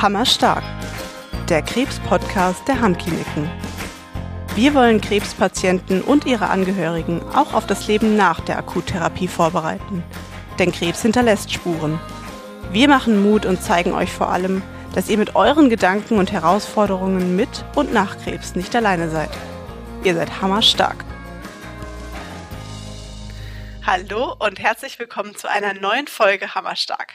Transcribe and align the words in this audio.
Hammerstark, 0.00 0.62
der 1.48 1.60
Krebs-Podcast 1.60 2.68
der 2.68 2.80
Hammkliniken. 2.80 3.50
Wir 4.54 4.72
wollen 4.74 5.00
Krebspatienten 5.00 6.02
und 6.02 6.24
ihre 6.24 6.50
Angehörigen 6.50 7.20
auch 7.34 7.52
auf 7.52 7.66
das 7.66 7.88
Leben 7.88 8.14
nach 8.16 8.38
der 8.38 8.58
Akuttherapie 8.58 9.26
vorbereiten. 9.26 10.04
Denn 10.60 10.70
Krebs 10.70 11.02
hinterlässt 11.02 11.52
Spuren. 11.52 11.98
Wir 12.70 12.88
machen 12.88 13.28
Mut 13.28 13.44
und 13.44 13.60
zeigen 13.60 13.92
euch 13.92 14.12
vor 14.12 14.28
allem, 14.30 14.62
dass 14.94 15.08
ihr 15.08 15.18
mit 15.18 15.34
euren 15.34 15.68
Gedanken 15.68 16.18
und 16.18 16.30
Herausforderungen 16.30 17.34
mit 17.34 17.64
und 17.74 17.92
nach 17.92 18.18
Krebs 18.18 18.54
nicht 18.54 18.76
alleine 18.76 19.10
seid. 19.10 19.30
Ihr 20.04 20.14
seid 20.14 20.40
hammerstark. 20.40 21.04
Hallo 23.84 24.36
und 24.38 24.60
herzlich 24.60 24.96
willkommen 25.00 25.34
zu 25.34 25.50
einer 25.50 25.74
neuen 25.74 26.06
Folge 26.06 26.54
Hammerstark. 26.54 27.14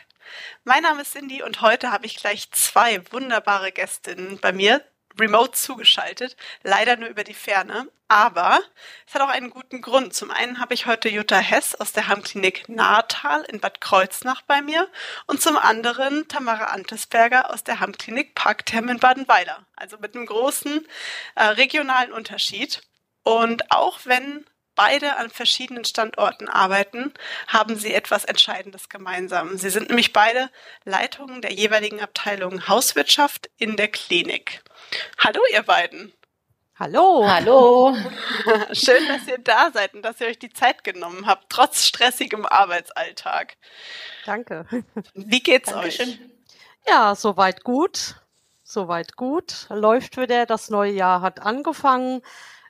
Mein 0.63 0.83
Name 0.83 1.01
ist 1.01 1.13
Cindy 1.13 1.43
und 1.43 1.61
heute 1.61 1.91
habe 1.91 2.05
ich 2.05 2.15
gleich 2.17 2.51
zwei 2.51 3.01
wunderbare 3.11 3.71
Gästinnen 3.71 4.39
bei 4.39 4.51
mir 4.51 4.83
remote 5.19 5.53
zugeschaltet, 5.53 6.35
leider 6.63 6.95
nur 6.97 7.09
über 7.09 7.23
die 7.23 7.33
Ferne. 7.33 7.87
Aber 8.07 8.59
es 9.07 9.13
hat 9.13 9.21
auch 9.21 9.29
einen 9.29 9.49
guten 9.49 9.81
Grund. 9.81 10.13
Zum 10.13 10.29
einen 10.29 10.59
habe 10.59 10.73
ich 10.73 10.85
heute 10.85 11.09
Jutta 11.09 11.37
Hess 11.37 11.73
aus 11.73 11.93
der 11.93 12.07
Heimklinik 12.07 12.69
Nahtal 12.69 13.41
in 13.43 13.59
Bad 13.59 13.81
Kreuznach 13.81 14.43
bei 14.43 14.61
mir 14.61 14.87
und 15.25 15.41
zum 15.41 15.57
anderen 15.57 16.27
Tamara 16.27 16.65
Antesberger 16.65 17.51
aus 17.51 17.63
der 17.63 17.79
Heimklinik 17.79 18.35
Parktherm 18.35 18.89
in 18.89 18.99
Badenweiler. 18.99 19.65
Also 19.75 19.97
mit 19.97 20.15
einem 20.15 20.27
großen 20.27 20.85
äh, 21.35 21.43
regionalen 21.43 22.11
Unterschied. 22.11 22.81
Und 23.23 23.71
auch 23.71 23.99
wenn 24.03 24.45
beide 24.75 25.17
an 25.17 25.29
verschiedenen 25.29 25.85
Standorten 25.85 26.49
arbeiten, 26.49 27.13
haben 27.47 27.75
sie 27.75 27.93
etwas 27.93 28.25
Entscheidendes 28.25 28.89
gemeinsam. 28.89 29.57
Sie 29.57 29.69
sind 29.69 29.89
nämlich 29.89 30.13
beide 30.13 30.49
Leitungen 30.85 31.41
der 31.41 31.53
jeweiligen 31.53 32.01
Abteilung 32.01 32.67
Hauswirtschaft 32.67 33.49
in 33.57 33.77
der 33.77 33.87
Klinik. 33.87 34.63
Hallo, 35.17 35.41
ihr 35.51 35.63
beiden. 35.63 36.13
Hallo. 36.79 37.23
Hallo. 37.27 37.95
Schön, 38.71 39.07
dass 39.07 39.27
ihr 39.27 39.37
da 39.37 39.71
seid 39.71 39.93
und 39.93 40.01
dass 40.01 40.19
ihr 40.19 40.27
euch 40.27 40.39
die 40.39 40.51
Zeit 40.51 40.83
genommen 40.83 41.27
habt, 41.27 41.45
trotz 41.49 41.85
stressigem 41.85 42.45
Arbeitsalltag. 42.45 43.55
Danke. 44.25 44.65
Wie 45.13 45.39
geht's 45.39 45.69
Dankeschön. 45.69 46.09
euch? 46.09 46.19
Ja, 46.87 47.15
soweit 47.15 47.63
gut. 47.63 48.15
Soweit 48.63 49.15
gut. 49.15 49.67
Läuft 49.69 50.17
wieder. 50.17 50.47
Das 50.47 50.69
neue 50.69 50.91
Jahr 50.91 51.21
hat 51.21 51.41
angefangen 51.41 52.23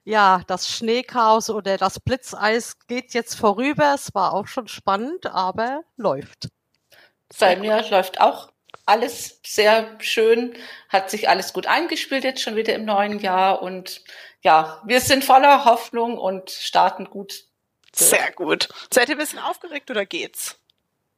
ja, 0.03 0.41
das 0.47 0.69
Schneechaos 0.69 1.49
oder 1.49 1.77
das 1.77 1.99
Blitzeis 1.99 2.77
geht 2.87 3.13
jetzt 3.13 3.35
vorüber. 3.35 3.93
Es 3.95 4.13
war 4.13 4.33
auch 4.33 4.47
schon 4.47 4.67
spannend, 4.67 5.25
aber 5.27 5.83
läuft. 5.95 6.49
Bei 7.39 7.55
mir 7.55 7.83
läuft 7.89 8.19
auch 8.19 8.51
alles 8.85 9.39
sehr 9.45 9.95
schön, 9.99 10.55
hat 10.89 11.09
sich 11.09 11.29
alles 11.29 11.53
gut 11.53 11.67
eingespielt 11.67 12.23
jetzt 12.23 12.41
schon 12.41 12.55
wieder 12.55 12.73
im 12.73 12.85
neuen 12.85 13.19
Jahr 13.19 13.61
und 13.61 14.03
ja, 14.41 14.81
wir 14.85 14.99
sind 14.99 15.23
voller 15.23 15.63
Hoffnung 15.65 16.17
und 16.17 16.49
starten 16.49 17.05
gut. 17.05 17.45
Sehr 17.95 18.31
gut. 18.31 18.67
Seid 18.91 19.07
ihr 19.09 19.15
ein 19.15 19.19
bisschen 19.19 19.39
aufgeregt 19.39 19.89
oder 19.89 20.05
geht's? 20.05 20.59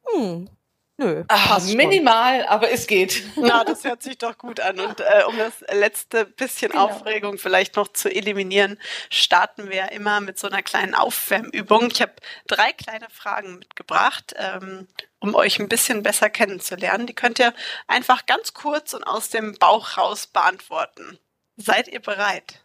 Hm, 0.06 0.50
Nö. 0.98 1.26
Ach, 1.28 1.62
minimal, 1.66 2.40
schon. 2.40 2.48
aber 2.48 2.72
es 2.72 2.88
geht. 2.88 3.24
Na, 3.36 3.66
das 3.66 3.84
hört 3.84 4.02
sich 4.02 4.18
doch 4.18 4.38
gut 4.38 4.62
an. 4.62 4.80
Und 4.80 5.02
äh, 5.02 5.24
um 5.28 5.38
das 5.38 5.54
letzte 5.74 6.26
bisschen 6.26 6.72
genau. 6.72 6.86
Aufregung 6.86 7.38
vielleicht 7.38 7.76
noch 7.76 7.90
zu 7.90 8.10
eliminieren, 8.10 8.80
starten 9.10 9.70
wir 9.70 9.92
immer 9.92 10.22
mit 10.22 10.40
so 10.40 10.48
einer 10.48 10.64
kleinen 10.64 10.96
Aufwärmübung. 10.96 11.90
Ich 11.92 12.02
habe 12.02 12.14
drei 12.48 12.72
kleine 12.72 13.10
Fragen 13.10 13.60
mitgebracht, 13.60 14.36
ähm, 14.38 14.88
um 15.20 15.36
euch 15.36 15.60
ein 15.60 15.68
bisschen 15.68 16.02
besser 16.02 16.30
kennenzulernen. 16.30 17.08
Die 17.08 17.16
könnt 17.16 17.40
ihr 17.40 17.54
einfach 17.88 18.26
ganz 18.26 18.54
kurz 18.54 18.94
und 18.94 19.04
aus 19.04 19.30
dem 19.30 19.56
Bauch 19.56 19.98
raus 19.98 20.28
beantworten. 20.28 21.20
Seid 21.58 21.90
ihr 21.90 22.02
bereit? 22.02 22.62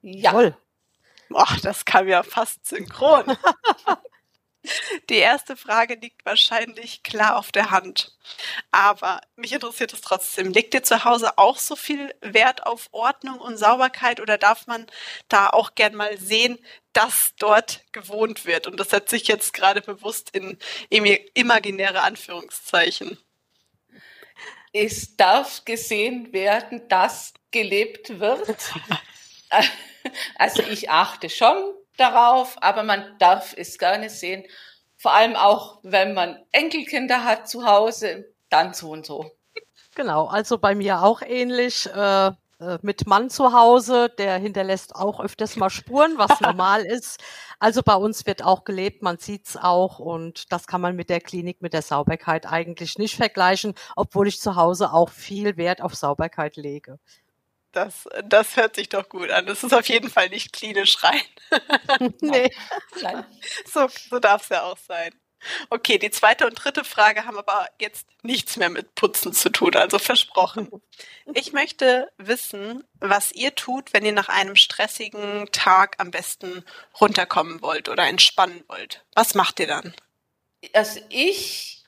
Ja. 0.00 0.32
Jawohl. 0.32 0.56
Boah, 1.28 1.56
das 1.62 1.84
kam 1.84 2.08
ja 2.08 2.22
fast 2.22 2.64
synchron. 2.64 3.36
Die 5.10 5.16
erste 5.16 5.56
Frage 5.56 5.94
liegt 5.94 6.24
wahrscheinlich 6.24 7.02
klar 7.02 7.36
auf 7.36 7.52
der 7.52 7.70
Hand. 7.70 8.16
Aber 8.70 9.20
mich 9.36 9.52
interessiert 9.52 9.92
es 9.92 10.00
trotzdem. 10.00 10.52
Legt 10.52 10.74
ihr 10.74 10.82
zu 10.82 11.04
Hause 11.04 11.38
auch 11.38 11.58
so 11.58 11.76
viel 11.76 12.14
Wert 12.20 12.66
auf 12.66 12.88
Ordnung 12.92 13.38
und 13.38 13.56
Sauberkeit 13.56 14.20
oder 14.20 14.38
darf 14.38 14.66
man 14.66 14.86
da 15.28 15.48
auch 15.50 15.74
gern 15.74 15.94
mal 15.94 16.16
sehen, 16.18 16.58
dass 16.92 17.34
dort 17.38 17.80
gewohnt 17.92 18.46
wird? 18.46 18.66
Und 18.66 18.80
das 18.80 18.90
setze 18.90 19.16
ich 19.16 19.28
jetzt 19.28 19.52
gerade 19.52 19.80
bewusst 19.80 20.30
in 20.30 20.58
imaginäre 21.34 22.02
Anführungszeichen. 22.02 23.18
Es 24.72 25.16
darf 25.16 25.64
gesehen 25.64 26.32
werden, 26.32 26.86
dass 26.88 27.32
gelebt 27.50 28.20
wird. 28.20 28.56
Also 30.36 30.62
ich 30.62 30.88
achte 30.88 31.28
schon 31.28 31.74
darauf, 31.96 32.56
aber 32.60 32.82
man 32.82 33.04
darf 33.18 33.54
es 33.56 33.78
gerne 33.78 34.10
sehen. 34.10 34.44
Vor 34.96 35.14
allem 35.14 35.36
auch, 35.36 35.78
wenn 35.82 36.14
man 36.14 36.38
Enkelkinder 36.52 37.24
hat 37.24 37.48
zu 37.48 37.66
Hause, 37.66 38.32
dann 38.48 38.74
so 38.74 38.90
und 38.90 39.04
so. 39.04 39.30
Genau, 39.94 40.26
also 40.26 40.58
bei 40.58 40.74
mir 40.74 41.02
auch 41.02 41.22
ähnlich. 41.22 41.86
Äh, 41.86 42.28
äh 42.28 42.78
mit 42.82 43.06
Mann 43.06 43.28
zu 43.30 43.52
Hause, 43.52 44.10
der 44.18 44.38
hinterlässt 44.38 44.94
auch 44.94 45.20
öfters 45.20 45.56
mal 45.56 45.70
Spuren, 45.70 46.16
was 46.16 46.40
normal 46.40 46.84
ist. 46.84 47.20
Also 47.58 47.82
bei 47.82 47.94
uns 47.94 48.26
wird 48.26 48.42
auch 48.44 48.64
gelebt, 48.64 49.02
man 49.02 49.18
sieht's 49.18 49.56
auch 49.56 49.98
und 49.98 50.52
das 50.52 50.66
kann 50.66 50.80
man 50.80 50.96
mit 50.96 51.08
der 51.08 51.20
Klinik, 51.20 51.62
mit 51.62 51.72
der 51.72 51.82
Sauberkeit 51.82 52.46
eigentlich 52.46 52.98
nicht 52.98 53.16
vergleichen, 53.16 53.74
obwohl 53.96 54.28
ich 54.28 54.40
zu 54.40 54.56
Hause 54.56 54.92
auch 54.92 55.10
viel 55.10 55.56
Wert 55.56 55.80
auf 55.80 55.94
Sauberkeit 55.94 56.56
lege. 56.56 56.98
Das, 57.76 58.08
das 58.24 58.56
hört 58.56 58.74
sich 58.74 58.88
doch 58.88 59.06
gut 59.10 59.30
an. 59.30 59.44
Das 59.44 59.62
ist 59.62 59.74
auf 59.74 59.86
jeden 59.88 60.08
Fall 60.08 60.30
nicht 60.30 60.54
klinisch 60.54 60.96
rein. 61.02 61.20
nee. 62.22 62.50
So, 63.66 63.86
so 64.08 64.18
darf 64.18 64.44
es 64.44 64.48
ja 64.48 64.62
auch 64.62 64.78
sein. 64.78 65.12
Okay, 65.68 65.98
die 65.98 66.10
zweite 66.10 66.46
und 66.46 66.54
dritte 66.54 66.84
Frage 66.84 67.26
haben 67.26 67.36
aber 67.36 67.68
jetzt 67.78 68.06
nichts 68.22 68.56
mehr 68.56 68.70
mit 68.70 68.94
Putzen 68.94 69.34
zu 69.34 69.50
tun, 69.50 69.76
also 69.76 69.98
versprochen. 69.98 70.70
Ich 71.34 71.52
möchte 71.52 72.10
wissen, 72.16 72.82
was 72.98 73.30
ihr 73.32 73.54
tut, 73.54 73.92
wenn 73.92 74.06
ihr 74.06 74.12
nach 74.12 74.30
einem 74.30 74.56
stressigen 74.56 75.46
Tag 75.52 75.96
am 75.98 76.10
besten 76.10 76.64
runterkommen 76.98 77.60
wollt 77.60 77.90
oder 77.90 78.06
entspannen 78.06 78.64
wollt. 78.68 79.04
Was 79.14 79.34
macht 79.34 79.60
ihr 79.60 79.66
dann? 79.66 79.94
Also 80.72 81.00
ich 81.10 81.84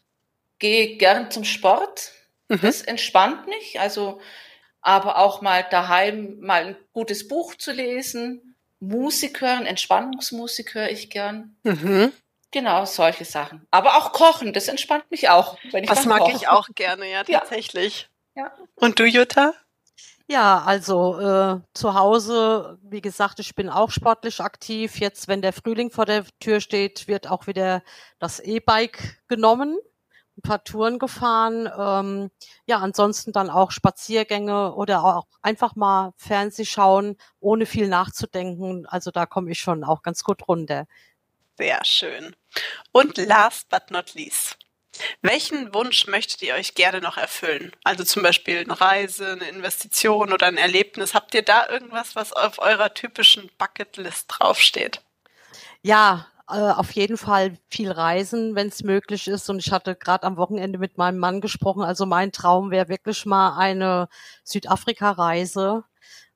gehe 0.58 0.98
gern 0.98 1.30
zum 1.30 1.44
Sport. 1.44 2.12
Mhm. 2.48 2.60
Das 2.60 2.82
entspannt 2.82 3.46
mich. 3.46 3.80
Also 3.80 4.20
aber 4.80 5.18
auch 5.18 5.40
mal 5.40 5.64
daheim 5.70 6.38
mal 6.40 6.66
ein 6.66 6.76
gutes 6.92 7.28
Buch 7.28 7.54
zu 7.54 7.72
lesen, 7.72 8.56
Musik 8.80 9.40
hören, 9.40 9.66
Entspannungsmusik 9.66 10.74
höre 10.74 10.90
ich 10.90 11.10
gern. 11.10 11.56
Mhm. 11.64 12.12
Genau, 12.50 12.84
solche 12.84 13.24
Sachen. 13.24 13.66
Aber 13.70 13.96
auch 13.96 14.12
kochen, 14.12 14.52
das 14.52 14.68
entspannt 14.68 15.10
mich 15.10 15.28
auch. 15.28 15.58
Wenn 15.70 15.84
ich 15.84 15.90
das 15.90 16.06
mag 16.06 16.20
koche. 16.20 16.36
ich 16.36 16.48
auch 16.48 16.68
gerne, 16.74 17.10
ja, 17.10 17.24
tatsächlich. 17.24 18.08
Ja. 18.34 18.44
ja. 18.44 18.52
Und 18.76 18.98
du, 18.98 19.04
Jutta? 19.04 19.52
Ja, 20.30 20.62
also 20.64 21.18
äh, 21.18 21.60
zu 21.72 21.94
Hause, 21.94 22.78
wie 22.82 23.00
gesagt, 23.00 23.40
ich 23.40 23.54
bin 23.54 23.70
auch 23.70 23.90
sportlich 23.90 24.40
aktiv. 24.40 25.00
Jetzt, 25.00 25.26
wenn 25.26 25.42
der 25.42 25.54
Frühling 25.54 25.90
vor 25.90 26.04
der 26.04 26.24
Tür 26.38 26.60
steht, 26.60 27.08
wird 27.08 27.28
auch 27.28 27.46
wieder 27.46 27.82
das 28.18 28.38
E-Bike 28.38 29.22
genommen 29.28 29.78
ein 30.38 30.42
paar 30.42 30.64
Touren 30.64 30.98
gefahren. 30.98 31.68
Ähm, 31.76 32.30
ja, 32.66 32.78
ansonsten 32.78 33.32
dann 33.32 33.50
auch 33.50 33.70
Spaziergänge 33.70 34.74
oder 34.74 35.04
auch 35.04 35.26
einfach 35.42 35.74
mal 35.76 36.12
Fernseh 36.16 36.64
schauen, 36.64 37.16
ohne 37.40 37.66
viel 37.66 37.88
nachzudenken. 37.88 38.86
Also 38.86 39.10
da 39.10 39.26
komme 39.26 39.50
ich 39.50 39.58
schon 39.58 39.84
auch 39.84 40.02
ganz 40.02 40.24
gut 40.24 40.48
runter. 40.48 40.86
Sehr 41.56 41.84
schön. 41.84 42.36
Und 42.92 43.18
last 43.18 43.68
but 43.68 43.90
not 43.90 44.14
least. 44.14 44.56
Welchen 45.22 45.74
Wunsch 45.74 46.06
möchtet 46.06 46.42
ihr 46.42 46.54
euch 46.54 46.74
gerne 46.74 47.00
noch 47.00 47.16
erfüllen? 47.16 47.72
Also 47.84 48.04
zum 48.04 48.22
Beispiel 48.22 48.58
eine 48.58 48.80
Reise, 48.80 49.32
eine 49.32 49.48
Investition 49.48 50.32
oder 50.32 50.46
ein 50.46 50.56
Erlebnis. 50.56 51.14
Habt 51.14 51.34
ihr 51.34 51.42
da 51.42 51.68
irgendwas, 51.68 52.16
was 52.16 52.32
auf 52.32 52.58
eurer 52.58 52.94
typischen 52.94 53.50
Bucketlist 53.58 54.26
draufsteht? 54.28 55.02
Ja, 55.82 56.26
äh, 56.48 56.70
auf 56.72 56.92
jeden 56.92 57.16
Fall 57.16 57.58
viel 57.68 57.90
reisen, 57.90 58.54
wenn 58.54 58.68
es 58.68 58.82
möglich 58.82 59.28
ist. 59.28 59.50
Und 59.50 59.58
ich 59.58 59.72
hatte 59.72 59.94
gerade 59.94 60.26
am 60.26 60.36
Wochenende 60.36 60.78
mit 60.78 60.96
meinem 60.96 61.18
Mann 61.18 61.40
gesprochen. 61.40 61.82
Also 61.82 62.06
mein 62.06 62.32
Traum 62.32 62.70
wäre 62.70 62.88
wirklich 62.88 63.26
mal 63.26 63.56
eine 63.58 64.08
Südafrika-Reise. 64.44 65.84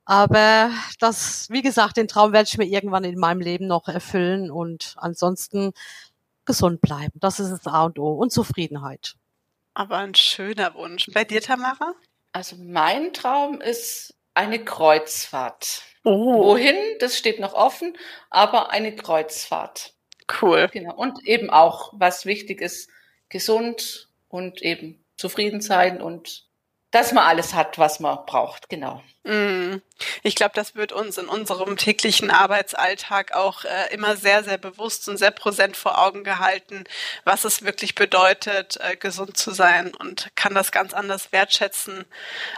Aber 0.04 0.70
das, 0.98 1.48
wie 1.50 1.62
gesagt, 1.62 1.96
den 1.96 2.08
Traum 2.08 2.32
werde 2.32 2.48
ich 2.50 2.58
mir 2.58 2.66
irgendwann 2.66 3.04
in 3.04 3.18
meinem 3.18 3.40
Leben 3.40 3.66
noch 3.66 3.88
erfüllen 3.88 4.50
und 4.50 4.94
ansonsten 4.98 5.72
gesund 6.44 6.80
bleiben. 6.80 7.18
Das 7.20 7.40
ist 7.40 7.50
das 7.50 7.66
A 7.66 7.84
und 7.84 7.98
O 7.98 8.12
und 8.12 8.32
Zufriedenheit. 8.32 9.14
Aber 9.74 9.98
ein 9.98 10.14
schöner 10.14 10.74
Wunsch. 10.74 11.06
Bei 11.14 11.24
dir, 11.24 11.40
Tamara? 11.40 11.94
Also 12.32 12.56
mein 12.58 13.12
Traum 13.12 13.60
ist 13.60 14.14
eine 14.34 14.64
Kreuzfahrt. 14.64 15.82
Oh. 16.04 16.44
Wohin, 16.44 16.76
das 16.98 17.16
steht 17.16 17.38
noch 17.38 17.54
offen, 17.54 17.96
aber 18.28 18.70
eine 18.70 18.96
Kreuzfahrt. 18.96 19.94
Cool. 20.40 20.68
Genau. 20.72 20.94
Und 20.94 21.24
eben 21.24 21.50
auch, 21.50 21.92
was 21.96 22.26
wichtig 22.26 22.60
ist, 22.60 22.88
gesund 23.28 24.08
und 24.28 24.62
eben 24.62 25.04
zufrieden 25.16 25.60
sein 25.60 26.00
und 26.00 26.44
dass 26.92 27.12
man 27.12 27.24
alles 27.24 27.54
hat, 27.54 27.78
was 27.78 28.00
man 28.00 28.18
braucht, 28.26 28.68
genau. 28.68 29.02
Mm. 29.24 29.76
Ich 30.22 30.34
glaube, 30.34 30.52
das 30.54 30.74
wird 30.74 30.92
uns 30.92 31.16
in 31.16 31.26
unserem 31.26 31.78
täglichen 31.78 32.30
Arbeitsalltag 32.30 33.32
auch 33.32 33.64
äh, 33.64 33.94
immer 33.94 34.14
sehr, 34.16 34.44
sehr 34.44 34.58
bewusst 34.58 35.08
und 35.08 35.16
sehr 35.16 35.30
präsent 35.30 35.76
vor 35.76 35.98
Augen 35.98 36.22
gehalten, 36.22 36.84
was 37.24 37.44
es 37.44 37.62
wirklich 37.62 37.94
bedeutet, 37.94 38.78
äh, 38.80 38.96
gesund 38.96 39.38
zu 39.38 39.52
sein 39.52 39.94
und 39.94 40.30
kann 40.34 40.54
das 40.54 40.70
ganz 40.70 40.92
anders 40.92 41.32
wertschätzen, 41.32 42.04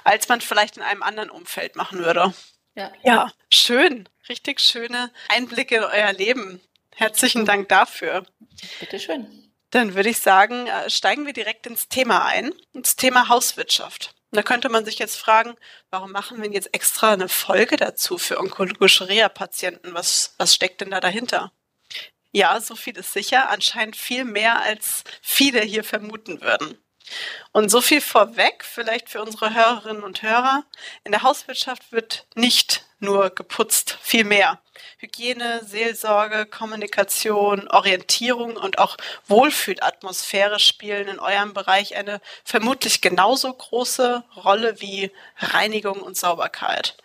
als 0.02 0.28
man 0.28 0.40
vielleicht 0.40 0.78
in 0.78 0.82
einem 0.82 1.04
anderen 1.04 1.30
Umfeld 1.30 1.76
machen 1.76 2.00
würde. 2.00 2.34
Ja, 2.74 2.90
ja 3.04 3.32
schön. 3.52 4.08
Richtig 4.28 4.58
schöne 4.60 5.12
Einblicke 5.28 5.76
in 5.76 5.84
euer 5.84 6.12
Leben. 6.12 6.60
Herzlichen 6.94 7.44
Dank 7.44 7.68
dafür. 7.68 8.24
Bitteschön. 8.80 9.50
Dann 9.70 9.94
würde 9.94 10.10
ich 10.10 10.20
sagen, 10.20 10.68
äh, 10.68 10.88
steigen 10.88 11.26
wir 11.26 11.32
direkt 11.32 11.66
ins 11.66 11.88
Thema 11.88 12.24
ein, 12.24 12.52
ins 12.72 12.96
Thema 12.96 13.28
Hauswirtschaft. 13.28 14.14
Und 14.30 14.36
da 14.36 14.42
könnte 14.42 14.68
man 14.68 14.84
sich 14.84 14.98
jetzt 14.98 15.16
fragen, 15.16 15.56
warum 15.90 16.12
machen 16.12 16.42
wir 16.42 16.50
jetzt 16.50 16.72
extra 16.72 17.12
eine 17.12 17.28
Folge 17.28 17.76
dazu 17.76 18.18
für 18.18 18.38
onkologische 18.38 19.08
Reha-Patienten? 19.08 19.94
Was, 19.94 20.34
was 20.38 20.54
steckt 20.54 20.80
denn 20.80 20.90
da 20.90 21.00
dahinter? 21.00 21.52
Ja, 22.32 22.60
so 22.60 22.74
viel 22.74 22.96
ist 22.96 23.12
sicher, 23.12 23.48
anscheinend 23.48 23.96
viel 23.96 24.24
mehr, 24.24 24.60
als 24.60 25.04
viele 25.22 25.60
hier 25.60 25.84
vermuten 25.84 26.40
würden. 26.40 26.78
Und 27.52 27.68
so 27.68 27.80
viel 27.80 28.00
vorweg, 28.00 28.64
vielleicht 28.64 29.08
für 29.08 29.22
unsere 29.22 29.54
Hörerinnen 29.54 30.02
und 30.02 30.22
Hörer. 30.22 30.64
In 31.04 31.12
der 31.12 31.22
Hauswirtschaft 31.22 31.92
wird 31.92 32.26
nicht 32.34 32.84
nur 33.04 33.30
geputzt, 33.30 33.98
viel 34.02 34.24
mehr. 34.24 34.60
Hygiene, 34.98 35.62
Seelsorge, 35.64 36.46
Kommunikation, 36.46 37.68
Orientierung 37.68 38.56
und 38.56 38.78
auch 38.78 38.96
Wohlfühlatmosphäre 39.28 40.58
spielen 40.58 41.08
in 41.08 41.20
eurem 41.20 41.52
Bereich 41.52 41.96
eine 41.96 42.20
vermutlich 42.44 43.00
genauso 43.00 43.52
große 43.52 44.24
Rolle 44.36 44.80
wie 44.80 45.10
Reinigung 45.38 46.00
und 46.00 46.16
Sauberkeit. 46.16 46.96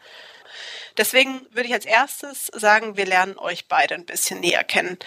Deswegen 0.98 1.46
würde 1.52 1.68
ich 1.68 1.74
als 1.74 1.86
erstes 1.86 2.48
sagen, 2.48 2.98
wir 2.98 3.06
lernen 3.06 3.38
euch 3.38 3.68
beide 3.68 3.96
ein 3.96 4.06
bisschen 4.06 4.40
näher 4.40 4.64
kennen. 4.64 4.98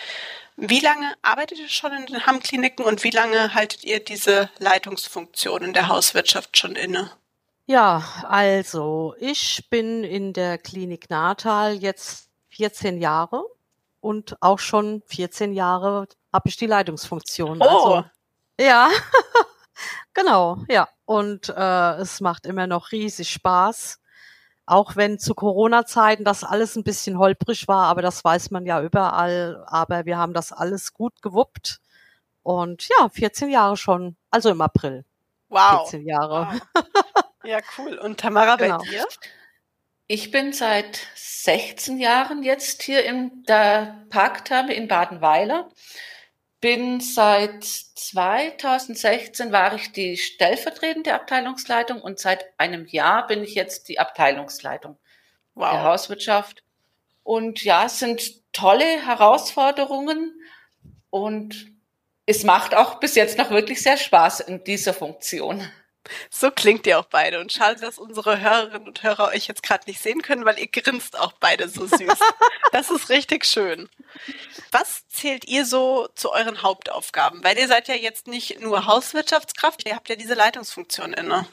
Wie 0.56 0.81
lange 0.81 1.15
arbeitet 1.23 1.59
ihr 1.59 1.69
schon 1.69 1.93
in 1.93 2.06
den 2.06 2.27
Hammkliniken 2.27 2.85
und 2.85 3.05
wie 3.05 3.11
lange 3.11 3.55
haltet 3.55 3.85
ihr 3.85 4.00
diese 4.00 4.50
Leitungsfunktion 4.59 5.62
in 5.62 5.73
der 5.73 5.89
Hauswirtschaft 5.89 6.59
schon 6.59 6.77
inne? 6.77 7.11
Ja, 7.67 8.03
also 8.25 9.14
ich 9.19 9.69
bin 9.70 10.05
in 10.05 10.32
der 10.32 10.59
Klinik 10.59 11.11
Natal 11.11 11.75
jetzt 11.75 12.29
14 12.50 13.00
Jahre 13.00 13.44
und 14.00 14.37
auch 14.41 14.59
schon 14.59 15.03
14 15.06 15.53
Jahre 15.53 16.09
habe 16.32 16.49
ich 16.49 16.56
die 16.56 16.67
Leitungsfunktion. 16.67 17.62
Oh. 17.62 17.64
Also, 17.64 18.05
ja, 18.61 18.91
genau, 20.14 20.59
ja. 20.69 20.88
Und 21.05 21.50
äh, 21.50 21.94
es 21.97 22.20
macht 22.20 22.47
immer 22.47 22.67
noch 22.67 22.91
riesig 22.91 23.31
Spaß. 23.31 24.00
Auch 24.67 24.97
wenn 24.97 25.19
zu 25.19 25.35
Corona-Zeiten 25.35 26.25
das 26.25 26.44
alles 26.44 26.76
ein 26.76 26.85
bisschen 26.85 27.19
holprig 27.19 27.69
war, 27.69 27.87
aber 27.87 28.03
das 28.03 28.25
weiß 28.25 28.50
man 28.50 28.67
ja 28.67 28.82
überall. 28.82 29.65
Aber 29.67 30.05
wir 30.05 30.19
haben 30.19 30.35
das 30.35 30.53
alles 30.53 30.94
gut 30.94 31.23
gewuppt. 31.23 31.81
Und 32.43 32.88
ja, 32.88 33.08
14 33.08 33.50
Jahre 33.50 33.76
schon, 33.76 34.17
also 34.31 34.50
im 34.50 34.61
April. 34.61 35.05
Wow. 35.49 35.91
14 35.91 36.06
Jahre. 36.06 36.61
Wow. 36.75 36.85
Ja, 37.44 37.59
cool. 37.79 37.99
Und 37.99 38.21
Tamara, 38.21 38.56
genau. 38.56 38.79
bei 38.79 38.85
dir? 38.85 39.06
Ich 40.06 40.31
bin 40.31 40.53
seit 40.53 41.06
16 41.15 41.99
Jahren 41.99 42.43
jetzt 42.43 42.83
hier 42.83 43.05
in 43.05 43.44
der 43.44 44.05
Parktherme 44.11 44.75
in 44.75 44.89
Badenweiler. 44.89 45.71
Bin 46.61 47.00
seit 47.00 47.65
2016 47.65 49.53
war 49.53 49.75
ich 49.75 49.93
die 49.93 50.17
stellvertretende 50.17 51.15
Abteilungsleitung 51.15 52.00
und 52.00 52.19
seit 52.19 52.44
einem 52.59 52.87
Jahr 52.87 53.27
bin 53.27 53.43
ich 53.43 53.55
jetzt 53.55 53.89
die 53.89 53.99
Abteilungsleitung 53.99 54.99
wow. 55.55 55.73
der 55.73 55.83
Hauswirtschaft. 55.85 56.62
Und 57.25 57.62
ja, 57.65 57.87
es 57.87 57.99
sind 57.99 58.53
tolle 58.53 59.06
Herausforderungen 59.06 60.35
und 61.11 61.73
es 62.27 62.44
macht 62.44 62.75
auch 62.75 63.00
bis 63.00 63.15
jetzt 63.15 63.39
noch 63.39 63.50
wirklich 63.50 63.83
sehr 63.83 63.97
Spaß 63.97 64.41
in 64.41 64.62
dieser 64.65 64.94
Funktion. 64.94 65.69
So 66.31 66.51
klingt 66.51 66.87
ihr 66.87 66.99
auch 66.99 67.07
beide. 67.07 67.41
Und 67.41 67.53
schade, 67.53 67.81
dass 67.81 67.99
unsere 67.99 68.41
Hörerinnen 68.41 68.89
und 68.89 69.03
Hörer 69.03 69.29
euch 69.29 69.47
jetzt 69.47 69.63
gerade 69.63 69.85
nicht 69.87 70.01
sehen 70.01 70.23
können, 70.23 70.45
weil 70.45 70.59
ihr 70.59 70.69
grinst 70.69 71.19
auch 71.19 71.33
beide 71.41 71.69
so 71.69 71.87
süß. 71.87 72.01
das 72.73 72.91
ist 72.91 73.09
richtig 73.09 73.45
schön. 73.45 73.89
Was 74.71 75.07
zählt 75.09 75.47
ihr 75.47 75.65
so 75.65 76.09
zu 76.15 76.33
euren 76.33 76.63
Hauptaufgaben? 76.63 77.43
Weil 77.45 77.59
ihr 77.59 77.69
seid 77.69 77.89
ja 77.89 77.95
jetzt 77.95 78.27
nicht 78.27 78.61
nur 78.61 78.87
Hauswirtschaftskraft, 78.87 79.87
ihr 79.87 79.95
habt 79.95 80.09
ja 80.09 80.17
diese 80.17 80.35
Leitungsfunktion 80.35 81.13
inne. 81.13 81.47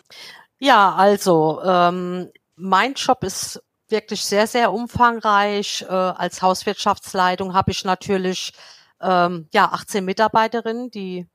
Ja, 0.60 0.96
also 0.96 1.62
ähm, 1.64 2.32
mein 2.56 2.94
Job 2.94 3.24
ist 3.24 3.62
wirklich 3.88 4.24
sehr, 4.24 4.48
sehr 4.48 4.72
umfangreich. 4.72 5.86
Äh, 5.88 5.94
als 5.94 6.42
Hauswirtschaftsleitung 6.42 7.54
habe 7.54 7.72
ich 7.72 7.86
natürlich 7.86 8.54
ähm, 9.02 9.48
ja 9.54 9.66
18 9.72 10.04
Mitarbeiterinnen, 10.04 10.92
die 10.92 11.28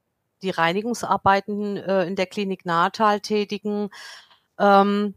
die 0.44 0.50
Reinigungsarbeiten 0.50 1.76
äh, 1.76 2.04
in 2.04 2.16
der 2.16 2.26
Klinik 2.26 2.64
Nahtal 2.64 3.20
tätigen. 3.20 3.90
Ähm, 4.58 5.14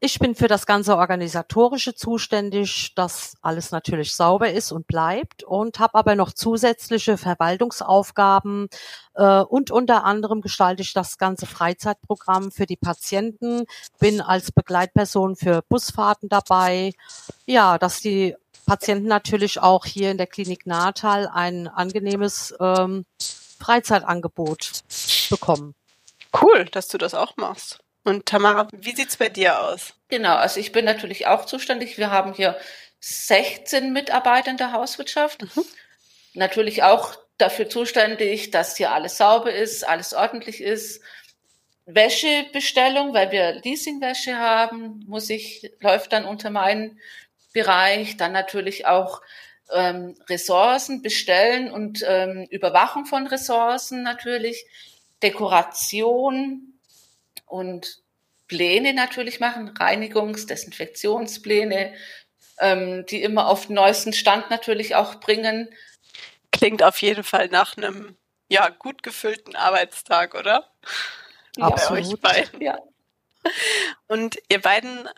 ich 0.00 0.20
bin 0.20 0.36
für 0.36 0.46
das 0.46 0.64
ganze 0.64 0.96
Organisatorische 0.96 1.92
zuständig, 1.92 2.94
dass 2.94 3.36
alles 3.42 3.72
natürlich 3.72 4.14
sauber 4.14 4.52
ist 4.52 4.70
und 4.70 4.86
bleibt 4.86 5.42
und 5.42 5.80
habe 5.80 5.96
aber 5.96 6.14
noch 6.14 6.32
zusätzliche 6.32 7.18
Verwaltungsaufgaben 7.18 8.68
äh, 9.14 9.40
und 9.40 9.72
unter 9.72 10.04
anderem 10.04 10.40
gestalte 10.40 10.82
ich 10.82 10.92
das 10.92 11.18
ganze 11.18 11.46
Freizeitprogramm 11.46 12.52
für 12.52 12.66
die 12.66 12.76
Patienten, 12.76 13.64
bin 13.98 14.20
als 14.20 14.52
Begleitperson 14.52 15.34
für 15.34 15.62
Busfahrten 15.68 16.28
dabei. 16.28 16.92
Ja, 17.44 17.76
dass 17.76 18.00
die 18.00 18.36
Patienten 18.66 19.08
natürlich 19.08 19.60
auch 19.60 19.84
hier 19.84 20.12
in 20.12 20.18
der 20.18 20.28
Klinik 20.28 20.64
Natal 20.64 21.26
ein 21.26 21.66
angenehmes 21.66 22.54
ähm, 22.60 23.04
Freizeitangebot 23.58 24.82
bekommen. 25.30 25.74
Cool, 26.40 26.66
dass 26.66 26.88
du 26.88 26.98
das 26.98 27.14
auch 27.14 27.36
machst. 27.36 27.80
Und 28.04 28.26
Tamara, 28.26 28.68
wie 28.72 28.94
sieht's 28.94 29.16
bei 29.16 29.28
dir 29.28 29.60
aus? 29.60 29.94
Genau, 30.08 30.36
also 30.36 30.60
ich 30.60 30.72
bin 30.72 30.84
natürlich 30.84 31.26
auch 31.26 31.44
zuständig. 31.44 31.98
Wir 31.98 32.10
haben 32.10 32.32
hier 32.32 32.56
16 33.00 33.92
Mitarbeiter 33.92 34.50
in 34.50 34.56
der 34.56 34.72
Hauswirtschaft. 34.72 35.42
Mhm. 35.42 35.64
Natürlich 36.34 36.82
auch 36.82 37.16
dafür 37.36 37.68
zuständig, 37.68 38.50
dass 38.50 38.76
hier 38.76 38.92
alles 38.92 39.18
sauber 39.18 39.52
ist, 39.52 39.86
alles 39.86 40.14
ordentlich 40.14 40.60
ist. 40.60 41.02
Wäschebestellung, 41.86 43.14
weil 43.14 43.30
wir 43.30 43.60
Leasingwäsche 43.62 44.36
haben, 44.36 45.04
muss 45.06 45.30
ich, 45.30 45.70
läuft 45.80 46.12
dann 46.12 46.24
unter 46.24 46.50
meinen 46.50 47.00
Bereich. 47.52 48.16
Dann 48.16 48.32
natürlich 48.32 48.86
auch 48.86 49.22
ähm, 49.72 50.16
Ressourcen 50.28 51.02
bestellen 51.02 51.70
und 51.70 52.04
ähm, 52.06 52.46
Überwachung 52.50 53.06
von 53.06 53.26
Ressourcen 53.26 54.02
natürlich, 54.02 54.64
Dekoration 55.22 56.78
und 57.46 58.02
Pläne 58.46 58.94
natürlich 58.94 59.40
machen, 59.40 59.70
Reinigungs-, 59.74 60.46
Desinfektionspläne, 60.46 61.92
ähm, 62.60 63.04
die 63.06 63.22
immer 63.22 63.48
auf 63.48 63.66
den 63.66 63.74
neuesten 63.74 64.12
Stand 64.12 64.50
natürlich 64.50 64.94
auch 64.94 65.16
bringen. 65.16 65.68
Klingt 66.50 66.82
auf 66.82 67.00
jeden 67.02 67.24
Fall 67.24 67.48
nach 67.48 67.76
einem 67.76 68.16
ja 68.48 68.68
gut 68.70 69.02
gefüllten 69.02 69.54
Arbeitstag, 69.54 70.34
oder? 70.34 70.70
Absolut. 71.60 72.18
Ja. 72.60 72.78
Und 74.06 74.38
ihr 74.48 74.60
beiden 74.60 75.08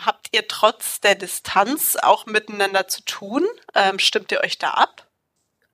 habt 0.00 0.28
ihr 0.32 0.48
trotz 0.48 1.00
der 1.00 1.14
Distanz 1.14 1.96
auch 1.96 2.26
miteinander 2.26 2.88
zu 2.88 3.04
tun? 3.04 3.46
Ähm, 3.74 3.98
stimmt 3.98 4.32
ihr 4.32 4.40
euch 4.40 4.58
da 4.58 4.70
ab? 4.70 5.06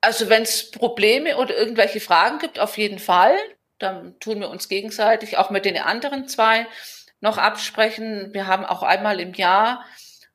Also 0.01 0.29
wenn 0.29 0.43
es 0.43 0.71
Probleme 0.71 1.37
oder 1.37 1.55
irgendwelche 1.55 1.99
Fragen 1.99 2.39
gibt, 2.39 2.59
auf 2.59 2.77
jeden 2.77 2.99
Fall. 2.99 3.37
Dann 3.77 4.19
tun 4.19 4.39
wir 4.39 4.49
uns 4.49 4.69
gegenseitig 4.69 5.37
auch 5.37 5.49
mit 5.49 5.65
den 5.65 5.77
anderen 5.77 6.27
zwei 6.27 6.67
noch 7.19 7.37
absprechen. 7.37 8.33
Wir 8.33 8.47
haben 8.47 8.65
auch 8.65 8.83
einmal 8.83 9.19
im 9.19 9.33
Jahr 9.33 9.85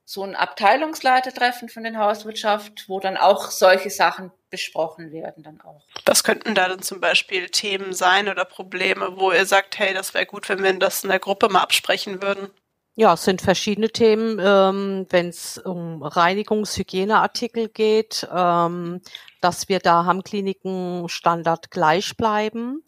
so 0.05 0.23
ein 0.23 0.37
Abteilungsleitertreffen 0.37 1.69
von 1.69 1.83
den 1.83 1.99
Hauswirtschaft, 1.99 2.89
wo 2.89 3.01
dann 3.01 3.17
auch 3.17 3.51
solche 3.51 3.91
Sachen 3.91 4.31
besprochen 4.51 5.11
werden 5.11 5.43
dann 5.43 5.61
auch. 5.61 5.85
Was 6.05 6.23
könnten 6.23 6.55
da 6.55 6.69
dann 6.69 6.83
zum 6.83 7.01
Beispiel 7.01 7.49
Themen 7.49 7.93
sein 7.93 8.29
oder 8.29 8.45
Probleme, 8.45 9.17
wo 9.17 9.33
ihr 9.33 9.47
sagt, 9.47 9.81
hey, 9.81 9.93
das 9.95 10.15
wäre 10.15 10.27
gut, 10.27 10.49
wenn 10.49 10.63
wir 10.63 10.73
das 10.75 11.03
in 11.03 11.11
der 11.11 11.19
Gruppe 11.19 11.49
mal 11.49 11.61
absprechen 11.61 12.23
würden? 12.23 12.51
Ja, 12.99 13.13
es 13.13 13.25
sind 13.25 13.43
verschiedene 13.43 13.91
Themen, 13.91 14.41
ähm, 14.43 15.07
wenn 15.11 15.29
es 15.29 15.59
um 15.59 16.03
Reinigungshygieneartikel 16.03 17.69
geht, 17.69 18.27
ähm, 18.35 19.03
dass 19.43 19.69
wir 19.69 19.81
da 19.81 20.07
Hammkliniken 20.07 21.07
Standard 21.11 21.71
gleich 21.71 22.17
bleiben. 22.17 22.83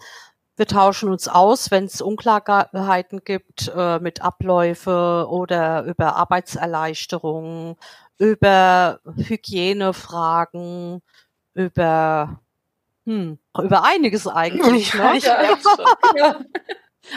Wir 0.56 0.66
tauschen 0.66 1.10
uns 1.10 1.28
aus, 1.28 1.70
wenn 1.70 1.84
es 1.84 2.00
Unklarheiten 2.00 3.22
gibt 3.22 3.70
äh, 3.76 3.98
mit 3.98 4.22
Abläufe 4.22 5.26
oder 5.28 5.84
über 5.84 6.16
Arbeitserleichterungen, 6.16 7.76
über 8.16 9.00
Hygienefragen, 9.14 11.02
über 11.52 12.40
hm, 13.04 13.38
über 13.62 13.84
einiges 13.84 14.26
eigentlich. 14.26 14.94
Ne? 14.98 15.18
Ja, 15.18 15.58
ja. 16.16 16.40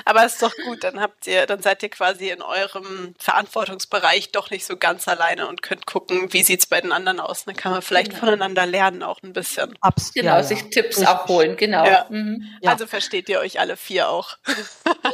Aber 0.06 0.26
ist 0.26 0.42
doch 0.42 0.54
gut, 0.66 0.84
dann 0.84 1.00
habt 1.00 1.28
ihr, 1.28 1.46
dann 1.46 1.62
seid 1.62 1.84
ihr 1.84 1.90
quasi 1.90 2.30
in 2.30 2.42
eurem 2.42 3.16
Verantwortungsbereich 3.18 4.32
doch 4.32 4.50
nicht 4.50 4.66
so 4.66 4.78
ganz 4.78 5.08
alleine 5.08 5.48
und 5.48 5.62
könnt 5.62 5.86
gucken, 5.86 6.32
wie 6.34 6.44
sieht's 6.44 6.66
bei 6.66 6.80
den 6.82 6.92
anderen 6.92 7.20
aus. 7.20 7.46
Dann 7.46 7.56
kann 7.56 7.72
man 7.72 7.82
vielleicht 7.82 8.12
genau. 8.12 8.22
voneinander 8.22 8.66
lernen 8.66 9.04
auch 9.04 9.22
ein 9.24 9.34
bisschen. 9.34 9.76
Absolut. 9.82 10.16
Genau, 10.16 10.36
ja, 10.38 10.44
sich 10.44 10.70
Tipps 10.70 10.98
Richtig. 10.98 11.08
abholen, 11.08 11.58
genau. 11.58 11.86
Ja. 11.86 12.06
Mhm. 12.10 12.48
Also 12.66 12.88
versteht 12.88 13.28
ihr 13.30 13.40
euch 13.40 13.60
alle 13.60 13.76
vier 13.78 14.10
auch. 14.10 14.38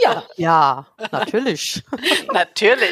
Ja, 0.01 0.23
ja, 0.35 0.87
natürlich. 1.11 1.83
natürlich. 2.31 2.91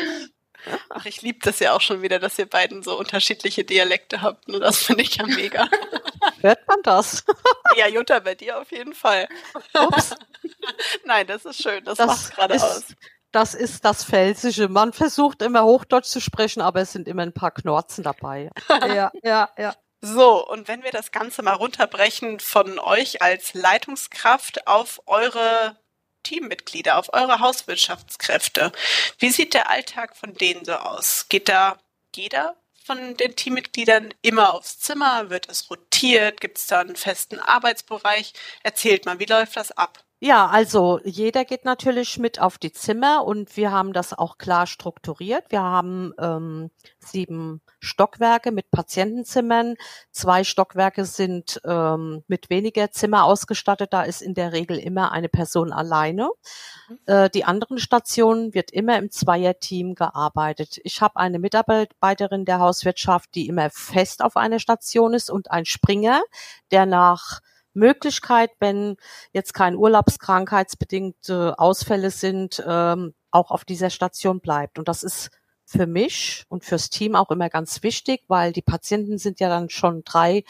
Ach, 0.90 1.06
ich 1.06 1.22
liebe 1.22 1.40
das 1.42 1.60
ja 1.60 1.74
auch 1.74 1.82
schon 1.82 2.02
wieder, 2.02 2.20
dass 2.20 2.40
ihr 2.40 2.46
beiden 2.46 2.84
so 2.84 2.98
unterschiedliche 2.98 3.64
Dialekte 3.64 4.22
habt. 4.22 4.48
Und 4.48 4.60
das 4.60 4.84
finde 4.84 5.04
ich 5.04 5.16
ja 5.16 5.26
mega. 5.26 5.68
Hört 6.42 6.68
man 6.68 6.82
das? 6.84 7.24
Ja, 7.76 7.88
Jutta, 7.88 8.20
bei 8.20 8.36
dir 8.36 8.60
auf 8.60 8.72
jeden 8.72 8.94
Fall. 8.94 9.28
Ups. 9.74 10.16
Nein, 11.06 11.28
das 11.28 11.46
ist 11.46 11.62
schön. 11.62 11.84
Das, 11.84 11.98
das 11.98 12.08
macht 12.08 12.36
gerade 12.36 12.56
aus. 12.56 12.86
Das 13.32 13.54
ist 13.54 13.84
das 13.84 14.06
Felsische. 14.06 14.70
Man 14.70 14.94
versucht 14.94 15.42
immer 15.42 15.66
Hochdeutsch 15.66 16.06
zu 16.06 16.22
sprechen, 16.22 16.62
aber 16.62 16.82
es 16.82 16.94
sind 16.94 17.08
immer 17.08 17.24
ein 17.24 17.34
paar 17.34 17.52
Knorzen 17.52 18.04
dabei. 18.04 18.50
Ja, 18.70 19.12
ja, 19.24 19.50
ja. 19.58 19.76
So, 20.00 20.48
und 20.48 20.68
wenn 20.68 20.84
wir 20.84 20.92
das 20.92 21.12
Ganze 21.12 21.42
mal 21.42 21.54
runterbrechen 21.54 22.40
von 22.40 22.80
euch 22.80 23.22
als 23.22 23.54
Leitungskraft 23.54 24.68
auf 24.68 25.02
eure 25.06 25.76
Teammitglieder, 26.26 26.98
auf 26.98 27.14
eure 27.14 27.40
Hauswirtschaftskräfte. 27.40 28.74
Wie 29.20 29.30
sieht 29.30 29.54
der 29.54 29.70
Alltag 29.70 30.18
von 30.18 30.34
denen 30.34 30.66
so 30.66 30.74
aus? 30.74 31.28
Geht 31.30 31.48
da 31.48 31.78
jeder 32.14 32.58
von 32.84 33.16
den 33.16 33.36
Teammitgliedern 33.36 34.14
immer 34.22 34.54
aufs 34.54 34.80
Zimmer? 34.80 35.30
Wird 35.30 35.48
es 35.50 35.70
rotiert? 35.70 36.42
Gibt 36.42 36.58
es 36.58 36.68
da 36.68 36.82
einen 36.82 36.98
festen 36.98 37.40
Arbeitsbereich? 37.40 38.34
Erzählt 38.64 39.06
mal, 39.06 39.20
wie 39.20 39.26
läuft 39.26 39.56
das 39.56 39.72
ab? 39.72 40.04
Ja, 40.26 40.48
also 40.48 41.00
jeder 41.04 41.46
geht 41.46 41.66
natürlich 41.66 42.18
mit 42.18 42.42
auf 42.42 42.58
die 42.58 42.72
Zimmer 42.72 43.24
und 43.26 43.56
wir 43.58 43.72
haben 43.72 43.94
das 43.94 44.12
auch 44.12 44.40
klar 44.40 44.66
strukturiert. 44.66 45.44
Wir 45.50 45.62
haben 45.62 46.16
ähm, 46.18 46.72
sieben 46.98 47.62
Stockwerke 47.80 48.52
mit 48.52 48.72
Patientenzimmern. 48.72 49.76
Zwei 50.10 50.44
Stockwerke 50.44 51.06
sind 51.06 51.62
ähm, 51.64 52.24
mit 52.28 52.50
weniger 52.50 52.90
Zimmer 52.90 53.24
ausgestattet. 53.24 53.94
Da 53.94 54.02
ist 54.02 54.24
in 54.24 54.34
der 54.34 54.52
Regel 54.52 54.80
immer 54.80 55.12
eine 55.12 55.30
Person 55.30 55.72
alleine. 55.72 56.32
Mhm. 56.90 56.98
Äh, 57.06 57.30
die 57.30 57.46
anderen 57.46 57.78
Stationen 57.78 58.56
wird 58.56 58.72
immer 58.72 58.98
im 58.98 59.12
Zweierteam 59.12 59.94
gearbeitet. 59.94 60.80
Ich 60.84 61.02
habe 61.02 61.18
eine 61.18 61.38
Mitarbeiterin 61.38 62.46
der 62.46 62.58
Hauswirtschaft, 62.58 63.36
die 63.36 63.48
immer 63.48 63.70
fest 63.70 64.24
auf 64.24 64.38
einer 64.38 64.58
Station 64.58 65.14
ist 65.14 65.30
und 65.30 65.52
ein 65.52 65.66
Springer, 65.66 66.24
der 66.72 66.88
nach 66.88 67.42
Möglichkeit, 67.76 68.52
wenn 68.60 68.98
jetzt 69.32 69.54
kein 69.54 69.76
urlaubskrankheitsbedingte 69.76 71.60
Ausfälle 71.60 72.12
sind, 72.12 72.64
ähm, 72.68 73.14
auch 73.32 73.52
auf 73.52 73.66
dieser 73.66 73.90
Station 73.90 74.40
bleibt. 74.40 74.80
Und 74.80 74.88
das 74.88 75.04
ist 75.04 75.30
für 75.66 75.88
mich 75.88 76.46
und 76.48 76.64
fürs 76.64 76.90
Team 76.90 77.16
auch 77.16 77.32
immer 77.32 77.50
ganz 77.50 77.84
wichtig, 77.84 78.24
weil 78.28 78.52
die 78.52 78.62
Patienten 78.62 79.18
sind 79.18 79.40
ja 79.40 79.50
dann 79.50 79.70
schon 79.70 80.04
drei 80.04 80.44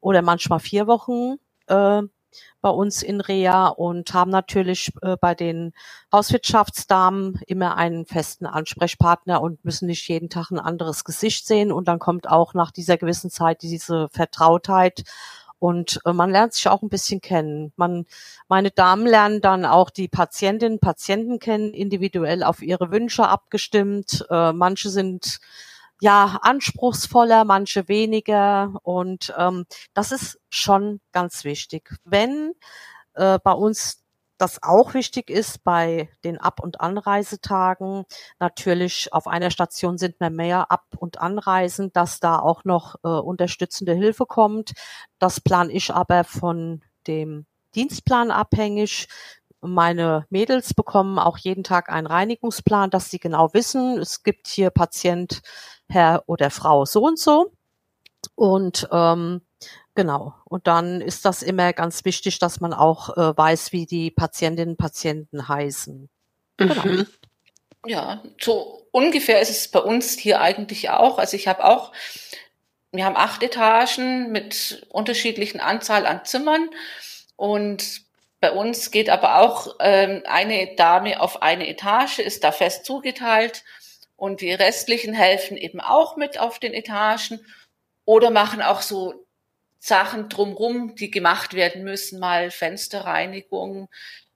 oder 0.00 0.22
manchmal 0.22 0.60
vier 0.60 0.86
Wochen 0.86 1.36
äh, 1.66 2.02
bei 2.60 2.70
uns 2.70 3.02
in 3.02 3.20
Rea 3.20 3.68
und 3.68 4.14
haben 4.14 4.30
natürlich 4.30 4.92
äh, 5.02 5.16
bei 5.20 5.34
den 5.34 5.72
Hauswirtschaftsdamen 6.12 7.40
immer 7.46 7.76
einen 7.76 8.06
festen 8.06 8.46
Ansprechpartner 8.46 9.42
und 9.42 9.64
müssen 9.64 9.86
nicht 9.86 10.08
jeden 10.08 10.30
Tag 10.30 10.50
ein 10.50 10.58
anderes 10.58 11.04
Gesicht 11.04 11.46
sehen. 11.46 11.72
Und 11.72 11.88
dann 11.88 11.98
kommt 11.98 12.28
auch 12.28 12.54
nach 12.54 12.70
dieser 12.70 12.96
gewissen 12.96 13.30
Zeit 13.30 13.62
diese 13.62 14.08
Vertrautheit 14.10 15.02
und 15.62 16.00
äh, 16.04 16.12
man 16.12 16.30
lernt 16.30 16.54
sich 16.54 16.66
auch 16.66 16.82
ein 16.82 16.88
bisschen 16.88 17.20
kennen. 17.20 17.72
Man, 17.76 18.04
meine 18.48 18.72
Damen 18.72 19.06
lernen 19.06 19.40
dann 19.40 19.64
auch 19.64 19.90
die 19.90 20.08
Patientinnen, 20.08 20.80
Patienten 20.80 21.38
kennen, 21.38 21.72
individuell 21.72 22.42
auf 22.42 22.62
ihre 22.62 22.90
Wünsche 22.90 23.28
abgestimmt. 23.28 24.26
Äh, 24.28 24.52
manche 24.52 24.90
sind 24.90 25.38
ja 26.00 26.40
anspruchsvoller, 26.42 27.44
manche 27.44 27.86
weniger. 27.86 28.74
Und 28.82 29.32
ähm, 29.38 29.64
das 29.94 30.10
ist 30.10 30.40
schon 30.48 31.00
ganz 31.12 31.44
wichtig. 31.44 31.94
Wenn 32.04 32.54
äh, 33.14 33.38
bei 33.38 33.52
uns 33.52 34.01
das 34.42 34.60
auch 34.62 34.92
wichtig 34.94 35.30
ist 35.30 35.62
bei 35.62 36.10
den 36.24 36.36
Ab- 36.36 36.60
und 36.60 36.80
Anreisetagen. 36.80 38.04
Natürlich 38.40 39.12
auf 39.12 39.28
einer 39.28 39.52
Station 39.52 39.98
sind 39.98 40.18
wir 40.18 40.30
mehr 40.30 40.72
Ab- 40.72 40.96
und 40.98 41.20
Anreisen, 41.20 41.92
dass 41.92 42.18
da 42.18 42.40
auch 42.40 42.64
noch 42.64 42.96
äh, 43.04 43.08
unterstützende 43.08 43.94
Hilfe 43.94 44.26
kommt. 44.26 44.72
Das 45.20 45.40
plan 45.40 45.70
ich 45.70 45.94
aber 45.94 46.24
von 46.24 46.82
dem 47.06 47.46
Dienstplan 47.76 48.32
abhängig. 48.32 49.06
Meine 49.60 50.26
Mädels 50.28 50.74
bekommen 50.74 51.20
auch 51.20 51.38
jeden 51.38 51.62
Tag 51.62 51.88
einen 51.88 52.08
Reinigungsplan, 52.08 52.90
dass 52.90 53.10
sie 53.10 53.20
genau 53.20 53.54
wissen, 53.54 53.98
es 53.98 54.24
gibt 54.24 54.48
hier 54.48 54.70
Patient, 54.70 55.40
Herr 55.88 56.24
oder 56.26 56.50
Frau 56.50 56.84
so 56.84 57.04
und 57.04 57.20
so. 57.20 57.52
Und 58.34 58.88
ähm, 58.90 59.42
Genau. 59.94 60.34
Und 60.44 60.66
dann 60.66 61.00
ist 61.00 61.24
das 61.24 61.42
immer 61.42 61.72
ganz 61.72 62.04
wichtig, 62.04 62.38
dass 62.38 62.60
man 62.60 62.72
auch 62.72 63.16
äh, 63.16 63.36
weiß, 63.36 63.72
wie 63.72 63.86
die 63.86 64.10
Patientinnen 64.10 64.72
und 64.72 64.78
Patienten 64.78 65.48
heißen. 65.48 66.08
Genau. 66.56 66.82
Mhm. 66.82 67.06
Ja, 67.84 68.22
so 68.40 68.86
ungefähr 68.92 69.40
ist 69.40 69.50
es 69.50 69.68
bei 69.68 69.80
uns 69.80 70.16
hier 70.16 70.40
eigentlich 70.40 70.90
auch. 70.90 71.18
Also 71.18 71.36
ich 71.36 71.48
habe 71.48 71.64
auch, 71.64 71.92
wir 72.92 73.04
haben 73.04 73.16
acht 73.16 73.42
Etagen 73.42 74.30
mit 74.30 74.86
unterschiedlichen 74.88 75.60
Anzahl 75.60 76.06
an 76.06 76.24
Zimmern 76.24 76.70
und 77.36 78.02
bei 78.40 78.52
uns 78.52 78.90
geht 78.90 79.10
aber 79.10 79.38
auch 79.38 79.76
ähm, 79.80 80.22
eine 80.26 80.74
Dame 80.76 81.20
auf 81.20 81.42
eine 81.42 81.68
Etage, 81.68 82.18
ist 82.20 82.44
da 82.44 82.52
fest 82.52 82.84
zugeteilt 82.84 83.64
und 84.16 84.40
die 84.40 84.52
restlichen 84.52 85.14
helfen 85.14 85.56
eben 85.56 85.80
auch 85.80 86.16
mit 86.16 86.38
auf 86.38 86.58
den 86.58 86.74
Etagen 86.74 87.40
oder 88.04 88.30
machen 88.30 88.62
auch 88.62 88.82
so 88.82 89.21
Sachen 89.84 90.28
drumrum, 90.28 90.94
die 90.94 91.10
gemacht 91.10 91.54
werden 91.54 91.82
müssen, 91.82 92.20
mal 92.20 92.52
Fensterreinigung 92.52 93.88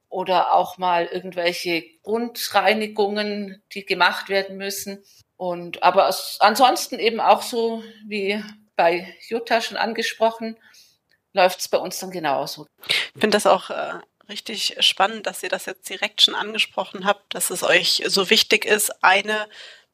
oder 0.09 0.53
auch 0.53 0.77
mal 0.77 1.05
irgendwelche 1.05 1.85
Grundreinigungen, 2.03 3.63
die 3.71 3.85
gemacht 3.85 4.27
werden 4.27 4.57
müssen. 4.57 5.05
Und 5.37 5.83
aber 5.83 6.13
ansonsten 6.39 6.99
eben 6.99 7.21
auch 7.21 7.41
so 7.41 7.81
wie 8.05 8.43
bei 8.75 9.15
Jutta 9.29 9.61
schon 9.61 9.77
angesprochen, 9.77 10.57
läuft 11.31 11.61
es 11.61 11.69
bei 11.69 11.77
uns 11.77 11.97
dann 11.99 12.11
genauso. 12.11 12.67
Ich 12.89 13.21
finde 13.21 13.37
das 13.37 13.47
auch 13.47 13.69
äh, 13.69 13.99
richtig 14.27 14.75
spannend, 14.81 15.27
dass 15.27 15.43
ihr 15.43 15.49
das 15.49 15.65
jetzt 15.65 15.89
direkt 15.89 16.21
schon 16.21 16.35
angesprochen 16.35 17.05
habt, 17.05 17.33
dass 17.33 17.51
es 17.51 17.63
euch 17.63 18.03
so 18.07 18.29
wichtig 18.29 18.65
ist, 18.65 19.01
eine 19.01 19.47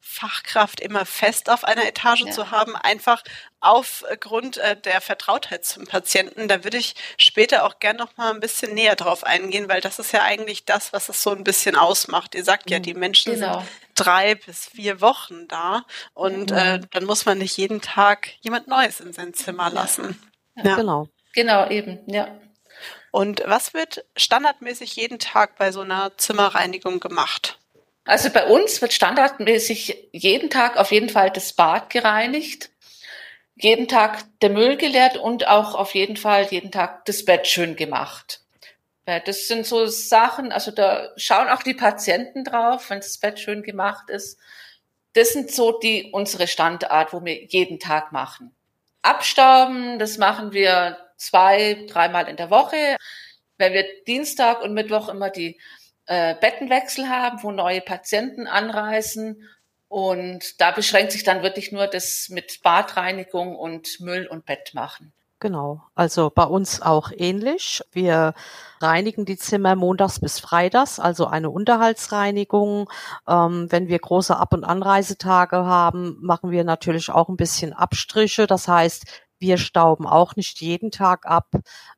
Fachkraft 0.06 0.80
immer 0.80 1.06
fest 1.06 1.48
auf 1.48 1.64
einer 1.64 1.86
Etage 1.88 2.26
ja. 2.26 2.30
zu 2.30 2.50
haben, 2.50 2.76
einfach 2.76 3.22
aufgrund 3.60 4.58
äh, 4.58 4.76
der 4.78 5.00
Vertrautheit 5.00 5.64
zum 5.64 5.86
Patienten. 5.86 6.46
Da 6.46 6.62
würde 6.62 6.76
ich 6.76 6.94
später 7.16 7.64
auch 7.64 7.78
gerne 7.80 7.98
noch 8.00 8.16
mal 8.18 8.32
ein 8.32 8.38
bisschen 8.38 8.74
näher 8.74 8.96
drauf 8.96 9.24
eingehen, 9.24 9.68
weil 9.68 9.80
das 9.80 9.98
ist 9.98 10.12
ja 10.12 10.22
eigentlich 10.22 10.66
das, 10.66 10.92
was 10.92 11.08
es 11.08 11.22
so 11.22 11.30
ein 11.30 11.42
bisschen 11.42 11.74
ausmacht. 11.74 12.34
Ihr 12.34 12.44
sagt 12.44 12.70
ja, 12.70 12.78
die 12.78 12.94
Menschen 12.94 13.34
genau. 13.34 13.60
sind 13.60 13.68
drei 13.94 14.34
bis 14.34 14.66
vier 14.66 15.00
Wochen 15.00 15.48
da 15.48 15.84
und 16.12 16.50
mhm. 16.50 16.56
äh, 16.56 16.80
dann 16.92 17.04
muss 17.04 17.24
man 17.24 17.38
nicht 17.38 17.56
jeden 17.56 17.80
Tag 17.80 18.28
jemand 18.40 18.68
Neues 18.68 19.00
in 19.00 19.12
sein 19.12 19.32
Zimmer 19.32 19.70
lassen. 19.70 20.20
Ja. 20.56 20.64
ja. 20.64 20.76
Genau. 20.76 21.08
Genau, 21.32 21.68
eben, 21.68 21.98
ja. 22.06 22.28
Und 23.10 23.42
was 23.46 23.74
wird 23.74 24.04
standardmäßig 24.16 24.94
jeden 24.96 25.18
Tag 25.18 25.56
bei 25.56 25.72
so 25.72 25.80
einer 25.80 26.16
Zimmerreinigung 26.18 27.00
gemacht? 27.00 27.58
Also 28.04 28.30
bei 28.30 28.46
uns 28.46 28.82
wird 28.82 28.92
standardmäßig 28.92 30.08
jeden 30.12 30.50
Tag 30.50 30.76
auf 30.76 30.92
jeden 30.92 31.08
Fall 31.08 31.30
das 31.30 31.54
Bad 31.54 31.88
gereinigt, 31.90 32.70
jeden 33.56 33.88
Tag 33.88 34.24
der 34.40 34.50
Müll 34.50 34.76
geleert 34.76 35.16
und 35.16 35.48
auch 35.48 35.74
auf 35.74 35.94
jeden 35.94 36.16
Fall 36.16 36.44
jeden 36.50 36.70
Tag 36.70 37.06
das 37.06 37.24
Bett 37.24 37.46
schön 37.46 37.76
gemacht. 37.76 38.40
Das 39.06 39.48
sind 39.48 39.66
so 39.66 39.86
Sachen, 39.86 40.50
also 40.52 40.70
da 40.70 41.10
schauen 41.16 41.48
auch 41.48 41.62
die 41.62 41.74
Patienten 41.74 42.44
drauf, 42.44 42.88
wenn 42.90 43.00
das 43.00 43.18
Bett 43.18 43.38
schön 43.38 43.62
gemacht 43.62 44.08
ist. 44.10 44.38
Das 45.12 45.32
sind 45.32 45.50
so 45.50 45.78
die 45.78 46.10
unsere 46.12 46.46
Standart, 46.46 47.12
wo 47.12 47.24
wir 47.24 47.44
jeden 47.44 47.78
Tag 47.78 48.12
machen. 48.12 48.54
Abstauben, 49.02 49.98
das 49.98 50.18
machen 50.18 50.52
wir 50.52 50.98
zwei, 51.16 51.84
dreimal 51.88 52.28
in 52.28 52.36
der 52.36 52.50
Woche. 52.50 52.96
Wenn 53.58 53.72
wir 53.74 53.84
Dienstag 54.06 54.62
und 54.62 54.74
Mittwoch 54.74 55.08
immer 55.08 55.30
die 55.30 55.60
äh, 56.06 56.34
Bettenwechsel 56.40 57.08
haben, 57.08 57.42
wo 57.42 57.50
neue 57.50 57.80
Patienten 57.80 58.46
anreisen. 58.46 59.48
Und 59.88 60.60
da 60.60 60.70
beschränkt 60.70 61.12
sich 61.12 61.22
dann 61.22 61.42
wirklich 61.42 61.70
nur 61.70 61.86
das 61.86 62.28
mit 62.28 62.60
Badreinigung 62.62 63.56
und 63.56 64.00
Müll 64.00 64.26
und 64.26 64.44
Bett 64.44 64.72
machen. 64.74 65.12
Genau, 65.44 65.82
also 65.94 66.30
bei 66.34 66.44
uns 66.44 66.80
auch 66.80 67.10
ähnlich. 67.14 67.82
Wir 67.92 68.32
reinigen 68.80 69.26
die 69.26 69.36
Zimmer 69.36 69.74
montags 69.76 70.18
bis 70.18 70.40
freitags, 70.40 70.98
also 70.98 71.26
eine 71.26 71.50
Unterhaltsreinigung. 71.50 72.88
Ähm, 73.28 73.66
wenn 73.70 73.88
wir 73.88 73.98
große 73.98 74.34
Ab- 74.34 74.54
und 74.54 74.64
Anreisetage 74.64 75.56
haben, 75.56 76.16
machen 76.22 76.50
wir 76.50 76.64
natürlich 76.64 77.10
auch 77.10 77.28
ein 77.28 77.36
bisschen 77.36 77.74
Abstriche. 77.74 78.46
Das 78.46 78.68
heißt, 78.68 79.04
Wir 79.44 79.58
stauben 79.58 80.06
auch 80.06 80.36
nicht 80.36 80.62
jeden 80.62 80.90
Tag 80.90 81.26
ab, 81.26 81.50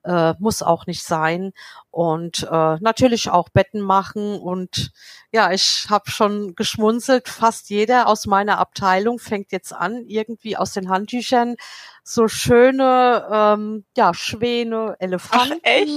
äh, 0.03 0.35
muss 0.41 0.65
auch 0.65 0.87
nicht 0.87 1.05
sein. 1.05 1.53
Und 1.93 2.43
äh, 2.43 2.77
natürlich 2.81 3.31
auch 3.31 3.51
Betten 3.51 3.81
machen. 3.81 4.41
Und 4.41 4.91
ja, 5.31 5.53
ich 5.53 5.87
habe 5.89 6.11
schon 6.11 6.57
geschmunzelt. 6.57 7.29
Fast 7.29 7.71
jeder 7.71 8.09
aus 8.09 8.27
meiner 8.27 8.59
Abteilung 8.59 9.21
fängt 9.21 9.53
jetzt 9.53 9.73
an, 9.73 10.03
irgendwie 10.09 10.57
aus 10.57 10.73
den 10.73 10.89
Handtüchern 10.89 11.55
so 12.03 12.27
schöne 12.27 13.29
ähm, 13.31 13.85
ja, 13.97 14.13
Schwäne, 14.13 14.97
Elefanten. 14.99 15.61
Ach, 15.63 15.71
echt? 15.71 15.93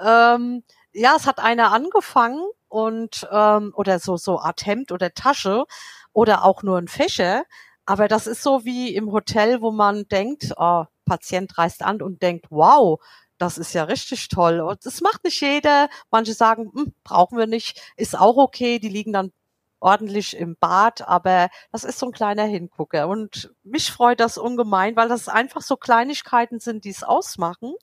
Ähm, 0.00 0.64
ja, 0.92 1.14
es 1.16 1.28
hat 1.28 1.38
einer 1.38 1.72
angefangen 1.72 2.44
und 2.66 3.24
ähm, 3.30 3.72
oder 3.76 4.00
so 4.00 4.16
so 4.16 4.40
Art 4.40 4.66
Hemd 4.66 4.90
oder 4.90 5.14
Tasche 5.14 5.64
oder 6.12 6.44
auch 6.44 6.64
nur 6.64 6.76
ein 6.76 6.88
Fächer. 6.88 7.44
Aber 7.86 8.08
das 8.08 8.26
ist 8.26 8.42
so 8.42 8.64
wie 8.64 8.94
im 8.94 9.12
Hotel, 9.12 9.62
wo 9.62 9.70
man 9.70 10.08
denkt, 10.08 10.52
oh, 10.56 10.84
Patient 11.04 11.56
reist 11.56 11.82
an 11.82 12.02
und 12.02 12.20
denkt, 12.20 12.46
wow, 12.50 13.00
das 13.38 13.58
ist 13.58 13.72
ja 13.74 13.84
richtig 13.84 14.28
toll. 14.28 14.60
Und 14.60 14.84
das 14.84 15.00
macht 15.00 15.24
nicht 15.24 15.40
jeder. 15.40 15.88
Manche 16.10 16.34
sagen, 16.34 16.72
hm, 16.74 16.94
brauchen 17.04 17.38
wir 17.38 17.46
nicht, 17.46 17.80
ist 17.96 18.18
auch 18.18 18.36
okay. 18.36 18.78
Die 18.78 18.88
liegen 18.88 19.12
dann 19.12 19.32
ordentlich 19.78 20.36
im 20.36 20.56
Bad, 20.58 21.06
aber 21.06 21.48
das 21.70 21.84
ist 21.84 21.98
so 21.98 22.06
ein 22.06 22.12
kleiner 22.12 22.44
Hingucker. 22.44 23.08
Und 23.08 23.54
mich 23.62 23.92
freut 23.92 24.20
das 24.20 24.38
ungemein, 24.38 24.96
weil 24.96 25.08
das 25.08 25.28
einfach 25.28 25.62
so 25.62 25.76
Kleinigkeiten 25.76 26.60
sind, 26.60 26.84
die 26.84 26.90
es 26.90 27.04
ausmachen. 27.04 27.74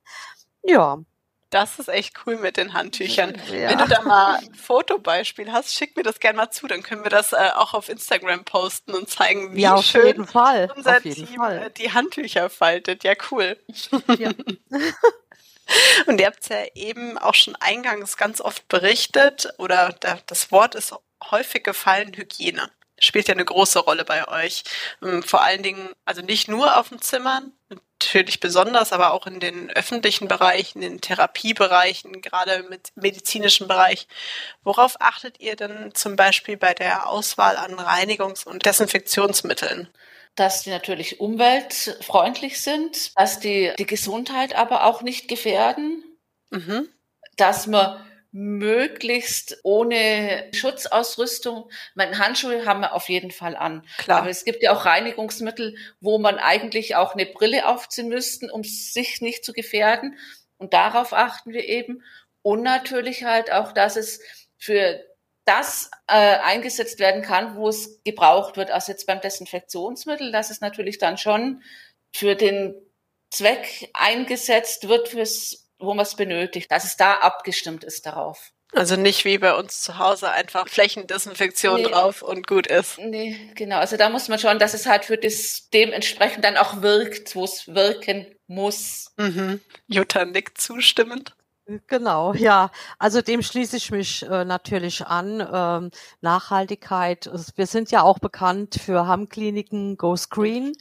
Ja, 0.63 0.99
das 1.53 1.79
ist 1.79 1.87
echt 1.87 2.13
cool 2.25 2.37
mit 2.37 2.57
den 2.57 2.73
Handtüchern. 2.73 3.39
Ja. 3.51 3.69
Wenn 3.69 3.77
du 3.77 3.87
da 3.87 4.01
mal 4.01 4.37
ein 4.37 4.53
Fotobeispiel 4.55 5.51
hast, 5.51 5.73
schick 5.73 5.95
mir 5.95 6.03
das 6.03 6.19
gerne 6.19 6.37
mal 6.37 6.51
zu, 6.51 6.67
dann 6.67 6.81
können 6.81 7.03
wir 7.03 7.09
das 7.09 7.33
äh, 7.33 7.51
auch 7.55 7.73
auf 7.73 7.89
Instagram 7.89 8.43
posten 8.43 8.93
und 8.93 9.09
zeigen, 9.09 9.55
wie 9.55 9.61
ja, 9.61 9.81
schön 9.81 10.19
unser 10.19 11.01
Team 11.01 11.27
Fall. 11.27 11.63
Äh, 11.63 11.71
die 11.71 11.93
Handtücher 11.93 12.49
faltet. 12.49 13.03
Ja, 13.03 13.13
cool. 13.31 13.57
Ja. 14.17 14.31
und 16.07 16.19
ihr 16.19 16.25
habt 16.25 16.49
ja 16.49 16.63
eben 16.75 17.17
auch 17.17 17.35
schon 17.35 17.55
eingangs 17.57 18.17
ganz 18.17 18.41
oft 18.41 18.67
berichtet, 18.67 19.53
oder 19.57 19.95
das 20.27 20.51
Wort 20.51 20.75
ist 20.75 20.95
häufig 21.29 21.63
gefallen, 21.63 22.13
Hygiene 22.15 22.69
spielt 22.99 23.27
ja 23.27 23.33
eine 23.33 23.45
große 23.45 23.79
Rolle 23.79 24.05
bei 24.05 24.27
euch. 24.27 24.63
Ähm, 25.01 25.23
vor 25.23 25.41
allen 25.41 25.63
Dingen, 25.63 25.89
also 26.05 26.21
nicht 26.21 26.47
nur 26.47 26.77
auf 26.77 26.89
den 26.89 27.01
Zimmern, 27.01 27.51
natürlich 28.05 28.39
besonders, 28.39 28.91
aber 28.91 29.13
auch 29.13 29.27
in 29.27 29.39
den 29.39 29.69
öffentlichen 29.71 30.27
Bereichen, 30.27 30.81
in 30.81 30.93
den 30.93 31.01
Therapiebereichen, 31.01 32.21
gerade 32.21 32.63
mit 32.69 32.91
medizinischem 32.95 33.67
Bereich. 33.67 34.07
Worauf 34.63 34.99
achtet 34.99 35.39
ihr 35.39 35.55
denn 35.55 35.93
zum 35.93 36.15
Beispiel 36.15 36.57
bei 36.57 36.73
der 36.73 37.07
Auswahl 37.09 37.57
an 37.57 37.75
Reinigungs- 37.79 38.45
und 38.45 38.65
Desinfektionsmitteln? 38.65 39.89
dass 40.35 40.63
die 40.63 40.71
natürlich 40.71 41.19
umweltfreundlich 41.19 42.59
sind, 42.59 43.15
dass 43.15 43.39
die 43.39 43.71
die 43.77 43.85
Gesundheit 43.85 44.55
aber 44.55 44.85
auch 44.85 45.03
nicht 45.03 45.27
gefährden, 45.27 46.03
mhm. 46.49 46.89
dass 47.37 47.67
man 47.67 48.03
möglichst 48.33 49.59
ohne 49.61 50.49
Schutzausrüstung. 50.53 51.69
Meine 51.93 52.17
Handschuhe 52.17 52.65
haben 52.65 52.81
wir 52.81 52.93
auf 52.93 53.07
jeden 53.07 53.29
Fall 53.29 53.55
an. 53.55 53.85
Klar. 53.99 54.19
Aber 54.19 54.29
es 54.29 54.43
gibt 54.43 54.63
ja 54.63 54.73
auch 54.75 54.85
Reinigungsmittel, 54.85 55.77
wo 56.01 56.17
man 56.17 56.39
eigentlich 56.39 56.95
auch 56.95 57.13
eine 57.13 57.27
Brille 57.27 57.67
aufziehen 57.67 58.09
müssten, 58.09 58.49
um 58.49 58.63
sich 58.63 59.21
nicht 59.21 59.45
zu 59.45 59.53
gefährden. 59.53 60.17
Und 60.57 60.73
darauf 60.73 61.13
achten 61.13 61.53
wir 61.53 61.69
eben. 61.69 62.03
Und 62.41 62.63
natürlich 62.63 63.23
halt 63.23 63.51
auch, 63.51 63.71
dass 63.71 63.95
es 63.95 64.19
für 64.57 64.99
das 65.45 65.91
äh, 66.07 66.37
eingesetzt 66.39 66.99
werden 66.99 67.21
kann, 67.21 67.55
wo 67.55 67.69
es 67.69 68.01
gebraucht 68.03 68.57
wird. 68.57 68.71
Also 68.71 68.93
jetzt 68.93 69.05
beim 69.05 69.21
Desinfektionsmittel, 69.21 70.31
dass 70.31 70.49
es 70.49 70.59
natürlich 70.59 70.97
dann 70.97 71.19
schon 71.19 71.61
für 72.11 72.35
den 72.35 72.73
Zweck 73.29 73.89
eingesetzt 73.93 74.87
wird, 74.87 75.09
fürs 75.09 75.62
wo 75.83 75.93
man 75.93 76.03
es 76.03 76.15
benötigt, 76.15 76.71
dass 76.71 76.83
es 76.83 76.97
da 76.97 77.15
abgestimmt 77.15 77.83
ist 77.83 78.05
darauf. 78.05 78.51
Also 78.75 78.95
nicht 78.95 79.23
wie 79.23 79.37
bei 79.37 79.53
uns 79.53 79.81
zu 79.81 79.99
Hause 79.99 80.31
einfach 80.31 80.67
Flächendesinfektion 80.67 81.81
nee, 81.81 81.87
drauf 81.87 82.23
und 82.23 82.47
gut 82.47 82.65
ist. 82.65 82.97
Nee, 82.97 83.51
genau. 83.53 83.77
Also 83.77 83.97
da 83.97 84.09
muss 84.09 84.29
man 84.29 84.39
schauen, 84.39 84.57
dass 84.57 84.73
es 84.73 84.87
halt 84.87 85.05
für 85.05 85.17
das 85.17 85.69
dementsprechend 85.71 86.43
dann 86.43 86.57
auch 86.57 86.81
wirkt, 86.81 87.35
wo 87.35 87.43
es 87.43 87.67
wirken 87.67 88.25
muss. 88.47 89.11
Mhm. 89.17 89.61
Jutta 89.87 90.25
nickt 90.25 90.59
zustimmend. 90.59 91.35
Genau, 91.87 92.33
ja. 92.33 92.71
Also 92.99 93.21
dem 93.21 93.41
schließe 93.41 93.77
ich 93.77 93.89
mich 93.89 94.23
äh, 94.23 94.43
natürlich 94.43 95.05
an. 95.07 95.39
Ähm, 95.51 95.91
Nachhaltigkeit. 96.19 97.29
Wir 97.55 97.67
sind 97.67 97.89
ja 97.89 98.01
auch 98.03 98.19
bekannt 98.19 98.75
für 98.75 99.07
Hammkliniken 99.07 99.95
Go 99.95 100.15
Screen. 100.17 100.73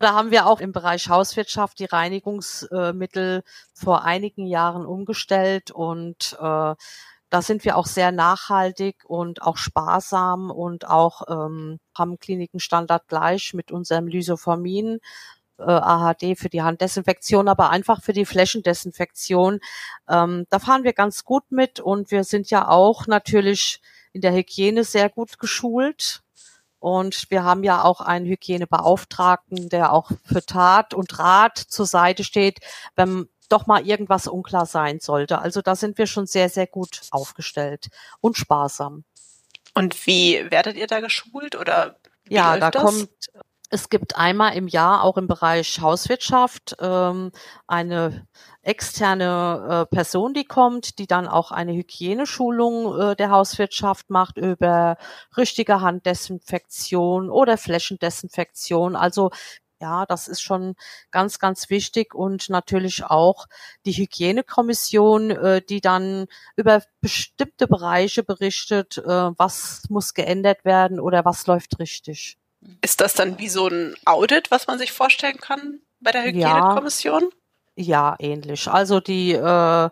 Da 0.00 0.12
haben 0.12 0.32
wir 0.32 0.46
auch 0.46 0.58
im 0.60 0.72
Bereich 0.72 1.08
Hauswirtschaft 1.08 1.78
die 1.78 1.84
Reinigungsmittel 1.84 3.42
vor 3.74 4.04
einigen 4.04 4.46
Jahren 4.46 4.84
umgestellt 4.86 5.70
und 5.70 6.36
äh, 6.40 6.74
da 7.30 7.42
sind 7.42 7.64
wir 7.64 7.76
auch 7.76 7.86
sehr 7.86 8.12
nachhaltig 8.12 9.04
und 9.06 9.42
auch 9.42 9.56
sparsam 9.56 10.50
und 10.50 10.86
auch 10.88 11.22
ähm, 11.28 11.78
haben 11.96 12.18
Klinikenstandard 12.18 13.08
gleich 13.08 13.54
mit 13.54 13.72
unserem 13.72 14.06
Lysoformin. 14.08 14.98
Äh, 15.58 15.62
AHD 15.62 16.36
für 16.36 16.48
die 16.48 16.62
Handdesinfektion, 16.62 17.48
aber 17.48 17.70
einfach 17.70 18.02
für 18.02 18.12
die 18.12 18.24
Flächendesinfektion. 18.24 19.60
Ähm, 20.08 20.46
da 20.50 20.58
fahren 20.58 20.82
wir 20.82 20.92
ganz 20.92 21.24
gut 21.24 21.44
mit 21.50 21.78
und 21.78 22.10
wir 22.10 22.24
sind 22.24 22.50
ja 22.50 22.68
auch 22.68 23.06
natürlich 23.06 23.80
in 24.12 24.20
der 24.20 24.32
Hygiene 24.32 24.82
sehr 24.84 25.08
gut 25.08 25.38
geschult. 25.38 26.22
Und 26.80 27.30
wir 27.30 27.44
haben 27.44 27.62
ja 27.64 27.82
auch 27.82 28.00
einen 28.00 28.26
Hygienebeauftragten, 28.26 29.68
der 29.70 29.92
auch 29.92 30.10
für 30.24 30.44
Tat 30.44 30.92
und 30.92 31.18
Rat 31.18 31.56
zur 31.56 31.86
Seite 31.86 32.24
steht, 32.24 32.58
wenn 32.94 33.28
doch 33.48 33.66
mal 33.66 33.86
irgendwas 33.86 34.26
unklar 34.26 34.66
sein 34.66 35.00
sollte. 35.00 35.38
Also 35.38 35.62
da 35.62 35.76
sind 35.76 35.98
wir 35.98 36.06
schon 36.06 36.26
sehr, 36.26 36.48
sehr 36.48 36.66
gut 36.66 37.00
aufgestellt 37.10 37.88
und 38.20 38.36
sparsam. 38.36 39.04
Und 39.72 40.06
wie 40.06 40.50
werdet 40.50 40.76
ihr 40.76 40.86
da 40.86 41.00
geschult 41.00 41.56
oder? 41.56 41.96
ja, 42.28 42.58
da 42.58 42.70
das? 42.70 42.82
kommt 42.82 43.10
es 43.74 43.88
gibt 43.88 44.16
einmal 44.16 44.56
im 44.56 44.68
Jahr 44.68 45.02
auch 45.02 45.16
im 45.16 45.26
Bereich 45.26 45.80
Hauswirtschaft 45.80 46.76
ähm, 46.80 47.32
eine 47.66 48.28
externe 48.62 49.86
äh, 49.90 49.94
Person, 49.94 50.32
die 50.32 50.44
kommt, 50.44 50.98
die 51.00 51.08
dann 51.08 51.26
auch 51.26 51.50
eine 51.50 51.72
Hygieneschulung 51.74 53.00
äh, 53.00 53.16
der 53.16 53.30
Hauswirtschaft 53.30 54.10
macht 54.10 54.36
über 54.36 54.96
richtige 55.36 55.80
Handdesinfektion 55.80 57.30
oder 57.30 57.58
Flächendesinfektion. 57.58 58.94
Also 58.94 59.30
ja, 59.80 60.06
das 60.06 60.28
ist 60.28 60.40
schon 60.40 60.76
ganz, 61.10 61.40
ganz 61.40 61.68
wichtig 61.68 62.14
und 62.14 62.48
natürlich 62.50 63.04
auch 63.04 63.46
die 63.86 63.92
Hygienekommission, 63.92 65.30
äh, 65.32 65.62
die 65.62 65.80
dann 65.80 66.26
über 66.54 66.80
bestimmte 67.00 67.66
Bereiche 67.66 68.22
berichtet, 68.22 68.98
äh, 68.98 69.04
was 69.04 69.82
muss 69.90 70.14
geändert 70.14 70.64
werden 70.64 71.00
oder 71.00 71.24
was 71.24 71.48
läuft 71.48 71.80
richtig. 71.80 72.38
Ist 72.82 73.00
das 73.00 73.14
dann 73.14 73.38
wie 73.38 73.48
so 73.48 73.68
ein 73.68 73.94
Audit, 74.04 74.50
was 74.50 74.66
man 74.66 74.78
sich 74.78 74.92
vorstellen 74.92 75.38
kann 75.38 75.80
bei 76.00 76.12
der 76.12 76.24
Hygienekommission? 76.24 77.30
Ja, 77.76 78.16
ja 78.16 78.16
ähnlich. 78.18 78.68
Also 78.68 79.00
die 79.00 79.32
äh, 79.32 79.90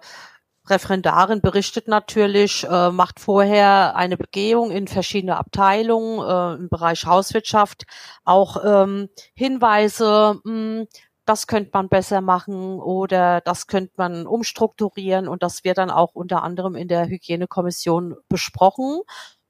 Referendarin 0.67 1.41
berichtet 1.41 1.89
natürlich, 1.89 2.65
äh, 2.65 2.91
macht 2.91 3.19
vorher 3.19 3.97
eine 3.97 4.17
Begehung 4.17 4.71
in 4.71 4.87
verschiedene 4.87 5.37
Abteilungen 5.37 6.21
äh, 6.21 6.61
im 6.61 6.69
Bereich 6.69 7.05
Hauswirtschaft, 7.05 7.85
auch 8.25 8.63
ähm, 8.65 9.09
Hinweise, 9.35 10.41
mh, 10.45 10.53
hm, 10.53 10.89
das 11.25 11.47
könnte 11.47 11.71
man 11.73 11.89
besser 11.89 12.21
machen 12.21 12.81
oder 12.81 13.41
das 13.41 13.69
könnte 13.69 13.93
man 13.97 14.27
umstrukturieren 14.27 15.29
und 15.29 15.43
das 15.43 15.63
wird 15.63 15.79
dann 15.79 15.91
auch 15.91 16.15
unter 16.15 16.43
anderem 16.43 16.75
in 16.75 16.89
der 16.89 17.07
Hygienekommission 17.07 18.17
besprochen 18.29 19.03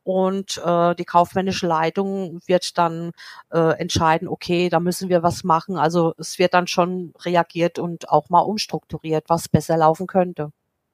und 0.05 0.59
äh, 0.65 0.95
die 0.95 1.05
kaufmännische 1.05 1.67
Leitung 1.67 2.41
wird 2.47 2.77
dann 2.79 3.13
äh, 3.51 3.79
entscheiden, 3.79 4.29
okay, 4.29 4.69
da 4.69 4.81
müssen 4.81 5.09
wir 5.09 5.23
was 5.23 5.45
machen. 5.45 5.77
Also 5.77 6.15
es 6.19 6.39
wird 6.39 6.55
dann 6.55 6.67
schon 6.67 7.13
reagiert 7.21 7.79
und 7.79 8.09
auch 8.09 8.29
mal 8.29 8.41
umstrukturiert, 8.41 9.25
was 9.29 9.49
besser 9.49 9.77
laufen 9.77 10.07
könnte. 10.07 10.53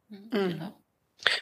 Mhm. 0.08 0.30
Genau. 0.30 0.74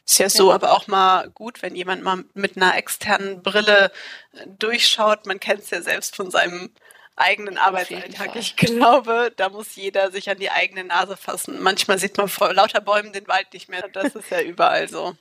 Ist 0.06 0.18
ja 0.18 0.30
so, 0.30 0.52
aber 0.52 0.72
auch 0.72 0.86
mal 0.86 1.28
gut, 1.30 1.60
wenn 1.62 1.76
jemand 1.76 2.02
mal 2.02 2.24
mit 2.32 2.56
einer 2.56 2.76
externen 2.76 3.42
Brille 3.42 3.92
äh, 4.32 4.46
durchschaut. 4.58 5.26
Man 5.26 5.38
kennt 5.38 5.60
es 5.60 5.70
ja 5.70 5.82
selbst 5.82 6.16
von 6.16 6.30
seinem 6.30 6.70
eigenen 7.14 7.58
Arbeitsalltag. 7.58 8.36
Ich 8.36 8.56
glaube, 8.56 9.32
da 9.36 9.48
muss 9.48 9.76
jeder 9.76 10.10
sich 10.10 10.30
an 10.30 10.38
die 10.38 10.50
eigene 10.50 10.84
Nase 10.84 11.16
fassen. 11.16 11.62
Manchmal 11.62 11.98
sieht 11.98 12.16
man 12.16 12.28
vor 12.28 12.52
lauter 12.52 12.80
Bäumen 12.80 13.12
den 13.12 13.28
Wald 13.28 13.52
nicht 13.52 13.68
mehr. 13.68 13.88
Das 13.92 14.14
ist 14.14 14.30
ja 14.30 14.40
überall 14.40 14.88
so. 14.88 15.16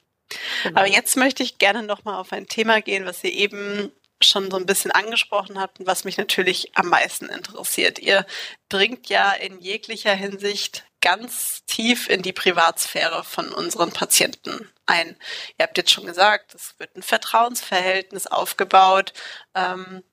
Genau. 0.63 0.79
Aber 0.79 0.87
jetzt 0.87 1.15
möchte 1.17 1.43
ich 1.43 1.57
gerne 1.57 1.83
nochmal 1.83 2.19
auf 2.19 2.31
ein 2.33 2.47
Thema 2.47 2.81
gehen, 2.81 3.05
was 3.05 3.23
ihr 3.23 3.33
eben 3.33 3.91
schon 4.21 4.49
so 4.49 4.57
ein 4.57 4.65
bisschen 4.65 4.91
angesprochen 4.91 5.59
habt 5.59 5.79
und 5.79 5.87
was 5.87 6.03
mich 6.05 6.17
natürlich 6.17 6.75
am 6.75 6.89
meisten 6.89 7.25
interessiert. 7.27 7.99
Ihr 7.99 8.25
dringt 8.69 9.09
ja 9.09 9.31
in 9.33 9.59
jeglicher 9.59 10.13
Hinsicht 10.13 10.85
ganz 11.01 11.63
tief 11.67 12.09
in 12.09 12.21
die 12.23 12.33
Privatsphäre 12.33 13.23
von 13.23 13.49
unseren 13.51 13.91
Patienten 13.91 14.71
ein. 14.87 15.15
Ihr 15.57 15.63
habt 15.63 15.77
jetzt 15.77 15.91
schon 15.91 16.05
gesagt, 16.05 16.55
es 16.55 16.75
wird 16.79 16.95
ein 16.95 17.03
Vertrauensverhältnis 17.03 18.25
aufgebaut. 18.27 19.13
Ähm, 19.53 20.03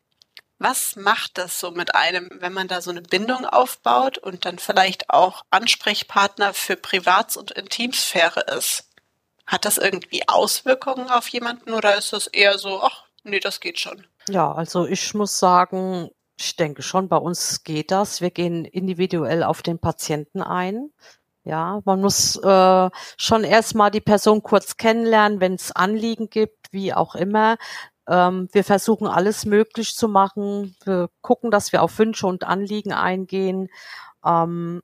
Was 0.58 0.94
macht 0.96 1.38
das 1.38 1.58
so 1.58 1.70
mit 1.72 1.94
einem, 1.94 2.30
wenn 2.40 2.52
man 2.52 2.68
da 2.68 2.80
so 2.82 2.90
eine 2.90 3.02
Bindung 3.02 3.46
aufbaut 3.46 4.18
und 4.18 4.44
dann 4.44 4.58
vielleicht 4.58 5.10
auch 5.10 5.44
Ansprechpartner 5.50 6.54
für 6.54 6.76
Privats- 6.76 7.36
und 7.36 7.50
Intimsphäre 7.52 8.42
ist? 8.56 8.84
Hat 9.46 9.64
das 9.64 9.78
irgendwie 9.78 10.22
Auswirkungen 10.28 11.10
auf 11.10 11.28
jemanden 11.28 11.72
oder 11.72 11.96
ist 11.96 12.12
das 12.12 12.26
eher 12.26 12.58
so, 12.58 12.80
ach, 12.82 13.04
nee, 13.24 13.40
das 13.40 13.60
geht 13.60 13.78
schon? 13.78 14.06
Ja, 14.28 14.52
also 14.52 14.86
ich 14.86 15.14
muss 15.14 15.38
sagen, 15.38 16.10
ich 16.38 16.56
denke 16.56 16.82
schon, 16.82 17.08
bei 17.08 17.16
uns 17.16 17.64
geht 17.64 17.90
das. 17.90 18.20
Wir 18.20 18.30
gehen 18.30 18.64
individuell 18.64 19.42
auf 19.42 19.62
den 19.62 19.78
Patienten 19.78 20.42
ein. 20.42 20.90
Ja, 21.44 21.80
man 21.84 22.00
muss 22.00 22.36
äh, 22.36 22.90
schon 23.16 23.44
erstmal 23.44 23.90
die 23.90 24.00
Person 24.00 24.42
kurz 24.42 24.76
kennenlernen, 24.76 25.40
wenn 25.40 25.54
es 25.54 25.72
Anliegen 25.72 26.30
gibt, 26.30 26.72
wie 26.72 26.94
auch 26.94 27.16
immer. 27.16 27.56
Ähm, 28.08 28.48
wir 28.52 28.64
versuchen 28.64 29.08
alles 29.08 29.44
möglich 29.44 29.96
zu 29.96 30.08
machen. 30.08 30.76
Wir 30.84 31.08
gucken, 31.20 31.50
dass 31.50 31.72
wir 31.72 31.82
auf 31.82 31.98
Wünsche 31.98 32.26
und 32.26 32.44
Anliegen 32.44 32.92
eingehen. 32.92 33.68
Ähm, 34.24 34.82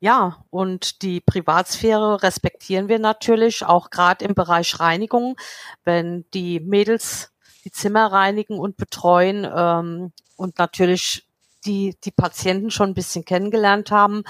ja, 0.00 0.44
und 0.50 1.02
die 1.02 1.20
Privatsphäre 1.20 2.22
respektieren 2.22 2.88
wir 2.88 2.98
natürlich, 2.98 3.64
auch 3.64 3.90
gerade 3.90 4.24
im 4.24 4.34
Bereich 4.34 4.78
Reinigung, 4.78 5.36
wenn 5.84 6.24
die 6.32 6.60
Mädels 6.60 7.32
die 7.64 7.72
Zimmer 7.72 8.12
reinigen 8.12 8.58
und 8.58 8.76
betreuen 8.76 9.46
ähm, 9.52 10.12
und 10.36 10.58
natürlich 10.58 11.26
die, 11.66 11.96
die 12.04 12.12
Patienten 12.12 12.70
schon 12.70 12.90
ein 12.90 12.94
bisschen 12.94 13.24
kennengelernt 13.24 13.90
haben 13.90 14.22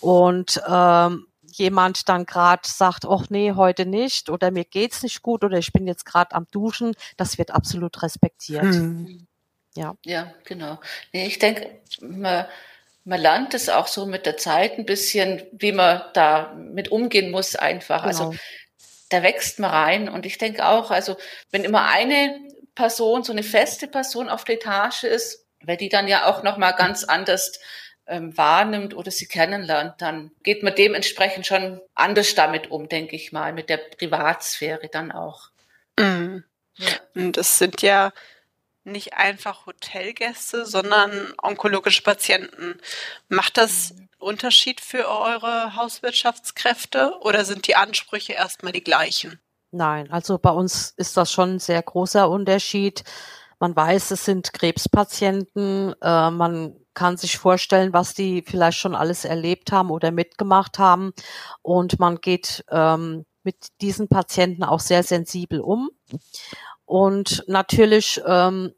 und 0.00 0.62
ähm, 0.68 1.26
jemand 1.42 2.08
dann 2.08 2.24
gerade 2.24 2.62
sagt, 2.66 3.04
ach 3.04 3.28
nee, 3.28 3.52
heute 3.52 3.86
nicht 3.86 4.30
oder 4.30 4.50
mir 4.50 4.64
geht's 4.64 5.02
nicht 5.02 5.22
gut 5.22 5.44
oder 5.44 5.58
ich 5.58 5.72
bin 5.72 5.86
jetzt 5.86 6.06
gerade 6.06 6.34
am 6.34 6.46
Duschen, 6.50 6.94
das 7.16 7.38
wird 7.38 7.50
absolut 7.50 8.02
respektiert. 8.02 8.62
Hm. 8.62 9.26
Ja. 9.74 9.94
Ja, 10.04 10.32
genau. 10.44 10.78
Nee, 11.12 11.26
ich 11.26 11.38
denke, 11.38 11.80
man, 13.04 13.20
lernt 13.20 13.54
es 13.54 13.68
auch 13.68 13.86
so 13.86 14.06
mit 14.06 14.26
der 14.26 14.36
Zeit 14.36 14.78
ein 14.78 14.86
bisschen, 14.86 15.42
wie 15.52 15.72
man 15.72 16.02
da 16.14 16.54
mit 16.54 16.90
umgehen 16.90 17.30
muss 17.30 17.56
einfach. 17.56 18.02
Also 18.02 18.30
genau. 18.30 18.30
Also 18.30 18.42
da 19.10 19.22
wächst 19.22 19.58
man 19.58 19.70
rein 19.70 20.08
und 20.08 20.24
ich 20.24 20.38
denke 20.38 20.66
auch, 20.66 20.90
also 20.90 21.16
wenn 21.50 21.64
immer 21.64 21.86
eine 21.86 22.40
Person, 22.74 23.22
so 23.22 23.32
eine 23.32 23.42
feste 23.42 23.86
Person 23.86 24.28
auf 24.28 24.44
der 24.44 24.54
Etage 24.54 25.04
ist, 25.04 25.46
weil 25.62 25.76
die 25.76 25.90
dann 25.90 26.08
ja 26.08 26.26
auch 26.26 26.42
nochmal 26.42 26.74
ganz 26.74 27.04
anders 27.04 27.60
ähm, 28.06 28.36
wahrnimmt 28.36 28.96
oder 28.96 29.10
sie 29.10 29.26
kennenlernt, 29.26 29.94
dann 29.98 30.32
geht 30.42 30.62
man 30.62 30.74
dementsprechend 30.74 31.46
schon 31.46 31.80
anders 31.94 32.34
damit 32.34 32.70
um, 32.70 32.88
denke 32.88 33.14
ich 33.16 33.32
mal, 33.32 33.52
mit 33.52 33.68
der 33.68 33.76
Privatsphäre 33.76 34.88
dann 34.90 35.12
auch. 35.12 35.50
Mhm. 35.98 36.44
Ja. 36.76 36.88
Und 37.14 37.36
das 37.36 37.58
sind 37.58 37.82
ja 37.82 38.12
nicht 38.84 39.14
einfach 39.14 39.66
Hotelgäste, 39.66 40.66
sondern 40.66 41.32
onkologische 41.42 42.02
Patienten. 42.02 42.78
Macht 43.28 43.56
das 43.56 43.94
mhm. 43.94 44.08
Unterschied 44.18 44.80
für 44.80 45.08
eure 45.08 45.76
Hauswirtschaftskräfte 45.76 47.14
oder 47.20 47.44
sind 47.44 47.66
die 47.66 47.76
Ansprüche 47.76 48.32
erstmal 48.32 48.72
die 48.72 48.84
gleichen? 48.84 49.40
Nein, 49.70 50.10
also 50.10 50.38
bei 50.38 50.50
uns 50.50 50.92
ist 50.96 51.16
das 51.16 51.32
schon 51.32 51.54
ein 51.54 51.58
sehr 51.58 51.82
großer 51.82 52.28
Unterschied. 52.28 53.04
Man 53.58 53.74
weiß, 53.74 54.10
es 54.10 54.24
sind 54.24 54.52
Krebspatienten. 54.52 55.94
Äh, 56.02 56.30
man 56.30 56.76
kann 56.94 57.16
sich 57.16 57.38
vorstellen, 57.38 57.92
was 57.92 58.12
die 58.12 58.42
vielleicht 58.42 58.78
schon 58.78 58.94
alles 58.94 59.24
erlebt 59.24 59.72
haben 59.72 59.90
oder 59.90 60.10
mitgemacht 60.10 60.78
haben. 60.78 61.12
Und 61.62 61.98
man 61.98 62.20
geht 62.20 62.64
ähm, 62.70 63.24
mit 63.44 63.68
diesen 63.80 64.08
Patienten 64.08 64.62
auch 64.64 64.80
sehr 64.80 65.02
sensibel 65.02 65.60
um. 65.60 65.90
Und 66.92 67.42
natürlich, 67.46 68.20
ähm, 68.26 68.74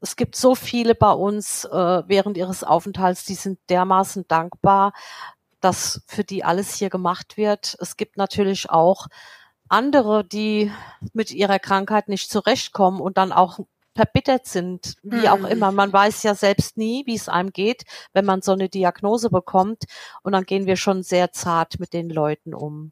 es 0.00 0.16
gibt 0.16 0.34
so 0.34 0.56
viele 0.56 0.96
bei 0.96 1.12
uns 1.12 1.64
äh, 1.64 2.02
während 2.08 2.36
ihres 2.36 2.64
Aufenthalts, 2.64 3.24
die 3.24 3.36
sind 3.36 3.60
dermaßen 3.68 4.24
dankbar, 4.26 4.92
dass 5.60 6.02
für 6.08 6.24
die 6.24 6.42
alles 6.42 6.74
hier 6.74 6.90
gemacht 6.90 7.36
wird. 7.36 7.76
Es 7.78 7.96
gibt 7.96 8.16
natürlich 8.16 8.68
auch 8.68 9.06
andere, 9.68 10.24
die 10.24 10.72
mit 11.12 11.30
ihrer 11.30 11.60
Krankheit 11.60 12.08
nicht 12.08 12.32
zurechtkommen 12.32 13.00
und 13.00 13.16
dann 13.16 13.30
auch 13.30 13.60
verbittert 13.94 14.46
sind, 14.46 14.96
wie 15.04 15.28
auch 15.28 15.44
immer. 15.44 15.70
Man 15.70 15.92
weiß 15.92 16.24
ja 16.24 16.34
selbst 16.34 16.76
nie, 16.76 17.06
wie 17.06 17.14
es 17.14 17.28
einem 17.28 17.52
geht, 17.52 17.84
wenn 18.12 18.24
man 18.24 18.42
so 18.42 18.50
eine 18.50 18.68
Diagnose 18.68 19.30
bekommt. 19.30 19.84
Und 20.24 20.32
dann 20.32 20.46
gehen 20.46 20.66
wir 20.66 20.76
schon 20.76 21.04
sehr 21.04 21.30
zart 21.30 21.78
mit 21.78 21.92
den 21.92 22.10
Leuten 22.10 22.54
um. 22.54 22.90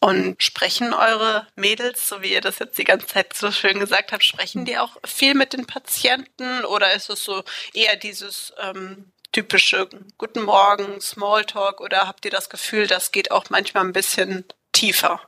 Und 0.00 0.42
sprechen 0.42 0.92
eure 0.92 1.46
Mädels, 1.56 2.08
so 2.08 2.22
wie 2.22 2.32
ihr 2.32 2.40
das 2.40 2.58
jetzt 2.58 2.78
die 2.78 2.84
ganze 2.84 3.06
Zeit 3.06 3.34
so 3.34 3.50
schön 3.50 3.80
gesagt 3.80 4.12
habt, 4.12 4.24
sprechen 4.24 4.64
die 4.64 4.78
auch 4.78 4.96
viel 5.04 5.34
mit 5.34 5.52
den 5.52 5.66
Patienten 5.66 6.64
oder 6.64 6.92
ist 6.92 7.10
es 7.10 7.24
so 7.24 7.42
eher 7.72 7.96
dieses 7.96 8.52
ähm, 8.60 9.12
typische 9.32 9.88
Guten 10.18 10.42
Morgen, 10.42 11.00
Smalltalk 11.00 11.80
oder 11.80 12.06
habt 12.06 12.24
ihr 12.24 12.30
das 12.30 12.48
Gefühl, 12.48 12.86
das 12.86 13.12
geht 13.12 13.30
auch 13.30 13.50
manchmal 13.50 13.84
ein 13.84 13.92
bisschen 13.92 14.44
tiefer? 14.72 15.20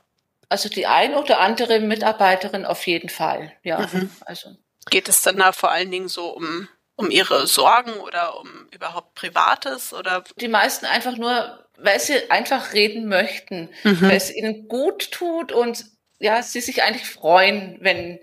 Also 0.49 0.69
die 0.69 0.87
ein 0.87 1.13
oder 1.13 1.39
andere 1.39 1.79
Mitarbeiterin 1.79 2.65
auf 2.65 2.87
jeden 2.87 3.09
Fall, 3.09 3.53
ja. 3.63 3.79
Mhm. 3.79 4.09
Also 4.21 4.55
geht 4.89 5.09
es 5.09 5.21
dann 5.21 5.37
da 5.37 5.51
vor 5.51 5.71
allen 5.71 5.91
Dingen 5.91 6.07
so 6.07 6.29
um 6.29 6.69
um 6.97 7.11
ihre 7.11 7.47
Sorgen 7.47 7.93
oder 7.93 8.39
um 8.39 8.67
überhaupt 8.71 9.13
Privates 9.13 9.93
oder? 9.93 10.23
Die 10.37 10.47
meisten 10.47 10.85
einfach 10.85 11.15
nur, 11.15 11.66
weil 11.77 11.99
sie 11.99 12.29
einfach 12.29 12.73
reden 12.73 13.07
möchten, 13.07 13.69
mhm. 13.83 14.01
weil 14.01 14.17
es 14.17 14.33
ihnen 14.33 14.67
gut 14.67 15.11
tut 15.11 15.51
und 15.51 15.85
ja, 16.19 16.41
sie 16.41 16.61
sich 16.61 16.83
eigentlich 16.83 17.07
freuen, 17.07 17.77
wenn 17.81 18.19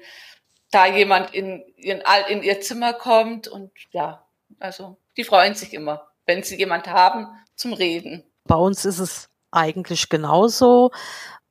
da 0.71 0.87
jemand 0.87 1.33
in, 1.33 1.63
in, 1.77 2.03
in 2.29 2.43
ihr 2.43 2.61
Zimmer 2.61 2.93
kommt 2.93 3.47
und 3.47 3.71
ja, 3.93 4.27
also 4.59 4.99
die 5.17 5.25
freuen 5.25 5.55
sich 5.55 5.73
immer, 5.73 6.09
wenn 6.27 6.43
sie 6.43 6.57
jemand 6.57 6.89
haben 6.89 7.29
zum 7.55 7.73
Reden. 7.73 8.25
Bei 8.45 8.57
uns 8.57 8.85
ist 8.85 8.99
es 8.99 9.29
eigentlich 9.53 10.09
genauso 10.09 10.91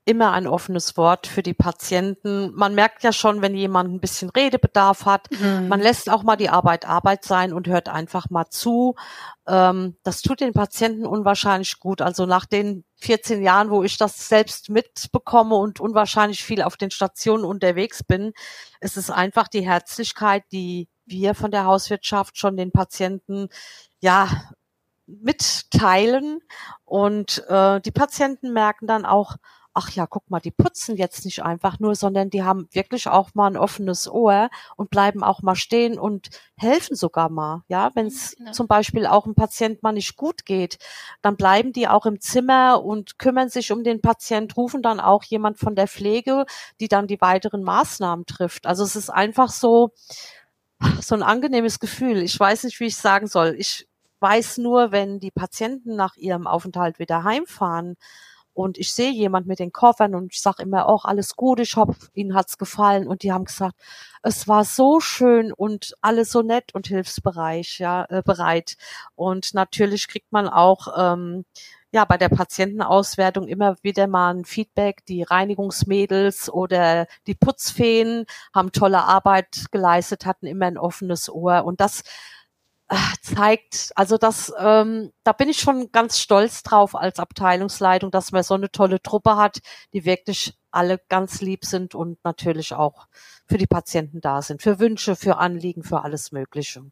immer 0.06 0.34
ein 0.34 0.48
offenes 0.48 0.98
Wort 0.98 1.28
für 1.28 1.44
die 1.44 1.54
Patienten. 1.54 2.54
Man 2.54 2.76
merkt 2.76 3.04
ja 3.04 3.14
schon, 3.14 3.42
wenn 3.42 3.56
jemand 3.56 3.94
ein 3.94 4.02
bisschen 4.02 4.30
Redebedarf 4.30 5.06
hat, 5.06 5.30
mhm. 5.32 5.70
man 5.70 5.80
lässt 5.80 6.10
auch 6.10 6.24
mal 6.24 6.36
die 6.36 6.50
Arbeit 6.50 6.86
Arbeit 6.86 7.24
sein 7.24 7.54
und 7.54 7.68
hört 7.68 7.88
einfach 7.88 8.30
mal 8.30 8.50
zu. 8.50 8.96
Ähm, 9.48 9.96
das 10.04 10.22
tut 10.22 10.42
den 10.42 10.54
Patienten 10.54 11.06
unwahrscheinlich 11.06 11.80
gut. 11.80 12.02
Also 12.02 12.26
nach 12.26 12.46
den 12.46 12.84
14 12.98 13.42
Jahren, 13.42 13.70
wo 13.70 13.84
ich 13.84 13.98
das 13.98 14.28
selbst 14.28 14.70
mitbekomme 14.70 15.56
und 15.56 15.80
unwahrscheinlich 15.80 16.44
viel 16.44 16.62
auf 16.62 16.76
den 16.76 16.92
Stationen 16.92 17.46
unterwegs 17.46 18.04
bin, 18.04 18.34
ist 18.82 18.98
es 18.98 19.10
einfach 19.10 19.48
die 19.48 19.66
Herzlichkeit, 19.66 20.44
die 20.52 20.90
wir 21.06 21.34
von 21.34 21.52
der 21.52 21.66
Hauswirtschaft 21.66 22.38
schon 22.38 22.58
den 22.58 22.72
Patienten 22.72 23.48
ja 24.02 24.28
mitteilen 25.06 26.40
und 26.86 27.44
äh, 27.48 27.82
die 27.82 27.92
Patienten 27.92 28.54
merken 28.54 28.88
dann 28.88 29.06
auch, 29.06 29.36
ach 29.74 29.90
ja, 29.92 30.06
guck 30.06 30.30
mal, 30.30 30.40
die 30.40 30.52
putzen 30.52 30.98
jetzt 30.98 31.26
nicht 31.26 31.44
einfach 31.44 31.80
nur, 31.80 31.96
sondern 31.96 32.30
die 32.30 32.44
haben 32.44 32.68
wirklich 32.72 33.08
auch 33.08 33.34
mal 33.34 33.48
ein 33.48 33.58
offenes 33.58 34.08
Ohr 34.08 34.50
und 34.76 34.90
bleiben 34.90 35.24
auch 35.24 35.42
mal 35.42 35.56
stehen 35.56 35.98
und 35.98 36.30
helfen 36.58 36.96
sogar 36.96 37.30
mal. 37.30 37.64
Ja, 37.68 37.92
wenn 37.96 38.08
es 38.08 38.36
genau. 38.36 38.52
zum 38.52 38.68
Beispiel 38.68 39.08
auch 39.08 39.26
einem 39.26 39.36
Patient 39.36 39.82
mal 39.82 39.92
nicht 39.92 40.16
gut 40.16 40.46
geht, 40.46 40.78
dann 41.22 41.38
bleiben 41.38 41.74
die 41.74 41.88
auch 41.88 42.06
im 42.06 42.20
Zimmer 42.20 42.84
und 42.84 43.18
kümmern 43.18 43.50
sich 43.50 43.72
um 43.72 43.84
den 43.84 44.02
Patient, 44.02 44.56
rufen 44.56 44.84
dann 44.84 45.00
auch 45.00 45.24
jemand 45.24 45.58
von 45.58 45.76
der 45.76 45.88
Pflege, 45.88 46.46
die 46.80 46.88
dann 46.88 47.08
die 47.08 47.22
weiteren 47.22 47.64
Maßnahmen 47.64 48.26
trifft. 48.26 48.68
Also 48.68 48.84
es 48.84 48.96
ist 48.96 49.10
einfach 49.10 49.50
so, 49.50 49.92
so 51.02 51.16
ein 51.16 51.24
angenehmes 51.24 51.80
Gefühl. 51.80 52.18
Ich 52.22 52.40
weiß 52.40 52.66
nicht, 52.66 52.80
wie 52.80 52.86
ich 52.86 52.98
sagen 52.98 53.28
soll. 53.28 53.56
Ich 53.58 53.88
weiß 54.20 54.60
nur, 54.60 54.92
wenn 54.92 55.20
die 55.20 55.32
Patienten 55.32 55.96
nach 55.96 56.16
ihrem 56.16 56.48
Aufenthalt 56.48 57.00
wieder 57.00 57.24
heimfahren, 57.24 57.98
und 58.54 58.78
ich 58.78 58.94
sehe 58.94 59.12
jemand 59.12 59.48
mit 59.48 59.60
den 59.60 59.72
Koffern 59.72 60.16
und 60.16 60.34
ich 60.34 60.42
sage 60.42 60.64
immer 60.64 60.88
auch 60.88 61.06
alles 61.06 61.36
gut, 61.36 61.60
ich 61.60 61.76
hoffe, 61.76 61.96
ihnen 62.14 62.36
hat's 62.36 62.58
gefallen 62.58 63.08
und 63.08 63.24
die 63.24 63.32
haben 63.32 63.46
gesagt, 63.46 63.76
es 64.22 64.48
war 64.48 64.64
so 64.64 65.00
schön 65.00 65.52
und 65.52 65.96
alles 66.02 66.32
so 66.32 66.42
nett 66.42 66.74
und 66.74 66.88
hilfsbereich, 66.88 67.80
ja, 67.80 68.06
äh, 68.10 68.22
bereit. 68.24 68.78
Und 69.16 69.54
natürlich 69.54 70.08
kriegt 70.08 70.32
man 70.32 70.48
auch 70.48 70.88
ähm, 70.98 71.46
ja 71.92 72.06
bei 72.06 72.18
der 72.18 72.30
Patientenauswertung 72.30 73.48
immer 73.48 73.76
wieder 73.82 74.08
mal 74.08 74.34
ein 74.34 74.46
Feedback. 74.46 75.06
Die 75.06 75.24
Reinigungsmädels 75.24 76.50
oder 76.52 77.08
die 77.28 77.36
Putzfeen 77.36 78.26
haben 78.54 78.72
tolle 78.72 79.04
Arbeit 79.04 79.66
geleistet, 79.72 80.26
hatten 80.26 80.48
immer 80.48 80.66
ein 80.66 80.78
offenes 80.78 81.30
Ohr 81.30 81.66
und 81.66 81.82
das 81.82 82.04
zeigt, 83.22 83.92
also 83.96 84.18
das, 84.18 84.54
ähm, 84.60 85.12
da 85.24 85.32
bin 85.32 85.50
ich 85.50 85.60
schon 85.60 85.92
ganz 85.92 86.20
stolz 86.20 86.64
drauf 86.64 86.96
als 86.96 87.20
Abteilungsleitung, 87.20 88.12
dass 88.12 88.32
man 88.32 88.44
so 88.44 88.54
eine 88.54 88.72
tolle 88.72 89.02
Truppe 89.02 89.36
hat, 89.38 89.60
die 89.94 90.06
wirklich 90.06 90.54
alle 90.72 91.00
ganz 91.10 91.42
lieb 91.42 91.66
sind 91.66 91.96
und 91.96 92.24
natürlich 92.24 92.74
auch 92.74 93.08
für 93.48 93.58
die 93.58 93.68
Patienten 93.68 94.22
da 94.22 94.42
sind, 94.42 94.62
für 94.62 94.80
Wünsche, 94.80 95.16
für 95.16 95.38
Anliegen, 95.38 95.84
für 95.84 96.04
alles 96.04 96.32
Mögliche. 96.32 96.84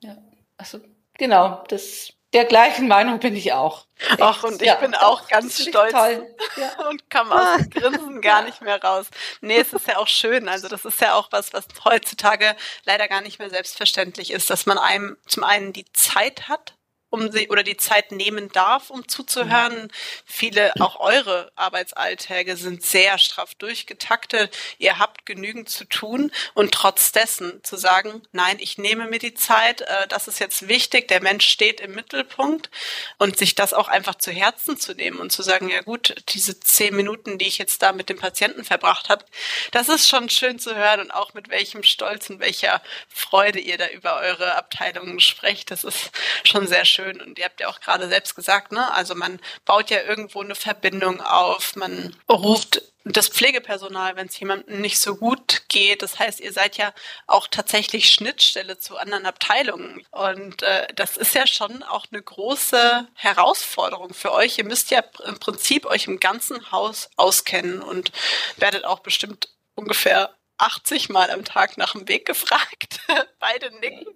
Ja, 0.00 0.18
also 0.56 0.80
genau, 1.14 1.64
das 1.68 2.12
der 2.32 2.44
gleichen 2.44 2.86
Meinung 2.86 3.18
bin 3.18 3.34
ich 3.34 3.52
auch. 3.52 3.86
Ach, 4.20 4.44
und 4.44 4.62
ich 4.62 4.68
ja, 4.68 4.76
bin 4.76 4.94
auch 4.94 5.28
ganz 5.28 5.62
stolz 5.62 5.92
ja. 6.56 6.88
und 6.88 7.10
kam 7.10 7.32
aus 7.32 7.58
dem 7.58 7.70
Grinsen 7.70 8.20
gar 8.22 8.42
nicht 8.42 8.62
mehr 8.62 8.82
raus. 8.82 9.06
Nee, 9.40 9.58
es 9.58 9.72
ist 9.72 9.88
ja 9.88 9.98
auch 9.98 10.06
schön. 10.06 10.48
Also 10.48 10.68
das 10.68 10.84
ist 10.84 11.00
ja 11.00 11.14
auch 11.14 11.28
was, 11.32 11.52
was 11.52 11.66
heutzutage 11.84 12.56
leider 12.84 13.08
gar 13.08 13.20
nicht 13.20 13.38
mehr 13.38 13.50
selbstverständlich 13.50 14.30
ist, 14.30 14.48
dass 14.48 14.64
man 14.66 14.78
einem 14.78 15.16
zum 15.26 15.44
einen 15.44 15.72
die 15.72 15.86
Zeit 15.92 16.48
hat, 16.48 16.74
um 17.10 17.30
sie 17.32 17.48
oder 17.48 17.62
die 17.62 17.76
Zeit 17.76 18.12
nehmen 18.12 18.50
darf, 18.52 18.88
um 18.88 19.06
zuzuhören. 19.08 19.82
Mhm. 19.82 19.88
Viele, 20.24 20.72
auch 20.80 21.00
eure 21.00 21.50
Arbeitsalltäge 21.56 22.56
sind 22.56 22.84
sehr 22.84 23.18
straff 23.18 23.54
durchgetaktet. 23.56 24.56
Ihr 24.78 24.98
habt 24.98 25.26
genügend 25.26 25.68
zu 25.68 25.84
tun 25.84 26.30
und 26.54 26.72
trotz 26.72 27.12
dessen 27.12 27.62
zu 27.64 27.76
sagen, 27.76 28.22
nein, 28.32 28.56
ich 28.60 28.78
nehme 28.78 29.06
mir 29.06 29.18
die 29.18 29.34
Zeit, 29.34 29.82
äh, 29.82 30.06
das 30.08 30.28
ist 30.28 30.38
jetzt 30.38 30.68
wichtig, 30.68 31.08
der 31.08 31.20
Mensch 31.20 31.46
steht 31.46 31.80
im 31.80 31.94
Mittelpunkt 31.94 32.70
und 33.18 33.36
sich 33.36 33.56
das 33.56 33.74
auch 33.74 33.88
einfach 33.88 34.14
zu 34.14 34.30
Herzen 34.30 34.78
zu 34.78 34.94
nehmen 34.94 35.18
und 35.18 35.32
zu 35.32 35.42
sagen, 35.42 35.68
ja 35.68 35.82
gut, 35.82 36.14
diese 36.28 36.60
zehn 36.60 36.94
Minuten, 36.94 37.38
die 37.38 37.46
ich 37.46 37.58
jetzt 37.58 37.82
da 37.82 37.92
mit 37.92 38.08
dem 38.08 38.18
Patienten 38.18 38.64
verbracht 38.64 39.08
habe, 39.08 39.24
das 39.72 39.88
ist 39.88 40.08
schon 40.08 40.30
schön 40.30 40.60
zu 40.60 40.76
hören 40.76 41.00
und 41.00 41.10
auch 41.10 41.34
mit 41.34 41.48
welchem 41.48 41.82
Stolz 41.82 42.30
und 42.30 42.38
welcher 42.38 42.80
Freude 43.08 43.58
ihr 43.58 43.78
da 43.78 43.88
über 43.88 44.20
eure 44.20 44.56
Abteilungen 44.56 45.18
sprecht. 45.18 45.70
Das 45.72 45.82
ist 45.82 46.12
schon 46.44 46.68
sehr 46.68 46.84
schön 46.84 46.99
schön. 47.00 47.20
Und 47.20 47.38
ihr 47.38 47.44
habt 47.44 47.60
ja 47.60 47.68
auch 47.68 47.80
gerade 47.80 48.08
selbst 48.08 48.34
gesagt, 48.34 48.72
ne? 48.72 48.92
Also 48.94 49.14
man 49.14 49.40
baut 49.64 49.90
ja 49.90 50.02
irgendwo 50.02 50.42
eine 50.42 50.54
Verbindung 50.54 51.20
auf, 51.20 51.76
man 51.76 52.16
ruft 52.28 52.82
das 53.04 53.28
Pflegepersonal, 53.28 54.16
wenn 54.16 54.26
es 54.26 54.38
jemandem 54.38 54.80
nicht 54.80 54.98
so 54.98 55.16
gut 55.16 55.62
geht. 55.68 56.02
Das 56.02 56.18
heißt, 56.18 56.38
ihr 56.40 56.52
seid 56.52 56.76
ja 56.76 56.92
auch 57.26 57.46
tatsächlich 57.48 58.10
Schnittstelle 58.10 58.78
zu 58.78 58.98
anderen 58.98 59.24
Abteilungen. 59.24 60.04
Und 60.10 60.62
äh, 60.62 60.86
das 60.94 61.16
ist 61.16 61.34
ja 61.34 61.46
schon 61.46 61.82
auch 61.82 62.06
eine 62.12 62.22
große 62.22 63.08
Herausforderung 63.14 64.12
für 64.12 64.32
euch. 64.32 64.58
Ihr 64.58 64.64
müsst 64.64 64.90
ja 64.90 65.02
im 65.24 65.38
Prinzip 65.38 65.86
euch 65.86 66.06
im 66.06 66.20
ganzen 66.20 66.70
Haus 66.72 67.08
auskennen 67.16 67.80
und 67.80 68.12
werdet 68.56 68.84
auch 68.84 69.00
bestimmt 69.00 69.48
ungefähr 69.74 70.34
80 70.60 71.08
Mal 71.08 71.30
am 71.30 71.44
Tag 71.44 71.78
nach 71.78 71.92
dem 71.92 72.08
Weg 72.08 72.26
gefragt. 72.26 73.00
Beide 73.40 73.70
nicken. 73.80 74.06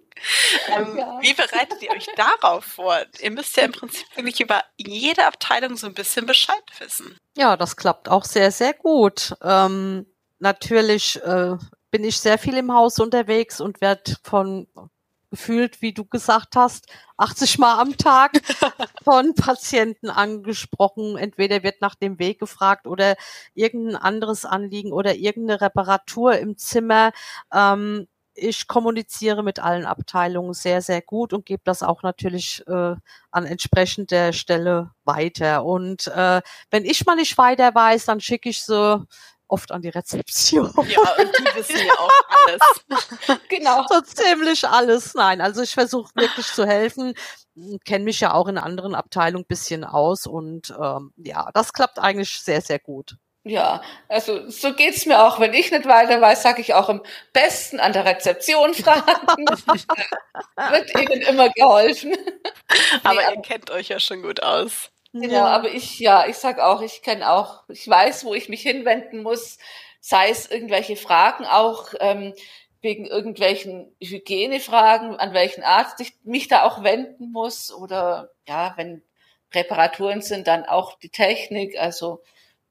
Ähm, 0.67 0.97
ja. 0.97 1.19
Wie 1.21 1.33
bereitet 1.33 1.81
ihr 1.81 1.91
euch 1.91 2.07
darauf 2.15 2.63
vor? 2.63 2.97
Ihr 3.19 3.31
müsst 3.31 3.57
ja 3.57 3.63
im 3.63 3.71
Prinzip 3.71 4.05
wirklich 4.15 4.39
über 4.41 4.63
jede 4.77 5.25
Abteilung 5.25 5.75
so 5.75 5.87
ein 5.87 5.93
bisschen 5.93 6.25
Bescheid 6.25 6.63
wissen. 6.79 7.17
Ja, 7.35 7.57
das 7.57 7.75
klappt 7.75 8.09
auch 8.09 8.25
sehr, 8.25 8.51
sehr 8.51 8.73
gut. 8.73 9.35
Ähm, 9.41 10.05
natürlich 10.39 11.21
äh, 11.23 11.55
bin 11.91 12.03
ich 12.03 12.19
sehr 12.19 12.37
viel 12.37 12.57
im 12.57 12.73
Haus 12.73 12.99
unterwegs 12.99 13.59
und 13.59 13.81
werde 13.81 14.15
von 14.23 14.67
gefühlt, 15.29 15.81
wie 15.81 15.93
du 15.93 16.05
gesagt 16.05 16.55
hast, 16.55 16.87
80 17.17 17.59
Mal 17.59 17.79
am 17.79 17.97
Tag 17.97 18.31
von 19.03 19.35
Patienten 19.35 20.09
angesprochen. 20.09 21.17
Entweder 21.17 21.63
wird 21.63 21.81
nach 21.81 21.95
dem 21.95 22.19
Weg 22.19 22.39
gefragt 22.39 22.87
oder 22.87 23.15
irgendein 23.53 23.95
anderes 23.95 24.45
Anliegen 24.45 24.91
oder 24.91 25.15
irgendeine 25.15 25.61
Reparatur 25.61 26.37
im 26.37 26.57
Zimmer. 26.57 27.11
Ähm, 27.53 28.07
ich 28.35 28.67
kommuniziere 28.67 29.43
mit 29.43 29.59
allen 29.59 29.85
Abteilungen 29.85 30.53
sehr, 30.53 30.81
sehr 30.81 31.01
gut 31.01 31.31
und 31.31 31.45
gebe 31.45 31.61
das 31.63 31.83
auch 31.83 32.03
natürlich 32.03 32.63
äh, 32.67 32.95
an 33.31 33.45
entsprechender 33.45 34.33
Stelle 34.33 34.91
weiter. 35.05 35.63
Und 35.63 36.07
äh, 36.07 36.41
wenn 36.69 36.83
ich 36.85 37.05
mal 37.05 37.15
nicht 37.15 37.37
weiter 37.37 37.73
weiß, 37.73 38.05
dann 38.05 38.19
schicke 38.19 38.49
ich 38.49 38.63
so 38.63 39.05
oft 39.47 39.71
an 39.71 39.81
die 39.81 39.89
Rezeption. 39.89 40.71
Ja, 40.87 41.01
und 41.17 41.31
die 41.37 41.55
wissen 41.55 41.85
ja 41.85 41.93
auch 41.93 42.11
alles. 42.45 43.39
genau. 43.49 43.85
So 43.89 44.01
ziemlich 44.01 44.67
alles. 44.67 45.13
Nein, 45.13 45.41
also 45.41 45.61
ich 45.61 45.73
versuche 45.73 46.11
wirklich 46.15 46.47
zu 46.47 46.65
helfen, 46.65 47.13
kenne 47.85 48.05
mich 48.05 48.19
ja 48.19 48.33
auch 48.33 48.47
in 48.47 48.57
anderen 48.57 48.95
Abteilungen 48.95 49.45
bisschen 49.45 49.83
aus 49.83 50.27
und 50.27 50.73
ähm, 50.79 51.13
ja, 51.17 51.49
das 51.53 51.73
klappt 51.73 51.99
eigentlich 51.99 52.39
sehr, 52.39 52.61
sehr 52.61 52.79
gut. 52.79 53.17
Ja, 53.47 53.83
also 54.07 54.49
so 54.49 54.73
geht's 54.73 55.05
mir 55.05 55.23
auch. 55.23 55.39
Wenn 55.39 55.53
ich 55.53 55.71
nicht 55.71 55.85
weiter 55.85 56.19
weiß, 56.19 56.41
sage 56.41 56.61
ich 56.61 56.73
auch 56.73 56.89
am 56.89 57.03
besten 57.31 57.79
an 57.79 57.93
der 57.93 58.03
Rezeption 58.03 58.73
fragen. 58.73 59.45
Wird 60.71 60.95
Ihnen 60.99 61.21
immer 61.21 61.49
geholfen. 61.49 62.17
Aber 63.03 63.21
nee, 63.21 63.35
ihr 63.35 63.41
kennt 63.43 63.69
euch 63.69 63.89
ja 63.89 63.99
schon 63.99 64.23
gut 64.23 64.41
aus. 64.41 64.89
Genau, 65.21 65.33
ja. 65.33 65.45
aber 65.45 65.71
ich, 65.71 65.97
ja, 65.99 66.27
ich 66.27 66.35
sag 66.35 66.59
auch, 66.59 66.81
ich 66.81 67.01
kenne 67.01 67.31
auch, 67.31 67.63
ich 67.69 67.87
weiß, 67.87 68.25
wo 68.25 68.33
ich 68.33 68.49
mich 68.49 68.63
hinwenden 68.63 69.23
muss, 69.23 69.57
sei 70.01 70.29
es 70.29 70.51
irgendwelche 70.51 70.97
Fragen 70.97 71.45
auch 71.45 71.93
ähm, 72.01 72.33
wegen 72.81 73.05
irgendwelchen 73.05 73.95
Hygienefragen, 74.01 75.15
an 75.15 75.33
welchen 75.33 75.63
Arzt 75.63 76.01
ich 76.01 76.13
mich 76.23 76.49
da 76.49 76.63
auch 76.63 76.83
wenden 76.83 77.31
muss 77.31 77.73
oder 77.73 78.31
ja, 78.45 78.73
wenn 78.75 79.03
Reparaturen 79.53 80.21
sind, 80.21 80.47
dann 80.47 80.65
auch 80.65 80.99
die 80.99 81.09
Technik. 81.09 81.79
Also 81.79 82.21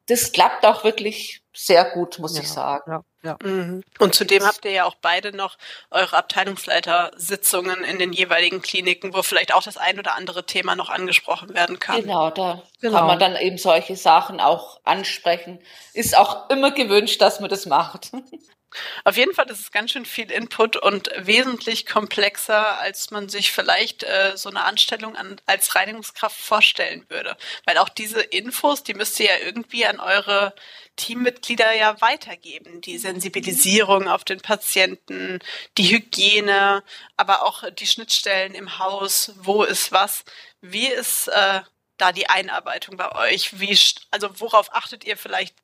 das 0.05 0.33
klappt 0.33 0.67
auch 0.67 0.85
wirklich 0.85 1.43
sehr 1.55 1.85
gut, 1.85 2.19
muss 2.19 2.37
ja, 2.37 2.43
ich 2.43 2.51
sagen. 2.51 2.91
Ja, 2.91 3.05
ja. 3.23 3.49
Mhm. 3.49 3.83
Und 4.01 4.15
zudem 4.15 4.45
habt 4.45 4.65
ihr 4.65 4.73
ja 4.73 4.85
auch 4.85 4.97
beide 5.01 5.35
noch 5.35 5.57
eure 5.91 6.17
Abteilungsleitersitzungen 6.17 7.85
in 7.85 7.99
den 7.99 8.13
jeweiligen 8.13 8.61
Kliniken, 8.61 9.15
wo 9.15 9.23
vielleicht 9.23 9.55
auch 9.55 9.63
das 9.63 9.77
ein 9.77 9.99
oder 9.99 10.17
andere 10.17 10.45
Thema 10.45 10.75
noch 10.75 10.91
angesprochen 10.91 11.55
werden 11.55 11.79
kann. 11.79 12.03
Genau, 12.03 12.31
da 12.31 12.63
genau. 12.81 12.99
kann 12.99 13.07
man 13.07 13.19
dann 13.19 13.37
eben 13.37 13.57
solche 13.57 13.97
Sachen 13.97 14.41
auch 14.41 14.81
ansprechen. 14.85 15.61
Ist 15.93 16.19
auch 16.19 16.51
immer 16.51 16.73
gewünscht, 16.73 17.21
dass 17.21 17.41
man 17.41 17.49
das 17.49 17.67
macht. 17.67 18.11
Auf 19.05 19.17
jeden 19.17 19.35
Fall 19.35 19.51
ist 19.51 19.61
es 19.61 19.73
ganz 19.73 19.93
schön 19.93 20.07
viel 20.07 20.31
Input 20.31 20.77
und 20.77 21.11
wesentlich 21.17 21.87
komplexer, 21.87 22.79
als 22.81 23.11
man 23.11 23.29
sich 23.29 23.53
vielleicht 23.53 24.03
äh, 24.03 24.33
so 24.37 24.49
eine 24.49 24.65
Anstellung 24.65 25.17
an, 25.17 25.41
als 25.47 25.75
Reinigungskraft 25.75 26.37
vorstellen 26.37 27.05
würde. 27.09 27.37
Weil 27.65 27.79
auch 27.79 27.89
diese 27.89 28.21
Infos, 28.21 28.83
die 28.83 28.95
müsst 28.95 29.19
ihr 29.21 29.27
ja 29.27 29.39
irgendwie 29.45 29.87
an 29.87 30.01
eure 30.01 30.55
Teammitglieder 30.97 31.73
ja 31.75 32.01
weitergeben. 32.01 32.81
Die 32.81 32.99
Sensibilisierung 32.99 34.09
auf 34.09 34.25
den 34.25 34.41
Patienten, 34.41 35.41
die 35.79 35.91
Hygiene, 35.91 36.83
aber 37.17 37.43
auch 37.43 37.65
die 37.71 37.87
Schnittstellen 37.87 38.55
im 38.55 38.79
Haus, 38.79 39.33
wo 39.37 39.65
ist 39.65 39.93
was. 39.93 40.25
Wie 40.61 40.87
ist 40.87 41.29
äh, 41.29 41.61
da 41.99 42.13
die 42.13 42.29
Einarbeitung 42.29 42.97
bei 42.97 43.13
euch? 43.13 43.61
Wie, 43.61 43.79
also 44.11 44.41
worauf 44.41 44.73
achtet 44.75 45.05
ihr 45.05 45.17
vielleicht 45.17 45.55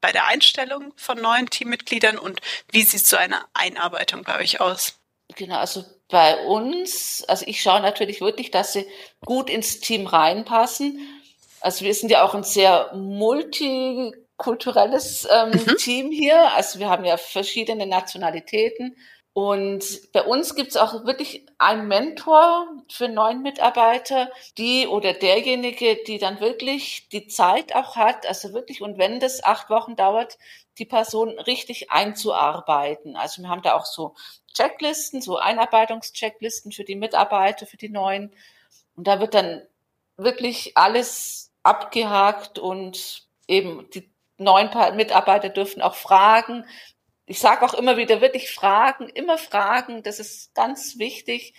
bei 0.00 0.12
der 0.12 0.26
Einstellung 0.26 0.92
von 0.96 1.20
neuen 1.20 1.50
Teammitgliedern 1.50 2.16
und 2.18 2.40
wie 2.70 2.82
sieht 2.82 3.06
so 3.06 3.16
eine 3.16 3.40
Einarbeitung 3.54 4.22
bei 4.24 4.38
euch 4.38 4.60
aus? 4.60 5.00
Genau, 5.36 5.58
also 5.58 5.84
bei 6.08 6.44
uns, 6.44 7.24
also 7.28 7.44
ich 7.46 7.62
schaue 7.62 7.80
natürlich 7.80 8.20
wirklich, 8.20 8.50
dass 8.50 8.72
sie 8.72 8.84
gut 9.24 9.48
ins 9.48 9.78
Team 9.80 10.06
reinpassen. 10.06 10.98
Also 11.60 11.84
wir 11.84 11.94
sind 11.94 12.10
ja 12.10 12.24
auch 12.24 12.34
ein 12.34 12.42
sehr 12.42 12.92
multikulturelles 12.94 15.28
ähm, 15.30 15.50
mhm. 15.50 15.76
Team 15.76 16.10
hier. 16.10 16.52
Also 16.54 16.80
wir 16.80 16.88
haben 16.88 17.04
ja 17.04 17.16
verschiedene 17.16 17.86
Nationalitäten. 17.86 18.96
Und 19.32 20.12
bei 20.12 20.22
uns 20.24 20.56
gibt 20.56 20.70
es 20.70 20.76
auch 20.76 21.04
wirklich 21.04 21.46
einen 21.58 21.86
Mentor 21.86 22.66
für 22.90 23.08
neuen 23.08 23.42
Mitarbeiter, 23.42 24.28
die 24.58 24.88
oder 24.88 25.12
derjenige, 25.12 25.98
die 26.04 26.18
dann 26.18 26.40
wirklich 26.40 27.08
die 27.10 27.28
Zeit 27.28 27.74
auch 27.74 27.94
hat, 27.94 28.26
also 28.26 28.52
wirklich, 28.52 28.82
und 28.82 28.98
wenn 28.98 29.20
das 29.20 29.44
acht 29.44 29.70
Wochen 29.70 29.94
dauert, 29.94 30.36
die 30.78 30.84
Person 30.84 31.38
richtig 31.38 31.92
einzuarbeiten. 31.92 33.14
Also 33.16 33.42
wir 33.42 33.48
haben 33.48 33.62
da 33.62 33.74
auch 33.76 33.84
so 33.84 34.14
Checklisten, 34.52 35.22
so 35.22 35.36
Einarbeitungschecklisten 35.36 36.72
für 36.72 36.84
die 36.84 36.96
Mitarbeiter, 36.96 37.66
für 37.66 37.76
die 37.76 37.88
neuen. 37.88 38.32
Und 38.96 39.06
da 39.06 39.20
wird 39.20 39.34
dann 39.34 39.62
wirklich 40.16 40.76
alles 40.76 41.52
abgehakt 41.62 42.58
und 42.58 43.28
eben 43.46 43.88
die 43.90 44.10
neuen 44.38 44.70
Mitarbeiter 44.96 45.50
dürfen 45.50 45.82
auch 45.82 45.94
fragen, 45.94 46.64
ich 47.30 47.38
sage 47.38 47.64
auch 47.64 47.74
immer 47.74 47.96
wieder, 47.96 48.20
wirklich 48.20 48.50
fragen, 48.50 49.08
immer 49.08 49.38
fragen, 49.38 50.02
das 50.02 50.18
ist 50.18 50.52
ganz 50.52 50.98
wichtig, 50.98 51.54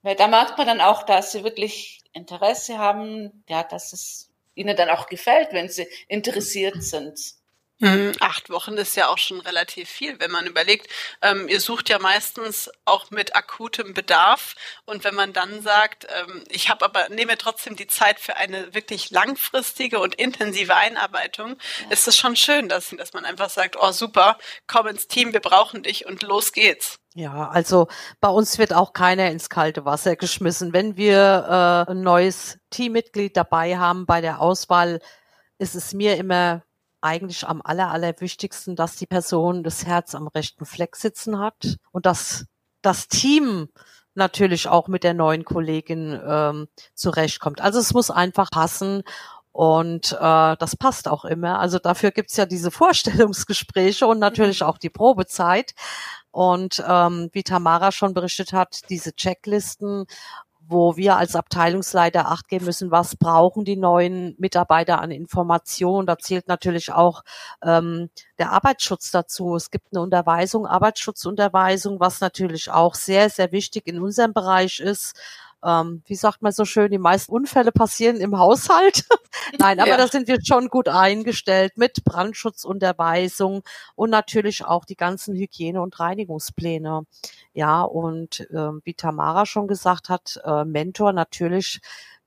weil 0.00 0.16
da 0.16 0.26
merkt 0.26 0.56
man 0.56 0.66
dann 0.66 0.80
auch, 0.80 1.02
dass 1.02 1.32
sie 1.32 1.44
wirklich 1.44 2.00
Interesse 2.14 2.78
haben, 2.78 3.44
ja, 3.46 3.62
dass 3.62 3.92
es 3.92 4.30
ihnen 4.54 4.74
dann 4.74 4.88
auch 4.88 5.08
gefällt, 5.08 5.52
wenn 5.52 5.68
sie 5.68 5.86
interessiert 6.08 6.82
sind. 6.82 7.34
Mhm. 7.82 8.12
Acht 8.20 8.48
Wochen 8.48 8.74
ist 8.74 8.94
ja 8.94 9.08
auch 9.08 9.18
schon 9.18 9.40
relativ 9.40 9.88
viel, 9.88 10.20
wenn 10.20 10.30
man 10.30 10.46
überlegt, 10.46 10.86
ähm, 11.20 11.48
ihr 11.48 11.60
sucht 11.60 11.88
ja 11.88 11.98
meistens 11.98 12.70
auch 12.84 13.10
mit 13.10 13.34
akutem 13.34 13.92
Bedarf 13.92 14.54
und 14.84 15.02
wenn 15.02 15.16
man 15.16 15.32
dann 15.32 15.62
sagt, 15.62 16.06
ähm, 16.16 16.44
ich 16.48 16.68
habe 16.68 16.84
aber 16.84 17.08
nehme 17.08 17.36
trotzdem 17.36 17.74
die 17.74 17.88
Zeit 17.88 18.20
für 18.20 18.36
eine 18.36 18.72
wirklich 18.72 19.10
langfristige 19.10 19.98
und 19.98 20.14
intensive 20.14 20.76
Einarbeitung, 20.76 21.56
ja. 21.80 21.90
ist 21.90 22.06
es 22.06 22.16
schon 22.16 22.36
schön, 22.36 22.68
dass, 22.68 22.90
dass 22.90 23.14
man 23.14 23.24
einfach 23.24 23.50
sagt, 23.50 23.76
oh 23.80 23.90
super, 23.90 24.38
komm 24.68 24.86
ins 24.86 25.08
Team, 25.08 25.32
wir 25.32 25.40
brauchen 25.40 25.82
dich 25.82 26.06
und 26.06 26.22
los 26.22 26.52
geht's. 26.52 27.00
Ja, 27.14 27.48
also 27.48 27.88
bei 28.20 28.28
uns 28.28 28.58
wird 28.58 28.72
auch 28.72 28.92
keiner 28.92 29.28
ins 29.28 29.50
kalte 29.50 29.84
Wasser 29.84 30.14
geschmissen. 30.14 30.72
Wenn 30.72 30.96
wir 30.96 31.86
äh, 31.88 31.90
ein 31.90 32.02
neues 32.02 32.58
Teammitglied 32.70 33.36
dabei 33.36 33.76
haben 33.76 34.06
bei 34.06 34.20
der 34.20 34.40
Auswahl, 34.40 35.00
ist 35.58 35.74
es 35.74 35.92
mir 35.92 36.16
immer 36.16 36.62
eigentlich 37.02 37.46
am 37.46 37.60
aller, 37.62 37.90
allerwichtigsten, 37.90 38.76
dass 38.76 38.96
die 38.96 39.06
Person 39.06 39.62
das 39.62 39.84
Herz 39.84 40.14
am 40.14 40.28
rechten 40.28 40.64
Fleck 40.64 40.96
sitzen 40.96 41.38
hat 41.38 41.76
und 41.90 42.06
dass 42.06 42.46
das 42.80 43.08
Team 43.08 43.68
natürlich 44.14 44.68
auch 44.68 44.88
mit 44.88 45.04
der 45.04 45.14
neuen 45.14 45.44
Kollegin 45.44 46.20
ähm, 46.26 46.68
zurechtkommt. 46.94 47.60
Also 47.60 47.78
es 47.78 47.94
muss 47.94 48.10
einfach 48.10 48.50
passen 48.50 49.02
und 49.52 50.12
äh, 50.12 50.56
das 50.56 50.76
passt 50.76 51.08
auch 51.08 51.24
immer. 51.24 51.58
Also 51.58 51.78
dafür 51.78 52.10
gibt's 52.10 52.36
ja 52.36 52.46
diese 52.46 52.70
Vorstellungsgespräche 52.72 54.06
und 54.06 54.18
natürlich 54.18 54.60
mhm. 54.60 54.66
auch 54.66 54.78
die 54.78 54.90
Probezeit. 54.90 55.74
Und 56.30 56.82
ähm, 56.86 57.28
wie 57.32 57.42
Tamara 57.42 57.92
schon 57.92 58.14
berichtet 58.14 58.54
hat, 58.54 58.88
diese 58.88 59.14
Checklisten 59.14 60.06
wo 60.68 60.96
wir 60.96 61.16
als 61.16 61.36
Abteilungsleiter 61.36 62.28
acht 62.28 62.48
geben 62.48 62.66
müssen, 62.66 62.90
was 62.90 63.16
brauchen 63.16 63.64
die 63.64 63.76
neuen 63.76 64.34
Mitarbeiter 64.38 65.00
an 65.00 65.10
Informationen. 65.10 66.06
Da 66.06 66.18
zählt 66.18 66.48
natürlich 66.48 66.92
auch 66.92 67.22
ähm, 67.62 68.10
der 68.38 68.52
Arbeitsschutz 68.52 69.10
dazu. 69.10 69.54
Es 69.56 69.70
gibt 69.70 69.88
eine 69.92 70.02
Unterweisung, 70.02 70.66
Arbeitsschutzunterweisung, 70.66 72.00
was 72.00 72.20
natürlich 72.20 72.70
auch 72.70 72.94
sehr, 72.94 73.30
sehr 73.30 73.52
wichtig 73.52 73.86
in 73.86 74.00
unserem 74.00 74.32
Bereich 74.32 74.80
ist 74.80 75.14
ähm, 75.64 76.02
wie 76.06 76.14
sagt 76.14 76.42
man 76.42 76.52
so 76.52 76.64
schön, 76.64 76.90
die 76.90 76.98
meisten 76.98 77.32
Unfälle 77.32 77.72
passieren 77.72 78.16
im 78.16 78.38
Haushalt. 78.38 79.04
Nein, 79.58 79.80
aber 79.80 79.90
ja. 79.90 79.96
da 79.96 80.08
sind 80.08 80.28
wir 80.28 80.38
schon 80.44 80.68
gut 80.68 80.88
eingestellt 80.88 81.76
mit 81.76 82.04
Brandschutzunterweisung 82.04 83.62
und 83.94 84.10
natürlich 84.10 84.64
auch 84.64 84.84
die 84.84 84.96
ganzen 84.96 85.34
Hygiene- 85.34 85.80
und 85.80 85.98
Reinigungspläne. 86.00 87.06
Ja, 87.54 87.82
und 87.82 88.40
äh, 88.50 88.70
wie 88.84 88.94
Tamara 88.94 89.46
schon 89.46 89.68
gesagt 89.68 90.08
hat, 90.08 90.40
äh, 90.44 90.64
Mentor 90.64 91.12
natürlich 91.12 91.80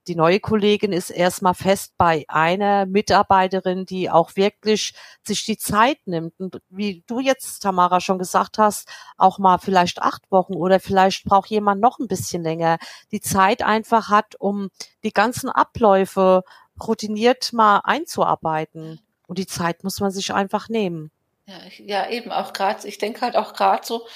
die 0.08 0.14
neue 0.14 0.40
Kollegin 0.40 0.92
ist 0.92 1.10
erstmal 1.10 1.54
fest 1.54 1.94
bei 1.98 2.24
einer 2.28 2.86
Mitarbeiterin, 2.86 3.86
die 3.86 4.10
auch 4.10 4.36
wirklich 4.36 4.94
sich 5.24 5.44
die 5.44 5.58
Zeit 5.58 5.98
nimmt. 6.06 6.38
Und 6.38 6.60
wie 6.68 7.02
du 7.06 7.20
jetzt, 7.20 7.60
Tamara, 7.60 8.00
schon 8.00 8.18
gesagt 8.18 8.58
hast, 8.58 8.88
auch 9.16 9.38
mal 9.38 9.58
vielleicht 9.58 10.00
acht 10.00 10.30
Wochen 10.30 10.54
oder 10.54 10.80
vielleicht 10.80 11.24
braucht 11.24 11.50
jemand 11.50 11.80
noch 11.80 11.98
ein 11.98 12.08
bisschen 12.08 12.42
länger, 12.42 12.78
die 13.10 13.20
Zeit 13.20 13.62
einfach 13.62 14.08
hat, 14.08 14.34
um 14.38 14.70
die 15.02 15.12
ganzen 15.12 15.48
Abläufe 15.48 16.42
routiniert 16.80 17.52
mal 17.52 17.80
einzuarbeiten. 17.84 19.00
Und 19.26 19.38
die 19.38 19.46
Zeit 19.46 19.82
muss 19.82 20.00
man 20.00 20.10
sich 20.10 20.32
einfach 20.32 20.68
nehmen. 20.68 21.10
Ja, 21.46 21.58
ja 21.78 22.10
eben 22.10 22.30
auch 22.30 22.52
gerade, 22.52 22.86
ich 22.86 22.98
denke 22.98 23.22
halt 23.22 23.36
auch 23.36 23.54
gerade 23.54 23.86
so, 23.86 24.06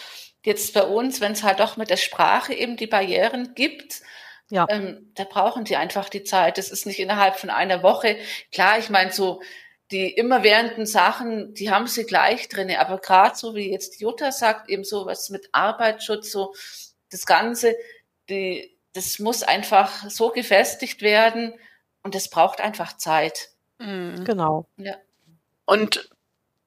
jetzt 0.44 0.72
bei 0.74 0.84
uns, 0.84 1.20
wenn 1.20 1.32
es 1.32 1.42
halt 1.42 1.60
auch 1.60 1.76
mit 1.76 1.90
der 1.90 1.96
Sprache 1.96 2.54
eben 2.54 2.76
die 2.76 2.86
Barrieren 2.86 3.54
gibt, 3.54 4.02
ja. 4.50 4.66
Ähm, 4.68 5.12
da 5.14 5.24
brauchen 5.24 5.64
die 5.64 5.76
einfach 5.76 6.08
die 6.08 6.24
Zeit. 6.24 6.58
Das 6.58 6.70
ist 6.70 6.84
nicht 6.86 6.98
innerhalb 6.98 7.36
von 7.36 7.50
einer 7.50 7.82
Woche. 7.82 8.16
Klar, 8.52 8.78
ich 8.78 8.90
meine, 8.90 9.12
so 9.12 9.40
die 9.90 10.10
immerwährenden 10.10 10.86
Sachen, 10.86 11.54
die 11.54 11.70
haben 11.70 11.86
sie 11.86 12.04
gleich 12.04 12.48
drinne. 12.48 12.80
Aber 12.80 12.98
gerade 12.98 13.36
so 13.36 13.54
wie 13.54 13.70
jetzt 13.70 14.00
Jutta 14.00 14.32
sagt, 14.32 14.68
eben 14.68 14.84
so 14.84 15.06
was 15.06 15.30
mit 15.30 15.48
Arbeitsschutz, 15.52 16.30
so 16.30 16.54
das 17.10 17.26
Ganze, 17.26 17.74
die, 18.28 18.76
das 18.92 19.18
muss 19.18 19.42
einfach 19.42 20.08
so 20.10 20.30
gefestigt 20.30 21.02
werden 21.02 21.54
und 22.02 22.14
das 22.14 22.28
braucht 22.28 22.60
einfach 22.60 22.96
Zeit. 22.96 23.50
Mhm. 23.78 24.24
Genau. 24.24 24.66
Ja. 24.76 24.96
Und 25.64 26.10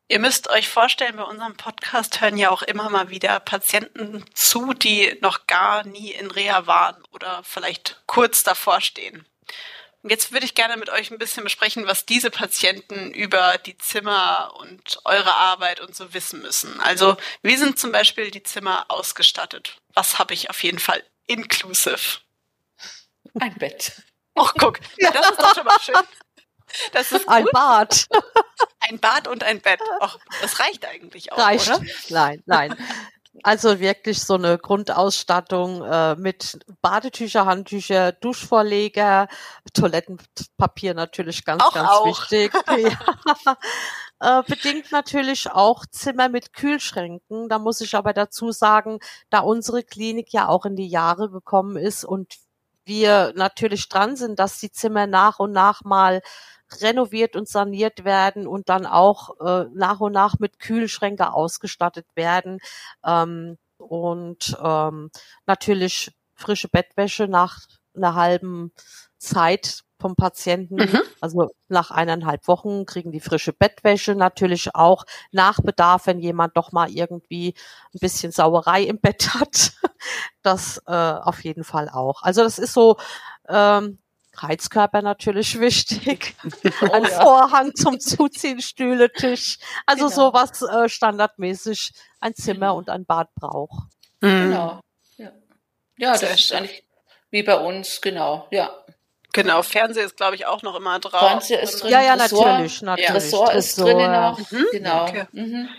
Ihr 0.09 0.19
müsst 0.19 0.49
euch 0.49 0.67
vorstellen, 0.67 1.15
bei 1.15 1.23
unserem 1.23 1.55
Podcast 1.55 2.21
hören 2.21 2.37
ja 2.37 2.49
auch 2.49 2.61
immer 2.61 2.89
mal 2.89 3.09
wieder 3.09 3.39
Patienten 3.39 4.25
zu, 4.33 4.73
die 4.73 5.17
noch 5.21 5.47
gar 5.47 5.85
nie 5.85 6.11
in 6.11 6.29
Reha 6.29 6.67
waren 6.67 7.01
oder 7.11 7.41
vielleicht 7.43 8.01
kurz 8.05 8.43
davor 8.43 8.81
stehen. 8.81 9.25
Und 10.03 10.09
jetzt 10.09 10.33
würde 10.33 10.45
ich 10.45 10.53
gerne 10.53 10.75
mit 10.75 10.89
euch 10.89 11.11
ein 11.11 11.17
bisschen 11.17 11.45
besprechen, 11.45 11.87
was 11.87 12.05
diese 12.05 12.29
Patienten 12.29 13.11
über 13.11 13.57
die 13.57 13.77
Zimmer 13.77 14.53
und 14.59 14.99
eure 15.05 15.33
Arbeit 15.33 15.79
und 15.79 15.95
so 15.95 16.13
wissen 16.13 16.41
müssen. 16.41 16.81
Also, 16.81 17.15
wie 17.41 17.55
sind 17.55 17.79
zum 17.79 17.93
Beispiel 17.93 18.29
die 18.29 18.43
Zimmer 18.43 18.85
ausgestattet? 18.89 19.77
Was 19.93 20.19
habe 20.19 20.33
ich 20.33 20.49
auf 20.49 20.61
jeden 20.61 20.79
Fall 20.79 21.01
inclusive? 21.25 22.19
Ein 23.39 23.55
Bett. 23.55 23.93
Ach, 24.35 24.53
guck, 24.59 24.79
das 24.97 25.29
ist 25.29 25.39
doch 25.39 25.55
schon 25.55 25.65
mal 25.65 25.79
schön. 25.79 25.95
Das 26.91 27.11
ist 27.11 27.27
ein 27.27 27.45
Bad. 27.51 28.07
Ein 28.89 28.99
Bad 28.99 29.29
und 29.29 29.43
ein 29.45 29.61
Bett. 29.61 29.79
Och, 30.01 30.19
das 30.41 30.59
reicht 30.59 30.85
eigentlich 30.85 31.31
auch, 31.31 31.37
reicht. 31.37 31.69
oder? 31.69 31.81
Nein, 32.09 32.43
nein. 32.45 32.75
Also 33.41 33.79
wirklich 33.79 34.21
so 34.21 34.35
eine 34.35 34.59
Grundausstattung 34.59 35.83
äh, 35.83 36.15
mit 36.15 36.59
Badetücher, 36.81 37.47
Handtücher, 37.47 38.11
Duschvorleger, 38.11 39.27
Toilettenpapier 39.73 40.93
natürlich 40.93 41.43
ganz, 41.43 41.63
auch, 41.63 41.73
ganz 41.73 41.89
auch. 41.89 42.05
wichtig. 42.05 42.53
ja. 42.67 44.39
äh, 44.39 44.43
bedingt 44.43 44.91
natürlich 44.91 45.49
auch 45.49 45.83
Zimmer 45.87 46.29
mit 46.29 46.53
Kühlschränken. 46.53 47.49
Da 47.49 47.57
muss 47.57 47.81
ich 47.81 47.95
aber 47.95 48.13
dazu 48.13 48.51
sagen, 48.51 48.99
da 49.31 49.39
unsere 49.39 49.81
Klinik 49.83 50.31
ja 50.31 50.47
auch 50.47 50.65
in 50.65 50.75
die 50.75 50.87
Jahre 50.87 51.31
gekommen 51.31 51.75
ist 51.75 52.05
und 52.05 52.35
wir 52.85 53.33
natürlich 53.35 53.89
dran 53.89 54.15
sind, 54.15 54.37
dass 54.37 54.59
die 54.59 54.71
Zimmer 54.71 55.07
nach 55.07 55.39
und 55.39 55.51
nach 55.51 55.83
mal 55.83 56.21
renoviert 56.81 57.35
und 57.35 57.47
saniert 57.47 58.03
werden 58.03 58.47
und 58.47 58.69
dann 58.69 58.85
auch 58.85 59.39
äh, 59.39 59.65
nach 59.73 59.99
und 59.99 60.13
nach 60.13 60.39
mit 60.39 60.59
Kühlschränke 60.59 61.33
ausgestattet 61.33 62.07
werden. 62.15 62.59
Ähm, 63.05 63.57
und 63.77 64.57
ähm, 64.63 65.11
natürlich 65.45 66.11
frische 66.35 66.69
Bettwäsche 66.69 67.27
nach 67.27 67.59
einer 67.95 68.15
halben 68.15 68.71
Zeit 69.17 69.83
vom 70.03 70.15
Patienten. 70.17 70.75
Mhm. 70.75 71.01
Also 71.21 71.49
nach 71.69 71.89
eineinhalb 71.89 72.47
Wochen 72.49 72.85
kriegen 72.85 73.13
die 73.13 73.21
frische 73.21 73.53
Bettwäsche 73.53 74.15
natürlich 74.15 74.75
auch 74.75 75.05
nach 75.31 75.61
Bedarf, 75.61 76.07
wenn 76.07 76.19
jemand 76.19 76.57
doch 76.57 76.73
mal 76.73 76.89
irgendwie 76.89 77.55
ein 77.93 77.99
bisschen 77.99 78.33
Sauerei 78.33 78.83
im 78.83 78.99
Bett 78.99 79.33
hat. 79.33 79.73
Das 80.41 80.81
äh, 80.87 80.91
auf 80.91 81.43
jeden 81.43 81.63
Fall 81.63 81.89
auch. 81.89 82.21
Also 82.21 82.43
das 82.43 82.59
ist 82.59 82.73
so 82.73 82.97
ähm, 83.47 83.99
Heizkörper 84.41 85.01
natürlich 85.01 85.59
wichtig. 85.59 86.35
Oh, 86.81 86.91
ein 86.91 87.03
ja. 87.03 87.21
Vorhang 87.21 87.75
zum 87.75 87.99
Zuziehen, 87.99 88.61
Stühle, 88.61 89.11
Tisch. 89.11 89.57
Also 89.85 90.07
genau. 90.07 90.15
so 90.15 90.33
was 90.33 90.61
äh, 90.61 90.89
standardmäßig 90.89 91.91
ein 92.19 92.33
Zimmer 92.35 92.75
und 92.75 92.89
ein 92.89 93.05
Bad 93.05 93.33
braucht. 93.35 93.89
Mhm. 94.21 94.49
Genau. 94.49 94.79
Ja, 95.17 95.31
ja 95.97 96.11
das 96.17 96.23
ist 96.23 96.51
eigentlich 96.53 96.83
wie 97.31 97.43
bei 97.43 97.57
uns, 97.57 97.99
genau, 98.01 98.47
ja. 98.51 98.69
Genau, 99.33 99.63
Fernseher 99.63 100.05
ist, 100.05 100.17
glaube 100.17 100.35
ich, 100.35 100.45
auch 100.45 100.61
noch 100.61 100.75
immer 100.75 100.99
drauf. 100.99 101.19
Fernseher 101.19 101.61
ist 101.61 101.81
drin. 101.81 101.91
Ja, 101.91 102.01
ja, 102.03 102.15
natürlich, 102.15 102.83
natürlich. 102.83 103.09
Ja. 103.09 103.15
Ressort 103.15 103.55
ist 103.55 103.79
drin 103.79 103.97
noch. 103.97 104.39
Mhm. 104.51 104.65
Genau. 104.71 105.03
Okay. 105.07 105.25
Mhm. 105.31 105.69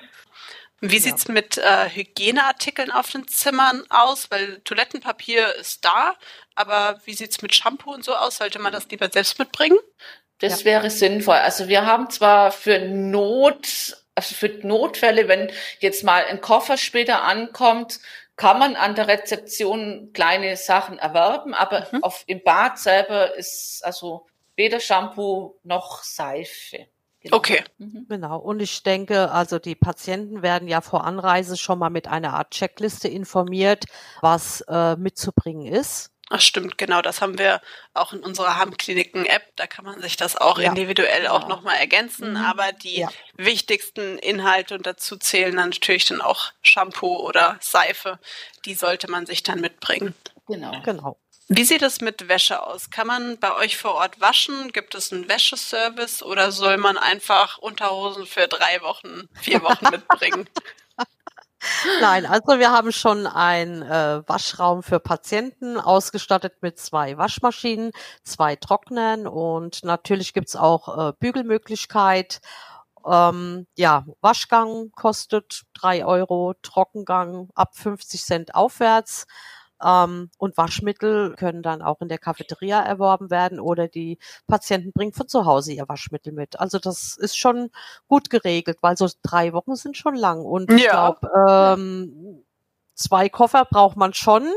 Wie 0.90 0.98
ja. 0.98 1.14
es 1.14 1.28
mit 1.28 1.58
äh, 1.58 1.88
Hygieneartikeln 1.88 2.90
auf 2.90 3.10
den 3.10 3.26
Zimmern 3.28 3.84
aus? 3.88 4.30
Weil 4.30 4.60
Toilettenpapier 4.60 5.54
ist 5.54 5.84
da, 5.84 6.14
aber 6.54 7.00
wie 7.04 7.14
sieht 7.14 7.30
es 7.30 7.42
mit 7.42 7.54
Shampoo 7.54 7.92
und 7.92 8.04
so 8.04 8.14
aus? 8.14 8.36
Sollte 8.36 8.58
man 8.58 8.72
das 8.72 8.88
lieber 8.88 9.08
selbst 9.10 9.38
mitbringen? 9.38 9.78
Das 10.38 10.60
ja. 10.60 10.64
wäre 10.66 10.90
sinnvoll. 10.90 11.36
Also 11.36 11.68
wir 11.68 11.86
haben 11.86 12.10
zwar 12.10 12.52
für 12.52 12.80
Not, 12.80 13.96
also 14.14 14.34
für 14.34 14.48
Notfälle, 14.48 15.28
wenn 15.28 15.50
jetzt 15.80 16.04
mal 16.04 16.24
ein 16.24 16.40
Koffer 16.40 16.76
später 16.76 17.22
ankommt, 17.22 18.00
kann 18.36 18.58
man 18.58 18.76
an 18.76 18.94
der 18.94 19.08
Rezeption 19.08 20.10
kleine 20.12 20.56
Sachen 20.56 20.98
erwerben, 20.98 21.54
aber 21.54 21.86
mhm. 21.92 22.02
auf, 22.02 22.24
im 22.26 22.42
Bad 22.42 22.78
selber 22.78 23.34
ist 23.36 23.84
also 23.84 24.26
weder 24.56 24.80
Shampoo 24.80 25.56
noch 25.62 26.02
Seife. 26.02 26.88
Genau. 27.24 27.38
Okay. 27.38 27.64
Mhm. 27.78 28.06
Genau. 28.08 28.38
Und 28.38 28.60
ich 28.60 28.82
denke, 28.82 29.30
also 29.30 29.58
die 29.58 29.74
Patienten 29.74 30.42
werden 30.42 30.68
ja 30.68 30.82
vor 30.82 31.04
Anreise 31.04 31.56
schon 31.56 31.78
mal 31.78 31.88
mit 31.88 32.06
einer 32.06 32.34
Art 32.34 32.50
Checkliste 32.50 33.08
informiert, 33.08 33.86
was 34.20 34.60
äh, 34.68 34.96
mitzubringen 34.96 35.66
ist. 35.66 36.10
Ach 36.30 36.40
stimmt, 36.40 36.78
genau, 36.78 37.02
das 37.02 37.20
haben 37.20 37.38
wir 37.38 37.60
auch 37.92 38.12
in 38.12 38.20
unserer 38.20 38.58
Heimkliniken-App. 38.58 39.56
Da 39.56 39.66
kann 39.66 39.84
man 39.84 40.00
sich 40.00 40.16
das 40.16 40.36
auch 40.36 40.58
ja, 40.58 40.68
individuell 40.68 41.22
genau. 41.22 41.34
auch 41.34 41.48
nochmal 41.48 41.76
ergänzen. 41.76 42.30
Mhm. 42.32 42.36
Aber 42.36 42.72
die 42.72 43.00
ja. 43.00 43.08
wichtigsten 43.36 44.18
Inhalte 44.18 44.74
und 44.74 44.86
dazu 44.86 45.16
zählen 45.16 45.56
dann 45.56 45.70
natürlich 45.70 46.04
dann 46.04 46.20
auch 46.20 46.52
Shampoo 46.62 47.26
oder 47.26 47.56
Seife. 47.60 48.18
Die 48.66 48.74
sollte 48.74 49.10
man 49.10 49.24
sich 49.24 49.42
dann 49.42 49.60
mitbringen. 49.60 50.14
Genau. 50.46 50.78
Genau. 50.82 51.18
Wie 51.48 51.64
sieht 51.64 51.82
es 51.82 52.00
mit 52.00 52.28
Wäsche 52.28 52.62
aus? 52.62 52.90
Kann 52.90 53.06
man 53.06 53.38
bei 53.38 53.54
euch 53.56 53.76
vor 53.76 53.94
Ort 53.94 54.20
waschen? 54.20 54.72
Gibt 54.72 54.94
es 54.94 55.12
einen 55.12 55.28
Wäscheservice 55.28 56.22
oder 56.22 56.52
soll 56.52 56.78
man 56.78 56.96
einfach 56.96 57.58
Unterhosen 57.58 58.26
für 58.26 58.48
drei 58.48 58.80
Wochen, 58.80 59.28
vier 59.40 59.62
Wochen 59.62 59.90
mitbringen? 59.90 60.48
Nein, 62.00 62.26
also 62.26 62.58
wir 62.58 62.70
haben 62.72 62.92
schon 62.92 63.26
einen 63.26 63.82
äh, 63.82 64.22
Waschraum 64.26 64.82
für 64.82 65.00
Patienten 65.00 65.78
ausgestattet 65.78 66.54
mit 66.60 66.78
zwei 66.78 67.16
Waschmaschinen, 67.16 67.92
zwei 68.22 68.56
Trocknern 68.56 69.26
und 69.26 69.84
natürlich 69.84 70.34
gibt's 70.34 70.56
auch 70.56 71.08
äh, 71.08 71.12
Bügelmöglichkeit. 71.18 72.40
Ähm, 73.06 73.66
ja, 73.76 74.04
Waschgang 74.20 74.90
kostet 74.92 75.62
drei 75.74 76.04
Euro, 76.04 76.54
Trockengang 76.62 77.50
ab 77.54 77.76
50 77.76 78.22
Cent 78.22 78.54
aufwärts. 78.54 79.26
Ähm, 79.84 80.30
und 80.38 80.56
Waschmittel 80.56 81.34
können 81.36 81.62
dann 81.62 81.82
auch 81.82 82.00
in 82.00 82.08
der 82.08 82.18
Cafeteria 82.18 82.80
erworben 82.80 83.30
werden 83.30 83.60
oder 83.60 83.88
die 83.88 84.18
Patienten 84.46 84.92
bringen 84.92 85.12
von 85.12 85.28
zu 85.28 85.44
Hause 85.44 85.72
ihr 85.72 85.88
Waschmittel 85.88 86.32
mit. 86.32 86.58
Also 86.58 86.78
das 86.78 87.16
ist 87.16 87.36
schon 87.36 87.70
gut 88.08 88.30
geregelt, 88.30 88.78
weil 88.80 88.96
so 88.96 89.08
drei 89.22 89.52
Wochen 89.52 89.76
sind 89.76 89.96
schon 89.96 90.14
lang. 90.14 90.44
Und 90.44 90.70
ja. 90.70 90.76
ich 90.76 90.88
glaube, 90.88 91.30
ähm, 91.48 92.44
zwei 92.94 93.28
Koffer 93.28 93.64
braucht 93.64 93.96
man 93.96 94.14
schon. 94.14 94.48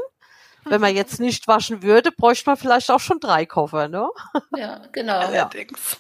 Wenn 0.70 0.82
man 0.82 0.96
jetzt 0.96 1.22
nicht 1.22 1.48
waschen 1.48 1.82
würde, 1.82 2.12
bräuchte 2.12 2.50
man 2.50 2.58
vielleicht 2.58 2.92
auch 2.92 3.00
schon 3.00 3.22
drei 3.22 3.46
Koffer, 3.46 3.88
ne? 3.88 4.10
Ja, 4.56 4.82
genau. 4.92 5.20
Allerdings. 5.20 5.98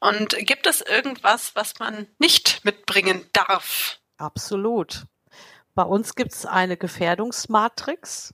Und 0.00 0.30
gibt 0.30 0.66
es 0.66 0.80
irgendwas, 0.80 1.54
was 1.54 1.78
man 1.78 2.06
nicht 2.18 2.64
mitbringen 2.64 3.26
darf? 3.34 3.98
Absolut. 4.16 5.04
Bei 5.76 5.82
uns 5.82 6.14
gibt 6.14 6.32
es 6.32 6.46
eine 6.46 6.78
Gefährdungsmatrix. 6.78 8.32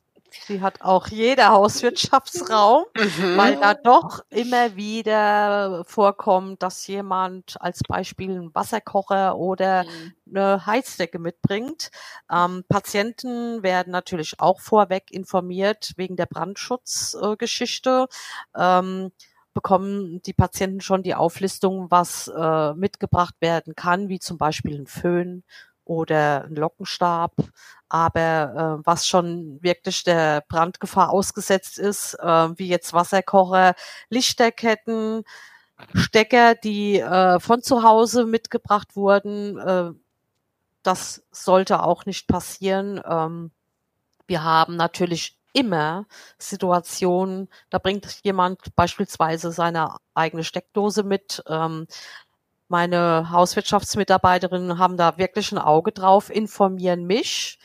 Die 0.48 0.60
hat 0.62 0.80
auch 0.80 1.08
jeder 1.08 1.50
Hauswirtschaftsraum, 1.50 2.84
Mhm. 2.96 3.36
weil 3.36 3.56
da 3.56 3.74
doch 3.74 4.20
immer 4.30 4.76
wieder 4.76 5.84
vorkommt, 5.84 6.62
dass 6.62 6.86
jemand 6.86 7.60
als 7.60 7.80
Beispiel 7.86 8.30
einen 8.30 8.54
Wasserkocher 8.54 9.36
oder 9.36 9.84
Mhm. 9.84 10.14
eine 10.36 10.64
Heizdecke 10.66 11.18
mitbringt. 11.18 11.90
Ähm, 12.30 12.64
Patienten 12.68 13.62
werden 13.64 13.90
natürlich 13.90 14.38
auch 14.38 14.60
vorweg 14.60 15.10
informiert 15.10 15.92
wegen 15.96 16.14
der 16.16 16.26
Brandschutzgeschichte. 16.26 18.06
Äh, 18.54 18.78
ähm, 18.78 19.10
bekommen 19.54 20.22
die 20.22 20.32
Patienten 20.32 20.80
schon 20.80 21.02
die 21.02 21.14
Auflistung, 21.14 21.90
was 21.90 22.28
äh, 22.28 22.72
mitgebracht 22.74 23.34
werden 23.40 23.74
kann, 23.74 24.08
wie 24.08 24.18
zum 24.20 24.38
Beispiel 24.38 24.80
ein 24.80 24.86
Föhn 24.86 25.42
oder 25.92 26.44
ein 26.44 26.54
Lockenstab. 26.56 27.34
Aber 27.88 28.80
äh, 28.80 28.86
was 28.86 29.06
schon 29.06 29.62
wirklich 29.62 30.02
der 30.02 30.42
Brandgefahr 30.48 31.10
ausgesetzt 31.10 31.78
ist, 31.78 32.14
äh, 32.14 32.26
wie 32.58 32.68
jetzt 32.68 32.94
Wasserkocher, 32.94 33.74
Lichterketten, 34.08 35.24
Stecker, 35.94 36.54
die 36.54 37.00
äh, 37.00 37.38
von 37.40 37.62
zu 37.62 37.82
Hause 37.82 38.24
mitgebracht 38.24 38.96
wurden, 38.96 39.58
äh, 39.58 39.92
das 40.82 41.22
sollte 41.30 41.82
auch 41.82 42.06
nicht 42.06 42.26
passieren. 42.28 43.00
Ähm, 43.04 43.50
wir 44.26 44.42
haben 44.42 44.76
natürlich 44.76 45.38
immer 45.52 46.06
Situationen, 46.38 47.48
da 47.70 47.78
bringt 47.78 48.20
jemand 48.24 48.74
beispielsweise 48.74 49.52
seine 49.52 49.96
eigene 50.14 50.44
Steckdose 50.44 51.02
mit. 51.02 51.42
Ähm, 51.46 51.86
meine 52.72 53.30
Hauswirtschaftsmitarbeiterinnen 53.30 54.78
haben 54.78 54.96
da 54.96 55.18
wirklich 55.18 55.52
ein 55.52 55.58
Auge 55.58 55.92
drauf, 55.92 56.30
informieren 56.30 57.04
mich. 57.04 57.58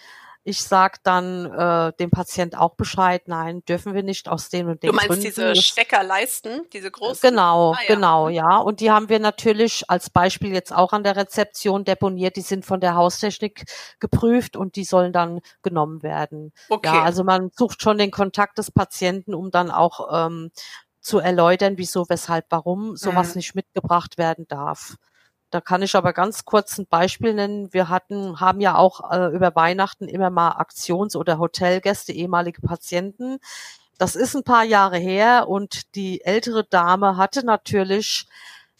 Ich 0.44 0.64
sage 0.64 1.00
dann 1.04 1.46
äh, 1.52 1.92
dem 2.00 2.10
Patient 2.10 2.58
auch 2.58 2.76
Bescheid, 2.76 3.24
nein, 3.28 3.66
dürfen 3.66 3.94
wir 3.94 4.02
nicht 4.04 4.30
aus 4.30 4.48
den 4.48 4.70
und 4.70 4.82
den 4.82 4.92
Du 4.92 4.96
meinst 4.96 5.10
Gründen. 5.10 5.26
diese 5.26 5.56
Steckerleisten, 5.58 6.62
diese 6.72 6.90
großen? 6.90 7.30
Genau, 7.30 7.74
Ah, 7.74 7.80
ja. 7.86 7.96
genau, 7.96 8.30
ja. 8.30 8.56
Und 8.58 8.80
die 8.80 8.90
haben 8.90 9.10
wir 9.10 9.20
natürlich 9.20 9.84
als 9.90 10.10
Beispiel 10.10 10.54
jetzt 10.54 10.74
auch 10.74 10.94
an 10.94 11.04
der 11.04 11.18
Rezeption 11.18 11.84
deponiert. 11.84 12.38
Die 12.38 12.42
sind 12.42 12.66
von 12.66 12.80
der 12.80 12.96
Haustechnik 12.96 13.66
geprüft 14.00 14.56
und 14.56 14.78
die 14.78 14.86
sollen 14.86 15.12
dann 15.12 15.42
genommen 15.64 16.02
werden. 16.02 16.54
Okay. 16.70 16.96
Ja, 16.96 17.04
also 17.04 17.26
man 17.26 17.50
sucht 17.54 17.82
schon 17.82 17.98
den 17.98 18.12
Kontakt 18.12 18.58
des 18.58 18.72
Patienten, 18.72 19.34
um 19.34 19.52
dann 19.52 19.70
auch 19.70 20.08
ähm, 20.28 20.52
zu 21.08 21.20
erläutern, 21.20 21.78
wieso, 21.78 22.06
weshalb, 22.10 22.46
warum 22.50 22.96
sowas 22.98 23.30
Mhm. 23.30 23.34
nicht 23.38 23.56
mitgebracht 23.56 24.18
werden 24.18 24.46
darf. 24.48 24.96
Da 25.50 25.62
kann 25.62 25.82
ich 25.82 25.96
aber 25.96 26.12
ganz 26.12 26.44
kurz 26.44 26.78
ein 26.78 26.88
Beispiel 26.88 27.34
nennen. 27.34 27.72
Wir 27.72 27.88
hatten, 27.88 28.42
haben 28.42 28.60
ja 28.60 28.76
auch 28.76 29.12
äh, 29.12 29.28
über 29.34 29.56
Weihnachten 29.56 30.10
immer 30.10 30.30
mal 30.30 30.52
Aktions- 30.52 31.16
oder 31.16 31.40
Hotelgäste, 31.40 32.12
ehemalige 32.12 32.62
Patienten. 32.62 33.38
Das 33.98 34.16
ist 34.18 34.36
ein 34.36 34.44
paar 34.44 34.66
Jahre 34.66 34.98
her 34.98 35.48
und 35.48 35.96
die 35.96 36.22
ältere 36.26 36.66
Dame 36.66 37.16
hatte 37.16 37.46
natürlich 37.46 38.28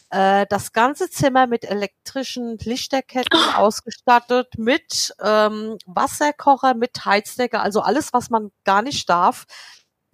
äh, 0.10 0.46
das 0.50 0.74
ganze 0.74 1.10
Zimmer 1.10 1.48
mit 1.48 1.64
elektrischen 1.64 2.58
Lichterketten 2.58 3.40
ausgestattet, 3.56 4.48
mit 4.58 5.14
ähm, 5.22 5.78
Wasserkocher, 5.86 6.74
mit 6.74 7.06
Heizdecke, 7.06 7.62
also 7.62 7.80
alles, 7.82 8.12
was 8.14 8.30
man 8.30 8.52
gar 8.66 8.82
nicht 8.82 9.10
darf. 9.10 9.46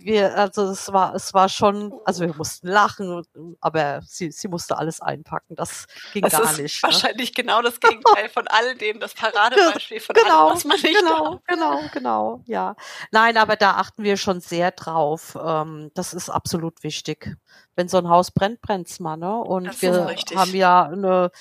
Wir, 0.06 0.38
also 0.38 0.64
es 0.70 0.92
war, 0.92 1.16
es 1.16 1.34
war 1.34 1.50
schon, 1.50 1.94
also 2.06 2.26
wir 2.26 2.34
mussten 2.36 2.68
lachen, 2.68 3.24
aber 3.62 4.02
sie, 4.06 4.32
sie 4.32 4.48
musste 4.48 4.78
alles 4.78 5.02
einpacken. 5.02 5.56
Das 5.56 5.86
ging 6.12 6.22
das 6.24 6.34
gar 6.34 6.44
ist 6.44 6.60
nicht. 6.60 6.84
Ne? 6.84 6.90
wahrscheinlich 6.90 7.34
genau 7.34 7.62
das 7.62 7.80
Gegenteil 7.80 8.30
von 8.30 8.48
all 8.48 8.76
dem, 8.76 9.00
das 9.00 9.14
Paradebeispiel 9.14 10.00
von 10.02 10.16
Genau, 10.16 10.46
allem, 10.48 10.56
was 10.56 10.66
man 10.66 10.80
nicht 10.82 10.98
genau, 11.00 11.32
darf. 11.36 11.42
genau, 11.48 11.82
genau, 11.94 12.42
ja. 12.46 12.76
Nein, 13.12 13.38
aber 13.38 13.56
da 13.56 13.72
achten 13.78 14.04
wir 14.04 14.18
schon 14.18 14.42
sehr 14.42 14.72
drauf. 14.72 15.38
Ähm, 15.42 15.92
das 15.94 16.14
ist 16.14 16.30
absolut 16.30 16.84
wichtig. 16.84 17.36
Wenn 17.76 17.88
so 17.88 17.98
ein 17.98 18.10
Haus 18.10 18.32
brennt, 18.32 18.62
brennt's 18.62 19.00
mal, 19.00 19.18
ne? 19.18 19.36
Und 19.38 19.66
Das 19.68 19.82
wir 19.82 20.16
haben 20.36 20.54
ja 20.56 20.84
eine, 20.84 21.32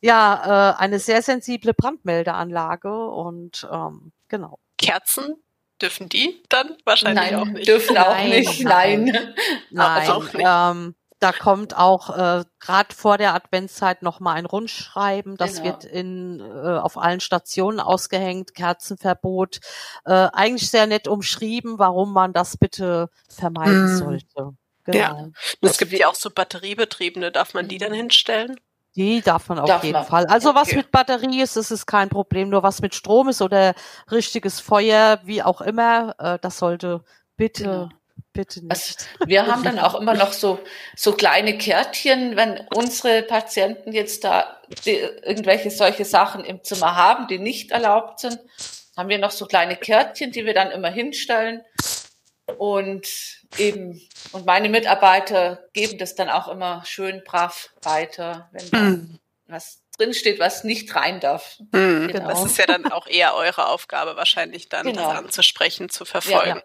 ja, 0.00 0.72
äh, 0.72 0.78
eine 0.78 0.98
sehr 0.98 1.22
sensible 1.22 1.74
Brandmeldeanlage 1.74 3.08
und 3.10 3.68
ähm, 3.70 4.12
genau. 4.28 4.58
Kerzen, 4.78 5.36
dürfen 5.82 6.08
die 6.08 6.42
dann 6.48 6.76
wahrscheinlich 6.84 7.30
Nein, 7.30 7.34
auch 7.40 7.44
nicht. 7.46 7.68
dürfen 7.68 7.96
auch 7.98 8.08
Nein, 8.08 8.30
nicht. 8.30 8.64
nein. 8.64 9.04
Nein. 9.04 9.34
Nein, 9.70 10.10
auch 10.10 10.32
nicht. 10.32 10.46
ähm, 10.46 10.94
da 11.18 11.32
kommt 11.32 11.76
auch 11.76 12.16
äh, 12.16 12.44
gerade 12.60 12.94
vor 12.94 13.18
der 13.18 13.34
Adventszeit 13.34 14.00
noch 14.02 14.20
mal 14.20 14.32
ein 14.34 14.46
Rundschreiben. 14.46 15.36
Das 15.36 15.56
Genau. 15.56 15.64
wird 15.66 15.84
in 15.84 16.40
äh, 16.40 16.78
auf 16.78 16.96
allen 16.96 17.20
Stationen 17.20 17.78
ausgehängt. 17.78 18.54
Kerzenverbot. 18.54 19.60
Äh, 20.06 20.28
eigentlich 20.32 20.70
sehr 20.70 20.86
nett 20.86 21.08
umschrieben, 21.08 21.78
warum 21.78 22.12
man 22.14 22.32
das 22.32 22.56
bitte 22.56 23.10
vermeiden 23.28 23.94
Mm. 23.96 23.98
sollte. 23.98 24.26
Ja. 24.36 25.10
Genau. 25.12 25.22
Und 25.24 25.34
es 25.68 25.76
gibt 25.76 25.92
ja 25.92 26.08
auch 26.08 26.14
so 26.14 26.30
batteriebetriebene, 26.30 27.30
darf 27.30 27.52
man 27.52 27.68
die 27.68 27.76
Mhm. 27.76 27.80
dann 27.80 27.92
hinstellen? 27.92 28.58
Die 28.96 29.20
darf 29.20 29.48
man 29.48 29.58
auf 29.60 29.68
Darf 29.68 29.84
jeden 29.84 29.94
man. 29.98 30.04
Fall. 30.04 30.26
Also 30.26 30.54
was 30.54 30.68
Okay. 30.68 30.78
mit 30.78 30.90
Batterie 30.90 31.42
ist, 31.42 31.56
das 31.56 31.70
ist 31.70 31.86
kein 31.86 32.08
Problem. 32.08 32.48
Nur 32.48 32.62
was 32.62 32.80
mit 32.82 32.94
Strom 32.94 33.28
ist 33.28 33.40
oder 33.40 33.74
richtiges 34.10 34.60
Feuer, 34.60 35.20
wie 35.24 35.42
auch 35.42 35.60
immer, 35.60 36.14
äh, 36.18 36.38
das 36.42 36.58
sollte 36.58 37.04
bitte, 37.36 37.62
Genau. 37.62 37.88
bitte 38.32 38.60
Also, 38.68 38.88
nicht. 38.88 39.08
wir 39.26 39.46
haben 39.46 39.62
dann 39.62 39.78
auch 39.78 39.94
immer 39.94 40.14
noch 40.14 40.32
so, 40.32 40.58
so 40.96 41.12
kleine 41.12 41.56
Kärtchen, 41.56 42.34
wenn 42.36 42.66
unsere 42.74 43.22
Patienten 43.22 43.92
jetzt 43.92 44.24
da 44.24 44.56
die, 44.84 44.96
irgendwelche 44.96 45.70
solche 45.70 46.04
Sachen 46.04 46.44
im 46.44 46.62
Zimmer 46.64 46.96
haben, 46.96 47.28
die 47.28 47.38
nicht 47.38 47.70
erlaubt 47.70 48.18
sind, 48.20 48.38
haben 48.96 49.08
wir 49.08 49.18
noch 49.18 49.30
so 49.30 49.46
kleine 49.46 49.76
Kärtchen, 49.76 50.32
die 50.32 50.44
wir 50.44 50.52
dann 50.54 50.72
immer 50.72 50.90
hinstellen. 50.90 51.62
Und 52.58 53.06
eben, 53.58 54.00
und 54.32 54.46
meine 54.46 54.68
Mitarbeiter 54.68 55.64
geben 55.72 55.98
das 55.98 56.14
dann 56.14 56.28
auch 56.28 56.48
immer 56.48 56.84
schön 56.84 57.22
brav 57.24 57.70
weiter, 57.82 58.48
wenn 58.52 58.70
da 58.70 58.78
Mhm. 58.78 59.18
was 59.46 59.82
drinsteht, 59.98 60.40
was 60.40 60.64
nicht 60.64 60.94
rein 60.94 61.20
darf. 61.20 61.58
Hm. 61.74 62.08
Genau. 62.08 62.28
Das 62.28 62.44
ist 62.44 62.56
ja 62.56 62.66
dann 62.66 62.90
auch 62.90 63.06
eher 63.06 63.34
eure 63.34 63.66
Aufgabe 63.68 64.16
wahrscheinlich 64.16 64.68
dann, 64.70 64.86
Genau. 64.86 65.08
das 65.08 65.18
anzusprechen, 65.18 65.88
zu 65.90 66.04
verfolgen. 66.04 66.62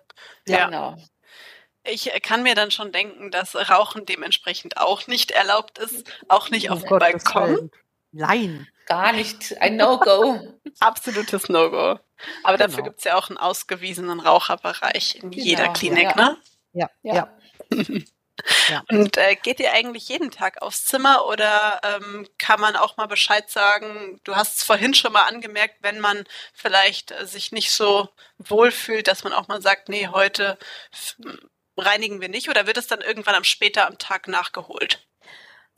Ja. 0.47 0.65
Genau. 0.65 0.95
Ich 1.83 2.11
kann 2.23 2.43
mir 2.43 2.55
dann 2.55 2.71
schon 2.71 2.91
denken, 2.91 3.29
dass 3.31 3.55
Rauchen 3.55 4.05
dementsprechend 4.05 4.77
auch 4.77 5.07
nicht 5.07 5.31
erlaubt 5.31 5.77
ist, 5.77 6.03
auch 6.29 6.49
nicht 6.49 6.71
auf 6.71 6.83
Um 6.83 6.89
dem 6.89 6.99
Balkon. 6.99 7.71
Nein. 8.11 8.67
Gar 8.87 9.13
nicht 9.13 9.59
ein 9.61 9.75
No-Go. 9.75 10.39
Absolutes 10.79 11.49
No-Go. 11.49 11.99
Aber 12.43 12.57
dafür 12.57 12.77
Genau. 12.77 12.89
gibt's 12.89 13.03
ja 13.03 13.15
auch 13.17 13.29
einen 13.29 13.37
ausgewiesenen 13.37 14.19
Raucherbereich 14.19 15.15
in 15.21 15.31
jeder 15.31 15.63
Genau, 15.63 15.73
Klinik, 15.73 16.03
ja. 16.03 16.15
ne? 16.15 16.37
Ja, 16.73 16.89
Ja. 17.03 17.15
ja. 17.15 17.29
ja. 18.69 18.83
Und 18.89 19.17
äh, 19.17 19.35
geht 19.35 19.59
ihr 19.59 19.71
eigentlich 19.71 20.09
jeden 20.09 20.29
Tag 20.31 20.61
aufs 20.61 20.85
Zimmer 20.85 21.25
oder 21.25 21.79
ähm, 21.83 22.27
kann 22.37 22.59
man 22.59 22.75
auch 22.75 22.97
mal 22.97 23.07
Bescheid 23.07 23.49
sagen? 23.49 24.19
Du 24.23 24.35
hast 24.35 24.57
es 24.57 24.63
vorhin 24.63 24.93
schon 24.93 25.13
mal 25.13 25.23
angemerkt, 25.23 25.77
wenn 25.81 25.99
man 25.99 26.25
vielleicht 26.53 27.11
äh, 27.11 27.25
sich 27.25 27.51
nicht 27.51 27.71
so 27.71 28.09
wohl 28.37 28.71
fühlt, 28.71 29.07
dass 29.07 29.23
man 29.23 29.33
auch 29.33 29.47
mal 29.47 29.61
sagt, 29.61 29.89
nee, 29.89 30.07
heute 30.07 30.57
reinigen 31.77 32.21
wir 32.21 32.29
nicht 32.29 32.49
oder 32.49 32.67
wird 32.67 32.77
es 32.77 32.87
dann 32.87 33.01
irgendwann 33.01 33.35
am 33.35 33.43
später 33.43 33.87
am 33.87 33.97
Tag 33.97 34.27
nachgeholt? 34.27 35.05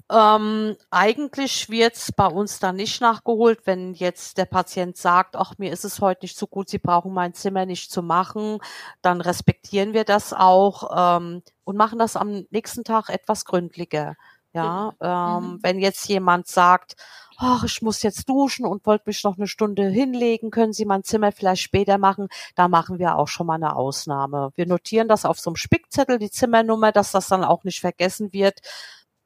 Ähm, 0.10 0.78
eigentlich 0.90 1.70
wird's 1.70 2.14
bei 2.14 2.28
uns 2.28 2.60
dann 2.60 2.78
nicht 2.78 3.02
nachgeholt, 3.02 3.62
wenn 3.66 3.94
jetzt 3.94 4.38
der 4.38 4.46
Patient 4.46 4.96
sagt, 4.96 5.36
ach, 5.36 5.56
mir 5.58 5.72
ist 5.74 5.84
es 5.84 6.00
heute 6.00 6.24
nicht 6.24 6.38
so 6.38 6.48
gut, 6.48 6.70
Sie 6.70 6.78
brauchen 6.80 7.14
mein 7.14 7.34
Zimmer 7.34 7.66
nicht 7.66 7.92
zu 7.92 8.02
machen, 8.02 8.60
dann 9.02 9.20
respektieren 9.20 9.92
wir 9.94 10.06
das 10.06 10.32
auch 10.32 11.18
ähm, 11.20 11.44
und 11.66 11.76
machen 11.76 12.00
das 12.00 12.16
am 12.16 12.46
nächsten 12.52 12.86
Tag 12.86 13.10
etwas 13.10 13.44
gründlicher. 13.44 14.16
Ja, 14.54 14.94
ähm, 15.02 15.58
Mhm. 15.58 15.60
wenn 15.62 15.80
jetzt 15.80 16.08
jemand 16.08 16.48
sagt, 16.48 16.96
ach, 17.38 17.64
ich 17.66 17.82
muss 17.82 18.02
jetzt 18.02 18.28
duschen 18.30 18.66
und 18.66 18.86
wollte 18.86 19.04
mich 19.08 19.24
noch 19.24 19.38
eine 19.38 19.46
Stunde 19.48 19.88
hinlegen, 19.90 20.50
können 20.52 20.74
Sie 20.74 20.86
mein 20.86 21.04
Zimmer 21.04 21.32
vielleicht 21.32 21.62
später 21.62 21.98
machen, 21.98 22.28
da 22.56 22.68
machen 22.68 22.98
wir 22.98 23.18
auch 23.18 23.28
schon 23.28 23.46
mal 23.48 23.56
eine 23.56 23.76
Ausnahme. 23.76 24.52
Wir 24.56 24.66
notieren 24.66 25.08
das 25.10 25.26
auf 25.26 25.40
so 25.40 25.50
einem 25.52 25.58
Spickzettel, 25.58 26.18
die 26.18 26.32
Zimmernummer, 26.32 26.92
dass 26.92 27.12
das 27.12 27.28
dann 27.28 27.44
auch 27.44 27.64
nicht 27.66 27.82
vergessen 27.82 28.34
wird. 28.34 28.62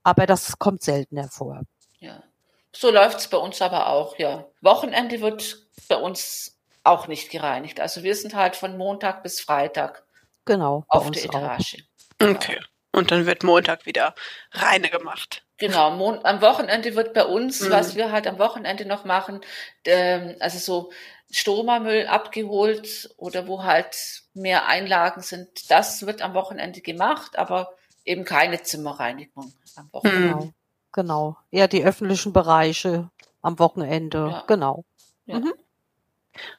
Aber 0.03 0.25
das 0.25 0.57
kommt 0.59 0.83
seltener 0.83 1.29
vor. 1.29 1.61
Ja. 1.99 2.23
So 2.73 2.89
läuft's 2.89 3.27
bei 3.27 3.37
uns 3.37 3.61
aber 3.61 3.87
auch, 3.87 4.17
ja. 4.17 4.45
Wochenende 4.61 5.21
wird 5.21 5.57
bei 5.89 5.97
uns 5.97 6.57
auch 6.83 7.07
nicht 7.07 7.29
gereinigt. 7.29 7.79
Also 7.79 8.01
wir 8.03 8.15
sind 8.15 8.33
halt 8.33 8.55
von 8.55 8.77
Montag 8.77 9.23
bis 9.23 9.41
Freitag 9.41 10.03
Genau. 10.45 10.85
auf 10.87 11.11
der 11.11 11.29
auch. 11.29 11.35
Etage. 11.35 11.83
Okay. 12.21 12.59
Und 12.93 13.11
dann 13.11 13.25
wird 13.25 13.43
Montag 13.43 13.85
wieder 13.85 14.15
reine 14.51 14.89
gemacht. 14.89 15.43
Genau, 15.57 15.91
Mon 15.91 16.25
am 16.25 16.41
Wochenende 16.41 16.95
wird 16.95 17.13
bei 17.13 17.23
uns, 17.25 17.61
Mhm. 17.61 17.69
was 17.71 17.95
wir 17.95 18.11
halt 18.11 18.25
am 18.25 18.39
Wochenende 18.39 18.85
noch 18.85 19.05
machen, 19.05 19.41
ähm, 19.85 20.35
also 20.39 20.57
so 20.57 20.91
Stromamüll 21.29 22.07
abgeholt 22.07 23.13
oder 23.17 23.47
wo 23.47 23.63
halt 23.63 24.23
mehr 24.33 24.67
Einlagen 24.67 25.21
sind. 25.21 25.69
Das 25.69 26.05
wird 26.05 26.21
am 26.21 26.33
Wochenende 26.33 26.81
gemacht, 26.81 27.37
aber 27.37 27.75
eben 28.05 28.25
keine 28.25 28.61
Zimmerreinigung 28.61 29.53
am 29.75 29.89
Wochenende. 29.91 30.27
Genau, 30.29 30.53
genau. 30.91 31.37
Eher 31.51 31.67
die 31.67 31.83
öffentlichen 31.83 32.33
Bereiche 32.33 33.09
am 33.41 33.59
Wochenende. 33.59 34.29
Ja. 34.31 34.43
Genau. 34.47 34.85
Ja. 35.25 35.39
Mhm. 35.39 35.53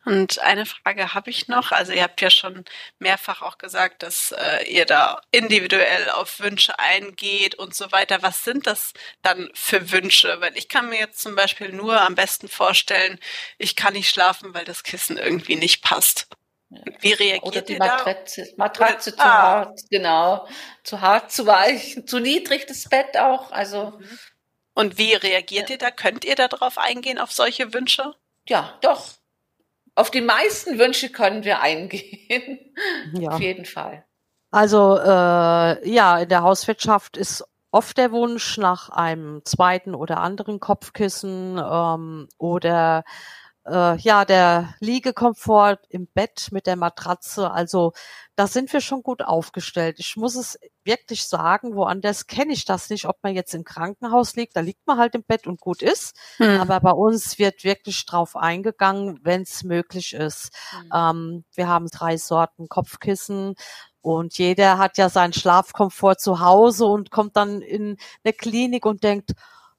Und 0.05 0.39
eine 0.41 0.67
Frage 0.67 1.15
habe 1.15 1.31
ich 1.31 1.49
noch. 1.49 1.73
Also 1.73 1.93
ihr 1.93 2.03
habt 2.03 2.21
ja 2.21 2.31
schon 2.31 2.65
mehrfach 2.99 3.41
auch 3.43 3.59
gesagt, 3.59 4.03
dass 4.03 4.33
äh, 4.33 4.65
ihr 4.71 4.85
da 4.85 5.21
individuell 5.31 6.11
auf 6.11 6.41
Wünsche 6.41 6.79
eingeht 6.79 7.55
und 7.55 7.75
so 7.75 7.91
weiter. 7.91 8.23
Was 8.23 8.45
sind 8.45 8.67
das 8.67 8.93
dann 9.23 9.51
für 9.55 9.91
Wünsche? 9.91 10.41
Weil 10.41 10.57
ich 10.57 10.69
kann 10.69 10.89
mir 10.89 10.99
jetzt 10.99 11.21
zum 11.21 11.35
Beispiel 11.35 11.73
nur 11.73 12.01
am 12.01 12.15
besten 12.15 12.49
vorstellen, 12.49 13.19
ich 13.59 13.75
kann 13.75 13.95
nicht 13.95 14.11
schlafen, 14.11 14.53
weil 14.55 14.65
das 14.65 14.83
Kissen 14.83 15.17
irgendwie 15.17 15.57
nicht 15.57 15.83
passt. 15.83 16.29
Wie 17.01 17.13
reagiert 17.13 17.45
Oder 17.45 17.63
die 17.63 17.73
ihr 17.75 17.79
da? 17.79 17.87
Matratze, 17.87 18.47
Matratze 18.57 19.11
Oder- 19.11 19.17
zu 19.19 19.25
ah. 19.25 19.43
hart, 19.43 19.81
genau. 19.91 20.47
Zu 20.85 21.01
hart, 21.01 21.31
zu 21.33 21.47
weich, 21.47 22.03
zu 22.07 22.19
niedrig 22.21 22.67
das 22.67 22.89
Bett 22.89 23.17
auch. 23.19 23.53
Also 23.53 23.99
Und 24.75 24.99
wie 24.99 25.15
reagiert 25.15 25.71
ihr 25.71 25.79
da? 25.79 25.91
Könnt 25.91 26.25
ihr 26.25 26.35
da 26.35 26.49
drauf 26.49 26.79
eingehen, 26.79 27.19
auf 27.19 27.33
solche 27.33 27.73
Wünsche? 27.73 28.15
ja, 28.49 28.79
doch. 28.83 29.11
Auf 29.95 30.11
die 30.11 30.23
meisten 30.23 30.79
Wünsche 30.79 31.11
können 31.11 31.45
wir 31.45 31.61
eingehen. 31.61 32.75
Ja. 33.13 33.33
Auf 33.33 33.41
jeden 33.41 33.67
Fall. 33.67 34.05
Also 34.51 34.97
äh, 34.99 35.89
ja, 35.89 36.19
in 36.19 36.29
der 36.31 36.43
Hauswirtschaft 36.43 37.19
ist 37.19 37.45
oft 37.71 37.99
der 37.99 38.11
Wunsch 38.11 38.57
nach 38.57 38.89
einem 38.89 39.43
zweiten 39.45 39.95
oder 39.95 40.19
anderen 40.19 40.61
Kopfkissen 40.61 41.59
ähm, 41.59 42.29
oder 42.39 43.05
äh, 43.67 43.97
ja 43.99 44.25
der 44.25 44.75
Liegekomfort 44.81 45.79
im 45.89 46.07
Bett 46.07 46.49
mit 46.51 46.67
der 46.67 46.77
Matratze. 46.77 47.51
Also 47.51 47.93
da 48.35 48.47
sind 48.47 48.73
wir 48.73 48.81
schon 48.81 49.03
gut 49.03 49.23
aufgestellt. 49.23 49.97
Ich 49.99 50.17
muss 50.17 50.37
es 50.37 50.59
wirklich 50.85 51.25
sagen, 51.25 51.75
woanders 51.77 52.27
kenne 52.27 52.53
ich 52.53 52.65
das 52.65 52.91
nicht, 52.91 53.07
ob 53.07 53.17
man 53.23 53.35
jetzt 53.35 53.55
im 53.55 53.65
Krankenhaus 53.65 54.35
liegt, 54.37 54.57
da 54.57 54.61
liegt 54.61 54.87
man 54.87 54.99
halt 54.99 55.15
im 55.15 55.23
Bett 55.23 55.47
und 55.47 55.61
gut 55.61 55.83
ist. 55.83 56.17
Hm. 56.39 56.61
Aber 56.61 56.81
bei 56.81 56.91
uns 56.91 57.39
wird 57.39 57.63
wirklich 57.65 58.05
drauf 58.07 58.37
eingegangen, 58.37 59.21
wenn 59.23 59.43
es 59.43 59.63
möglich 59.63 60.15
ist. 60.15 60.51
Ähm, 60.93 61.45
wir 61.55 61.69
haben 61.69 61.89
drei 61.89 62.17
Sorten 62.17 62.69
Kopfkissen 62.69 63.55
und 64.01 64.37
jeder 64.37 64.79
hat 64.79 64.99
ja 64.99 65.09
seinen 65.09 65.33
Schlafkomfort 65.33 66.17
zu 66.17 66.41
Hause 66.41 66.87
und 66.87 67.11
kommt 67.11 67.37
dann 67.37 67.61
in 67.61 67.97
eine 68.25 68.33
Klinik 68.33 68.85
und 68.85 69.05
denkt, 69.05 69.33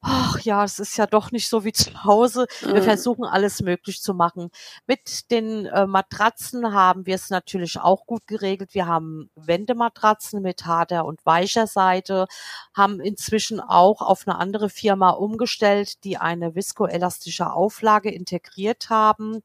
ach 0.04 0.40
ja, 0.42 0.64
es 0.64 0.80
ist 0.80 0.98
ja 0.98 1.08
doch 1.08 1.32
nicht 1.32 1.48
so 1.50 1.64
wie 1.64 1.72
zu 1.72 2.04
Hause. 2.04 2.46
Wir 2.62 2.82
Mhm. 2.82 2.84
versuchen 2.84 3.26
alles 3.26 3.62
möglich 3.62 4.02
zu 4.02 4.14
machen. 4.14 4.50
Mit 4.86 5.32
den 5.32 5.66
äh, 5.66 5.88
Matratzen 5.88 6.74
haben 6.74 7.06
wir 7.06 7.16
es 7.16 7.30
natürlich 7.30 7.80
auch 7.80 8.06
gut 8.06 8.28
geregelt. 8.28 8.74
Wir 8.74 8.86
haben 8.86 9.30
Wendematratzen 9.36 10.42
mit 10.42 10.66
harter 10.66 11.06
und 11.06 11.26
weicher 11.26 11.68
Seite, 11.68 12.28
haben 12.76 13.00
inzwischen 13.00 13.60
auch 13.62 14.02
auf 14.02 14.28
eine 14.28 14.38
andere 14.38 14.70
Firma 14.70 15.12
umgestellt, 15.12 16.04
die 16.04 16.18
eine 16.18 16.54
viskoelastische 16.56 17.52
Auflage 17.52 18.12
integriert 18.12 18.90
haben. 18.90 19.42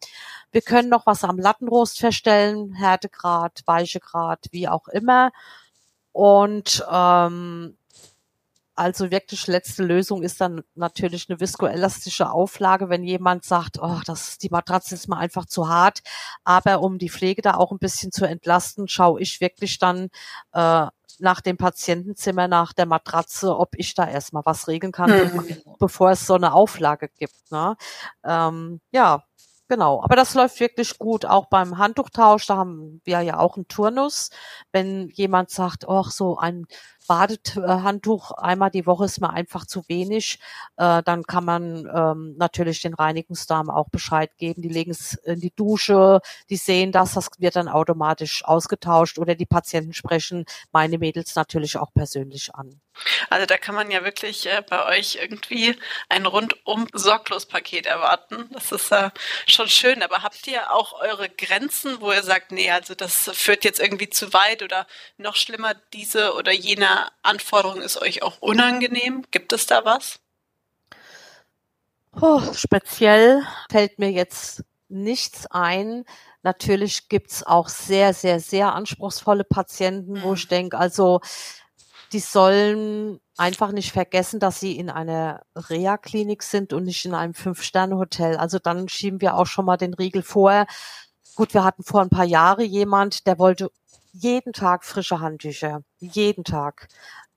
Wir 0.51 0.63
können 0.63 0.89
noch 0.89 1.07
was 1.07 1.23
am 1.25 1.39
Lattenrost 1.39 1.99
verstellen, 2.01 2.73
Härtegrad, 2.75 3.63
Weichegrad, 3.67 4.47
wie 4.51 4.69
auch 4.69 4.89
immer. 4.89 5.31
Und 6.13 6.85
ähm, 6.91 7.77
also 8.79 9.11
wirklich 9.11 9.47
letzte 9.49 9.83
Lösung 9.83 10.23
ist 10.23 10.41
dann 10.41 10.63
natürlich 10.75 11.29
eine 11.29 11.41
viskoelastische 11.41 12.31
Auflage, 12.31 12.89
wenn 12.89 13.03
jemand 13.03 13.45
sagt, 13.45 13.79
oh, 13.81 14.01
das 14.07 14.39
die 14.39 14.51
Matratze 14.51 14.95
ist 14.95 15.09
mir 15.09 15.17
einfach 15.17 15.47
zu 15.47 15.69
hart. 15.69 16.01
Aber 16.45 16.81
um 16.81 16.99
die 16.99 17.11
Pflege 17.11 17.43
da 17.43 17.55
auch 17.55 17.73
ein 17.73 17.79
bisschen 17.79 18.13
zu 18.13 18.25
entlasten, 18.25 18.87
schaue 18.89 19.21
ich 19.21 19.41
wirklich 19.41 19.79
dann 19.79 20.09
äh, 20.53 20.87
nach 21.21 21.41
dem 21.41 21.57
Patientenzimmer, 21.57 22.47
nach 22.47 22.73
der 22.73 22.87
Matratze, 22.87 23.57
ob 23.59 23.71
ich 23.77 23.95
da 23.95 24.09
erstmal 24.09 24.45
was 24.47 24.69
regeln 24.69 24.93
kann, 24.93 25.11
Mhm. 25.11 25.57
bevor 25.81 26.11
es 26.13 26.27
so 26.27 26.35
eine 26.35 26.53
Auflage 26.53 27.09
gibt. 27.09 27.51
Ne? 27.51 27.77
Ähm, 28.25 28.81
ja, 28.93 29.25
genau. 29.69 30.03
Aber 30.03 30.17
das 30.17 30.35
läuft 30.35 30.61
wirklich 30.61 30.99
gut. 30.99 31.25
Auch 31.25 31.47
beim 31.47 31.79
Handtuchtausch, 31.79 32.47
da 32.47 32.57
haben 32.57 33.01
wir 33.05 33.21
ja 33.23 33.39
auch 33.39 33.57
einen 33.57 33.69
Turnus. 33.69 34.31
Wenn 34.73 35.09
jemand 35.11 35.51
sagt, 35.51 35.87
oh, 35.87 36.03
so 36.05 36.39
ein 36.39 36.67
Badehandtuch 37.09 38.33
einmal 38.33 38.71
die 38.71 38.87
Woche 38.87 39.07
ist 39.07 39.21
mir 39.21 39.31
einfach 39.31 39.67
zu 39.67 39.83
wenig, 39.89 40.39
äh, 40.77 41.03
dann 41.03 41.25
kann 41.25 41.45
man 41.45 41.89
ähm, 41.93 42.37
natürlich 42.39 42.83
den 42.83 42.95
Reinigungsdamen 42.95 43.71
auch 43.71 43.89
Bescheid 43.89 44.31
geben. 44.37 44.63
Die 44.63 44.69
legen 44.69 44.91
es 44.91 45.15
in 45.15 45.41
die 45.41 45.55
Dusche, 45.55 46.21
die 46.51 46.57
sehen 46.57 46.93
das, 46.93 47.15
das 47.15 47.29
wird 47.39 47.57
dann 47.57 47.69
automatisch 47.69 48.45
ausgetauscht 48.45 49.19
oder 49.19 49.35
die 49.35 49.47
Patienten 49.47 49.95
sprechen 49.95 50.45
meine 50.71 50.99
Mädels 50.99 51.35
natürlich 51.35 51.79
auch 51.79 51.93
persönlich 51.95 52.55
an. 52.55 52.79
Also 53.31 53.47
da 53.47 53.59
kann 53.59 53.75
man 53.75 53.91
ja 53.91 54.05
wirklich 54.05 54.47
äh, 54.47 54.63
bei 54.69 54.85
euch 54.99 55.17
irgendwie 55.21 55.77
ein 56.09 56.27
rundum 56.27 56.89
sorglos 56.93 57.47
Paket 57.47 57.87
erwarten. 57.87 58.49
Das 58.53 58.73
ist 58.73 58.91
äh, 58.93 59.11
schon 59.47 59.69
schön. 59.69 60.03
Aber 60.03 60.23
habt 60.23 60.47
ihr 60.47 60.73
auch 60.73 60.93
eure 61.01 61.29
Grenzen, 61.29 62.01
wo 62.01 62.13
ihr 62.13 62.23
sagt, 62.23 62.53
nee, 62.53 62.71
also 62.71 62.95
das 62.95 63.31
führt 63.35 63.65
jetzt 63.65 63.81
irgendwie 63.81 64.11
zu 64.11 64.33
weit 64.33 64.63
oder 64.63 64.87
noch 65.17 65.37
schlimmer, 65.37 65.75
diese 65.93 66.35
oder 66.35 66.53
jene 66.53 67.09
Anforderung 67.23 67.83
ist 67.83 68.01
euch 68.01 68.23
auch 68.23 68.39
unangenehm? 68.41 69.25
Gibt 69.31 69.53
es 69.53 69.67
da 69.67 69.85
was? 69.85 70.21
Oh, 72.21 72.41
speziell 72.55 73.43
fällt 73.71 73.99
mir 73.99 74.11
jetzt 74.11 74.65
nichts 74.89 75.47
ein. 75.47 76.05
Natürlich 76.43 77.09
gibt's 77.09 77.43
auch 77.45 77.69
sehr, 77.69 78.15
sehr, 78.15 78.41
sehr 78.41 78.75
anspruchsvolle 78.75 79.45
Patienten, 79.45 80.23
wo 80.23 80.29
Mhm. 80.31 80.35
ich 80.35 80.49
denke, 80.49 80.79
also 80.79 81.21
die 82.13 82.21
sollen 82.21 83.21
einfach 83.37 83.73
nicht 83.73 83.93
vergessen, 83.93 84.41
dass 84.41 84.61
sie 84.61 84.77
in 84.77 84.91
einer 84.91 85.43
Reha-Klinik 85.55 86.43
sind 86.43 86.73
und 86.73 86.85
nicht 86.85 87.05
in 87.05 87.15
einem 87.15 87.35
Fünf-Sterne-Hotel. 87.35 88.37
Also 88.37 88.59
dann 88.59 88.89
schieben 88.89 89.21
wir 89.21 89.37
auch 89.37 89.47
schon 89.47 89.65
mal 89.65 89.77
den 89.77 89.95
Riegel 89.95 90.23
vor. 90.23 90.67
Gut, 91.35 91.55
wir 91.55 91.65
hatten 91.65 91.85
vor 91.85 92.01
ein 92.01 92.11
paar 92.11 92.25
Jahren 92.25 92.65
jemand, 92.65 93.27
der 93.27 93.39
wollte 93.39 93.71
jeden 94.13 94.53
Tag 94.53 94.85
frische 94.85 95.21
Handtücher. 95.21 95.83
Jeden 95.99 96.45
Tag. 96.45 96.89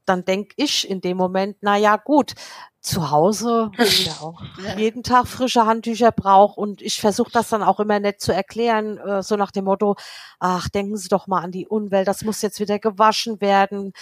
Dann 0.06 0.26
denk 0.26 0.54
ich 0.56 0.90
in 0.90 1.02
dem 1.02 1.18
Moment, 1.18 1.58
na 1.62 1.78
ja, 1.78 1.98
gut, 1.98 2.34
zu 2.82 3.12
Hause, 3.12 3.72
ja 3.78 4.14
auch 4.22 4.42
jeden 4.76 5.04
Tag 5.04 5.28
frische 5.28 5.68
Handtücher 5.68 6.12
brauche 6.12 6.60
und 6.60 6.82
ich 6.82 7.00
versuche 7.00 7.32
das 7.32 7.50
dann 7.50 7.62
auch 7.62 7.80
immer 7.80 8.00
nett 8.00 8.20
zu 8.20 8.34
erklären, 8.34 8.98
äh, 8.98 9.22
so 9.22 9.36
nach 9.36 9.52
dem 9.52 9.66
Motto, 9.66 9.96
ach, 10.40 10.68
denken 10.70 10.98
Sie 10.98 11.08
doch 11.08 11.28
mal 11.28 11.42
an 11.42 11.52
die 11.52 11.68
Umwelt, 11.68 12.08
das 12.08 12.24
muss 12.24 12.42
jetzt 12.42 12.60
wieder 12.60 12.80
gewaschen 12.80 13.40
werden. 13.40 13.94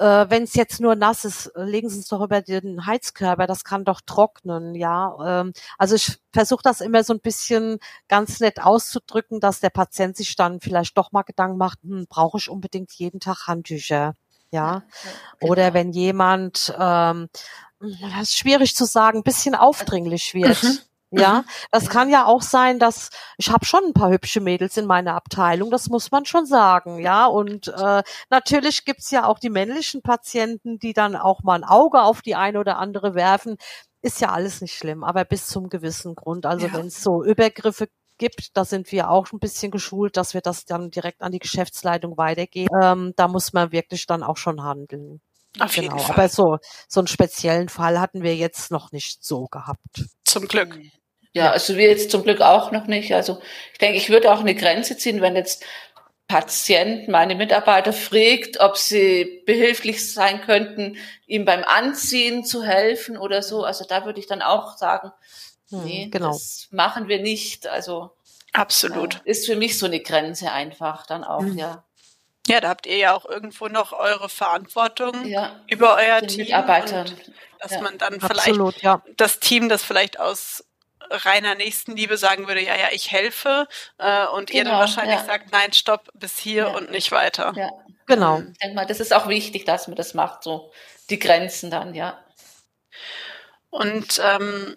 Äh, 0.00 0.30
Wenn 0.30 0.44
es 0.44 0.54
jetzt 0.54 0.80
nur 0.80 0.96
nass 0.96 1.26
ist, 1.26 1.46
äh, 1.48 1.62
legen 1.64 1.90
Sie 1.90 1.98
es 2.00 2.08
doch 2.08 2.22
über 2.22 2.40
den 2.40 2.86
Heizkörper, 2.86 3.46
das 3.46 3.64
kann 3.64 3.84
doch 3.84 4.00
trocknen, 4.00 4.74
ja. 4.74 5.14
Ähm, 5.42 5.52
also 5.78 5.94
ich 5.94 6.18
versuche 6.32 6.62
das 6.64 6.80
immer 6.80 7.04
so 7.04 7.12
ein 7.12 7.20
bisschen 7.20 7.78
ganz 8.08 8.40
nett 8.40 8.62
auszudrücken, 8.62 9.40
dass 9.40 9.60
der 9.60 9.70
Patient 9.70 10.16
sich 10.16 10.34
dann 10.36 10.60
vielleicht 10.60 10.96
doch 10.96 11.12
mal 11.12 11.22
Gedanken 11.22 11.58
macht, 11.58 11.80
hm, 11.82 12.06
brauche 12.08 12.38
ich 12.38 12.48
unbedingt 12.48 12.92
jeden 12.94 13.20
Tag 13.20 13.46
Handtücher, 13.46 14.14
ja. 14.50 14.84
Oder 15.40 15.64
Genau. 15.70 15.74
wenn 15.74 15.92
jemand, 15.92 16.74
ähm, 16.78 17.28
das 17.80 18.22
ist 18.22 18.38
schwierig 18.38 18.74
zu 18.76 18.86
sagen, 18.86 19.18
ein 19.20 19.24
bisschen 19.24 19.54
aufdringlich 19.54 20.34
wird. 20.34 20.62
Mhm. 20.62 20.78
Ja, 21.10 21.44
das 21.70 21.88
kann 21.88 22.08
ja 22.10 22.24
auch 22.26 22.42
sein, 22.42 22.78
dass 22.78 23.10
ich 23.36 23.50
habe 23.50 23.64
schon 23.64 23.84
ein 23.84 23.92
paar 23.94 24.10
hübsche 24.10 24.40
Mädels 24.40 24.76
in 24.76 24.86
meiner 24.86 25.14
Abteilung, 25.14 25.70
das 25.70 25.88
muss 25.88 26.10
man 26.10 26.24
schon 26.24 26.46
sagen, 26.46 26.98
ja. 27.00 27.26
Und 27.26 27.68
äh, 27.68 28.02
natürlich 28.30 28.84
gibt's 28.84 29.10
ja 29.10 29.26
auch 29.26 29.38
die 29.38 29.50
männlichen 29.50 30.02
Patienten, 30.02 30.78
die 30.78 30.92
dann 30.92 31.16
auch 31.16 31.42
mal 31.42 31.54
ein 31.54 31.64
Auge 31.64 32.02
auf 32.02 32.22
die 32.22 32.34
eine 32.36 32.58
oder 32.60 32.78
andere 32.78 33.14
werfen. 33.14 33.56
Ist 34.02 34.20
ja 34.20 34.30
alles 34.30 34.60
nicht 34.62 34.74
schlimm, 34.74 35.04
aber 35.04 35.24
bis 35.24 35.46
zum 35.48 35.68
gewissen 35.68 36.14
Grund. 36.14 36.46
Also 36.46 36.66
Ja. 36.68 36.74
wenn 36.74 36.86
es 36.86 37.02
so 37.02 37.22
Übergriffe 37.22 37.88
gibt, 38.16 38.56
da 38.56 38.64
sind 38.64 38.92
wir 38.92 39.10
auch 39.10 39.32
ein 39.32 39.38
bisschen 39.40 39.70
geschult, 39.70 40.16
dass 40.16 40.34
wir 40.34 40.40
das 40.42 40.64
dann 40.66 40.90
direkt 40.90 41.22
an 41.22 41.32
die 41.32 41.38
Geschäftsleitung 41.38 42.16
weitergeben. 42.18 42.68
Ähm, 42.82 43.12
da 43.16 43.28
muss 43.28 43.52
man 43.52 43.72
wirklich 43.72 44.06
dann 44.06 44.22
auch 44.22 44.36
schon 44.36 44.62
handeln. 44.62 45.20
Auf 45.58 45.74
jeden 45.76 45.88
Genau. 45.88 46.02
Fall. 46.02 46.14
Aber 46.14 46.28
so, 46.28 46.58
so 46.86 47.00
einen 47.00 47.08
speziellen 47.08 47.68
Fall 47.68 47.98
hatten 47.98 48.22
wir 48.22 48.36
jetzt 48.36 48.70
noch 48.70 48.92
nicht 48.92 49.24
so 49.24 49.46
gehabt. 49.46 50.04
Zum 50.24 50.46
Glück. 50.46 50.78
Ja, 51.32 51.50
also 51.52 51.76
wir 51.76 51.88
jetzt 51.88 52.10
zum 52.10 52.24
Glück 52.24 52.40
auch 52.40 52.72
noch 52.72 52.86
nicht. 52.86 53.14
Also 53.14 53.40
ich 53.72 53.78
denke, 53.78 53.96
ich 53.98 54.10
würde 54.10 54.32
auch 54.32 54.40
eine 54.40 54.54
Grenze 54.54 54.96
ziehen, 54.96 55.20
wenn 55.20 55.36
jetzt 55.36 55.64
Patient 56.26 57.08
meine 57.08 57.34
Mitarbeiter 57.34 57.92
fragt, 57.92 58.60
ob 58.60 58.76
sie 58.76 59.42
behilflich 59.46 60.12
sein 60.12 60.40
könnten, 60.42 60.96
ihm 61.26 61.44
beim 61.44 61.64
Anziehen 61.64 62.44
zu 62.44 62.62
helfen 62.64 63.16
oder 63.16 63.42
so. 63.42 63.64
Also 63.64 63.84
da 63.84 64.04
würde 64.04 64.20
ich 64.20 64.26
dann 64.26 64.42
auch 64.42 64.76
sagen, 64.76 65.12
Hm, 65.70 65.84
nee, 65.84 66.08
genau. 66.10 66.28
das 66.32 66.66
machen 66.72 67.06
wir 67.08 67.20
nicht. 67.20 67.66
Also 67.68 68.10
Absolut. 68.52 69.14
ja, 69.14 69.20
ist 69.24 69.46
für 69.46 69.54
mich 69.56 69.78
so 69.78 69.86
eine 69.86 70.00
Grenze 70.00 70.50
einfach 70.50 71.06
dann 71.06 71.22
auch, 71.24 71.42
Mhm. 71.42 71.58
ja. 71.58 71.84
Ja, 72.48 72.60
da 72.60 72.68
habt 72.70 72.86
ihr 72.86 72.96
ja 72.96 73.14
auch 73.14 73.24
irgendwo 73.26 73.68
noch 73.68 73.92
eure 73.92 74.28
Verantwortung 74.28 75.24
Ja, 75.26 75.60
über 75.68 75.96
euer 75.96 76.20
Team. 76.26 76.38
Mitarbeitern. 76.44 77.06
Und 77.06 77.32
dass 77.60 77.72
Ja. 77.72 77.82
man 77.82 77.98
dann 77.98 78.14
vielleicht 78.20 78.38
Absolut, 78.48 78.82
ja. 78.82 79.02
das 79.16 79.38
Team, 79.38 79.68
das 79.68 79.84
vielleicht 79.84 80.18
aus 80.18 80.64
reiner 81.10 81.54
Nächstenliebe 81.54 82.16
sagen 82.16 82.46
würde, 82.48 82.62
ja, 82.62 82.76
ja, 82.76 82.88
ich 82.92 83.10
helfe 83.10 83.66
äh, 83.98 84.26
und 84.26 84.50
genau, 84.50 84.58
ihr 84.58 84.64
dann 84.64 84.72
genau, 84.72 84.78
wahrscheinlich 84.78 85.18
ja. 85.20 85.24
sagt, 85.24 85.52
nein, 85.52 85.72
stopp, 85.72 86.08
bis 86.14 86.38
hier 86.38 86.64
ja. 86.64 86.68
und 86.68 86.90
nicht 86.90 87.12
weiter. 87.12 87.52
Ja. 87.56 87.70
Genau. 88.06 88.40
Ich 88.40 88.58
denke 88.58 88.74
mal, 88.74 88.86
das 88.86 89.00
ist 89.00 89.12
auch 89.12 89.28
wichtig, 89.28 89.64
dass 89.64 89.86
man 89.86 89.96
das 89.96 90.14
macht, 90.14 90.42
so 90.42 90.72
die 91.10 91.18
Grenzen 91.18 91.70
dann, 91.70 91.94
ja. 91.94 92.18
Und 93.70 94.20
ähm, 94.24 94.76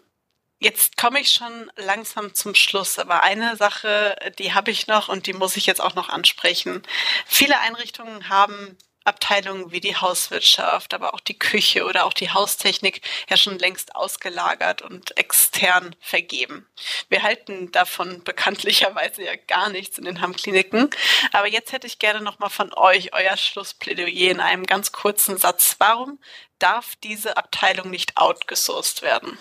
Jetzt 0.64 0.96
komme 0.96 1.20
ich 1.20 1.30
schon 1.34 1.70
langsam 1.76 2.34
zum 2.34 2.56
Schluss, 2.56 2.98
aber 2.98 3.22
eine 3.22 3.58
Sache, 3.58 4.16
die 4.40 4.54
habe 4.54 4.72
ich 4.72 4.88
noch 4.88 5.10
und 5.10 5.28
die 5.28 5.34
muss 5.34 5.58
ich 5.58 5.66
jetzt 5.66 5.82
auch 5.82 5.94
noch 5.94 6.08
ansprechen. 6.08 6.84
Viele 7.26 7.60
Einrichtungen 7.60 8.30
haben 8.30 8.78
Abteilungen 9.06 9.72
wie 9.72 9.80
die 9.80 9.96
Hauswirtschaft, 9.96 10.94
aber 10.94 11.14
auch 11.14 11.20
die 11.20 11.38
Küche 11.38 11.86
oder 11.86 12.06
auch 12.06 12.14
die 12.14 12.32
Haustechnik 12.32 13.02
ja 13.30 13.38
schon 13.38 13.60
längst 13.60 13.96
ausgelagert 13.96 14.82
und 14.82 15.18
extern 15.18 15.96
vergeben. 16.00 16.68
Wir 17.10 17.24
halten 17.24 17.72
davon 17.72 18.24
bekanntlicherweise 18.24 19.24
ja 19.24 19.36
gar 19.48 19.70
nichts 19.70 19.98
in 19.98 20.06
den 20.06 20.22
Hammkliniken. 20.22 20.90
Aber 21.32 21.48
jetzt 21.48 21.72
hätte 21.72 21.88
ich 21.88 22.00
gerne 22.00 22.22
nochmal 22.22 22.50
von 22.50 22.74
euch 22.74 23.14
euer 23.14 23.38
Schlussplädoyer 23.38 24.32
in 24.32 24.40
einem 24.40 24.66
ganz 24.66 24.92
kurzen 24.92 25.38
Satz. 25.38 25.76
Warum 25.80 26.20
darf 26.60 26.96
diese 27.04 27.38
Abteilung 27.38 27.90
nicht 27.90 28.18
outgesourced 28.18 29.02
werden? 29.02 29.38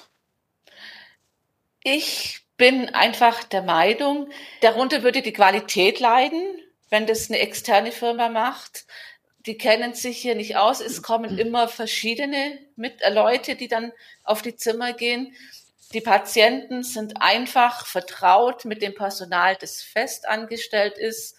Ich 1.84 2.40
bin 2.56 2.90
einfach 2.90 3.42
der 3.44 3.62
Meinung, 3.62 4.30
darunter 4.60 5.02
würde 5.02 5.22
die 5.22 5.32
Qualität 5.32 5.98
leiden, 5.98 6.60
wenn 6.90 7.06
das 7.06 7.28
eine 7.28 7.40
externe 7.40 7.90
Firma 7.90 8.28
macht 8.28 8.86
die 9.47 9.59
kennen 9.59 9.95
sich 9.95 10.18
hier 10.18 10.34
nicht 10.34 10.57
aus. 10.57 10.80
Es 10.80 11.03
kommen 11.03 11.38
immer 11.38 11.68
verschiedene 11.68 12.59
mit, 12.76 13.03
äh, 13.03 13.12
Leute, 13.12 13.57
die 13.57 13.68
dann 13.68 13.93
auf 14.24 14.43
die 14.43 14.57
Zimmer 14.57 14.93
gehen. 14.93 15.34
Die 15.93 16.01
Patienten 16.01 16.82
sind 16.84 17.20
einfach 17.20 17.86
vertraut 17.86 18.64
mit 18.64 18.82
dem 18.82 18.95
Personal, 18.95 19.57
das 19.57 19.82
fest 19.82 20.26
angestellt 20.26 20.97
ist. 20.97 21.36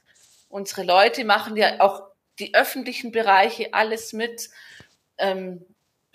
Unsere 0.49 0.83
Leute 0.83 1.25
machen 1.25 1.55
ja 1.55 1.79
auch 1.79 2.03
die 2.39 2.53
öffentlichen 2.53 3.11
Bereiche 3.11 3.73
alles 3.73 4.13
mit. 4.13 4.49
Ähm, 5.17 5.65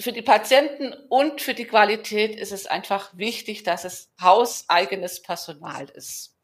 für 0.00 0.12
die 0.12 0.22
Patienten 0.22 0.92
und 1.08 1.40
für 1.40 1.54
die 1.54 1.64
Qualität 1.64 2.38
ist 2.38 2.52
es 2.52 2.66
einfach 2.66 3.16
wichtig, 3.16 3.64
dass 3.64 3.84
es 3.84 4.10
hauseigenes 4.20 5.22
Personal 5.22 5.88
ist. 5.90 6.36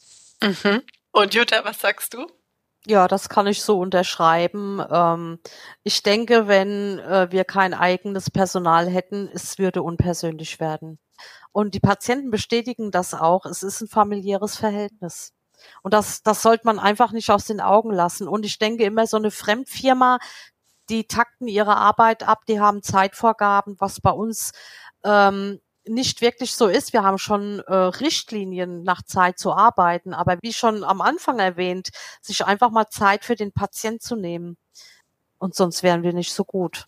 Mhm. 0.43 0.83
Und 1.13 1.35
Jutta, 1.35 1.65
was 1.65 1.79
sagst 1.79 2.15
du? 2.15 2.27
Ja, 2.87 3.09
das 3.09 3.29
kann 3.31 3.47
ich 3.47 3.63
so 3.63 3.79
unterschreiben. 3.79 4.81
Ähm, 4.91 5.39
ich 5.85 6.03
denke, 6.03 6.49
wenn 6.49 6.99
äh, 6.99 7.29
wir 7.31 7.45
kein 7.45 7.73
eigenes 7.73 8.31
Personal 8.31 8.89
hätten, 8.89 9.29
es 9.33 9.59
würde 9.59 9.83
unpersönlich 9.83 10.61
werden. 10.61 10.99
Und 11.53 11.75
die 11.75 11.81
Patienten 11.81 12.31
bestätigen 12.31 12.91
das 12.91 13.15
auch. 13.15 13.47
Es 13.47 13.63
ist 13.63 13.81
ein 13.81 13.89
familiäres 13.89 14.57
Verhältnis. 14.57 15.33
Und 15.83 15.95
das, 15.95 16.23
das 16.23 16.43
sollte 16.43 16.67
man 16.67 16.79
einfach 16.79 17.13
nicht 17.13 17.31
aus 17.31 17.47
den 17.47 17.61
Augen 17.61 17.91
lassen. 17.91 18.29
Und 18.29 18.45
ich 18.45 18.59
denke 18.59 18.85
immer, 18.85 19.07
so 19.07 19.17
eine 19.17 19.31
Fremdfirma, 19.31 20.19
die 20.91 21.07
takten 21.07 21.49
ihre 21.49 21.77
Arbeit 21.77 22.23
ab, 22.29 22.43
die 22.49 22.61
haben 22.61 22.83
Zeitvorgaben, 22.83 23.77
was 23.79 24.01
bei 24.01 24.11
uns 24.11 24.53
ähm, 25.05 25.61
nicht 25.87 26.21
wirklich 26.21 26.55
so 26.55 26.67
ist. 26.67 26.93
Wir 26.93 27.03
haben 27.03 27.19
schon 27.19 27.61
äh, 27.61 27.75
Richtlinien 27.75 28.83
nach 28.83 29.03
Zeit 29.03 29.39
zu 29.39 29.53
arbeiten, 29.53 30.15
aber 30.15 30.39
wie 30.43 30.53
schon 30.53 30.85
am 30.85 31.01
Anfang 31.01 31.39
erwähnt, 31.39 31.91
sich 32.21 32.45
einfach 32.45 32.71
mal 32.71 32.89
Zeit 32.89 33.25
für 33.25 33.37
den 33.37 33.53
Patient 33.53 34.03
zu 34.03 34.17
nehmen. 34.17 34.57
Und 35.39 35.55
sonst 35.55 35.83
wären 35.83 36.03
wir 36.03 36.13
nicht 36.13 36.33
so 36.33 36.45
gut. 36.45 36.87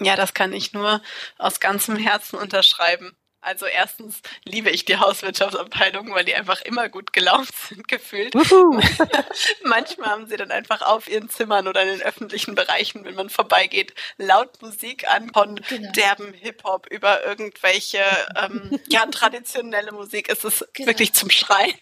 Ja, 0.00 0.16
das 0.16 0.34
kann 0.34 0.52
ich 0.52 0.72
nur 0.72 1.02
aus 1.38 1.60
ganzem 1.60 1.96
Herzen 1.96 2.36
unterschreiben. 2.38 3.16
Also 3.40 3.66
erstens 3.66 4.20
liebe 4.44 4.70
ich 4.70 4.84
die 4.84 4.96
Hauswirtschaftsabteilung, 4.96 6.12
weil 6.12 6.24
die 6.24 6.34
einfach 6.34 6.60
immer 6.62 6.88
gut 6.88 7.12
gelaunt 7.12 7.50
sind, 7.68 7.86
gefühlt. 7.86 8.34
Manchmal 9.62 10.10
haben 10.10 10.26
sie 10.26 10.36
dann 10.36 10.50
einfach 10.50 10.82
auf 10.82 11.08
ihren 11.08 11.30
Zimmern 11.30 11.68
oder 11.68 11.82
in 11.82 11.88
den 11.98 12.02
öffentlichen 12.02 12.54
Bereichen, 12.56 13.04
wenn 13.04 13.14
man 13.14 13.30
vorbeigeht, 13.30 13.94
laut 14.16 14.60
Musik 14.60 15.08
an 15.08 15.32
von 15.32 15.56
genau. 15.56 15.92
derben 15.92 16.32
Hip-Hop 16.34 16.88
über 16.90 17.24
irgendwelche 17.24 18.02
ähm, 18.36 18.80
ja, 18.88 19.06
traditionelle 19.06 19.92
Musik. 19.92 20.28
Es 20.28 20.42
ist 20.44 20.66
genau. 20.72 20.88
wirklich 20.88 21.12
zum 21.12 21.30
Schreien. 21.30 21.74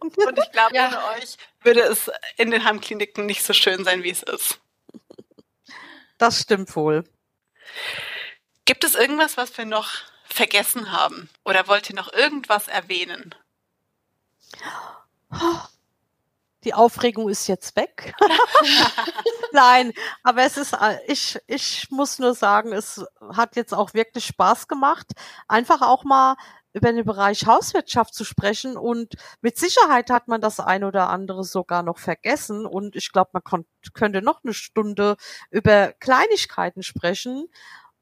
Und 0.00 0.38
ich 0.38 0.52
glaube, 0.52 0.74
ja. 0.74 0.88
ohne 0.88 1.20
euch 1.20 1.36
würde 1.62 1.80
es 1.80 2.10
in 2.36 2.50
den 2.50 2.64
Heimkliniken 2.64 3.26
nicht 3.26 3.42
so 3.42 3.54
schön 3.54 3.82
sein, 3.82 4.02
wie 4.02 4.10
es 4.10 4.22
ist. 4.22 4.60
Das 6.18 6.40
stimmt 6.40 6.74
wohl. 6.76 7.04
Gibt 8.66 8.84
es 8.84 8.94
irgendwas, 8.94 9.36
was 9.38 9.56
wir 9.56 9.64
noch 9.64 9.88
vergessen 10.28 10.92
haben? 10.92 11.28
Oder 11.44 11.68
wollt 11.68 11.90
ihr 11.90 11.96
noch 11.96 12.12
irgendwas 12.12 12.68
erwähnen? 12.68 13.34
Die 16.64 16.74
Aufregung 16.74 17.28
ist 17.28 17.46
jetzt 17.46 17.76
weg. 17.76 18.14
Nein, 19.52 19.92
aber 20.22 20.42
es 20.42 20.56
ist, 20.56 20.76
ich, 21.06 21.38
ich 21.46 21.90
muss 21.90 22.18
nur 22.18 22.34
sagen, 22.34 22.72
es 22.72 23.04
hat 23.32 23.56
jetzt 23.56 23.72
auch 23.72 23.94
wirklich 23.94 24.26
Spaß 24.26 24.68
gemacht, 24.68 25.12
einfach 25.46 25.82
auch 25.82 26.04
mal 26.04 26.36
über 26.72 26.92
den 26.92 27.04
Bereich 27.04 27.46
Hauswirtschaft 27.46 28.14
zu 28.14 28.24
sprechen 28.24 28.76
und 28.76 29.14
mit 29.40 29.56
Sicherheit 29.56 30.10
hat 30.10 30.28
man 30.28 30.40
das 30.40 30.60
ein 30.60 30.84
oder 30.84 31.08
andere 31.08 31.44
sogar 31.44 31.82
noch 31.82 31.98
vergessen 31.98 32.66
und 32.66 32.94
ich 32.96 33.12
glaube, 33.12 33.30
man 33.32 33.64
könnte 33.94 34.22
noch 34.22 34.44
eine 34.44 34.54
Stunde 34.54 35.16
über 35.50 35.92
Kleinigkeiten 35.92 36.82
sprechen 36.82 37.48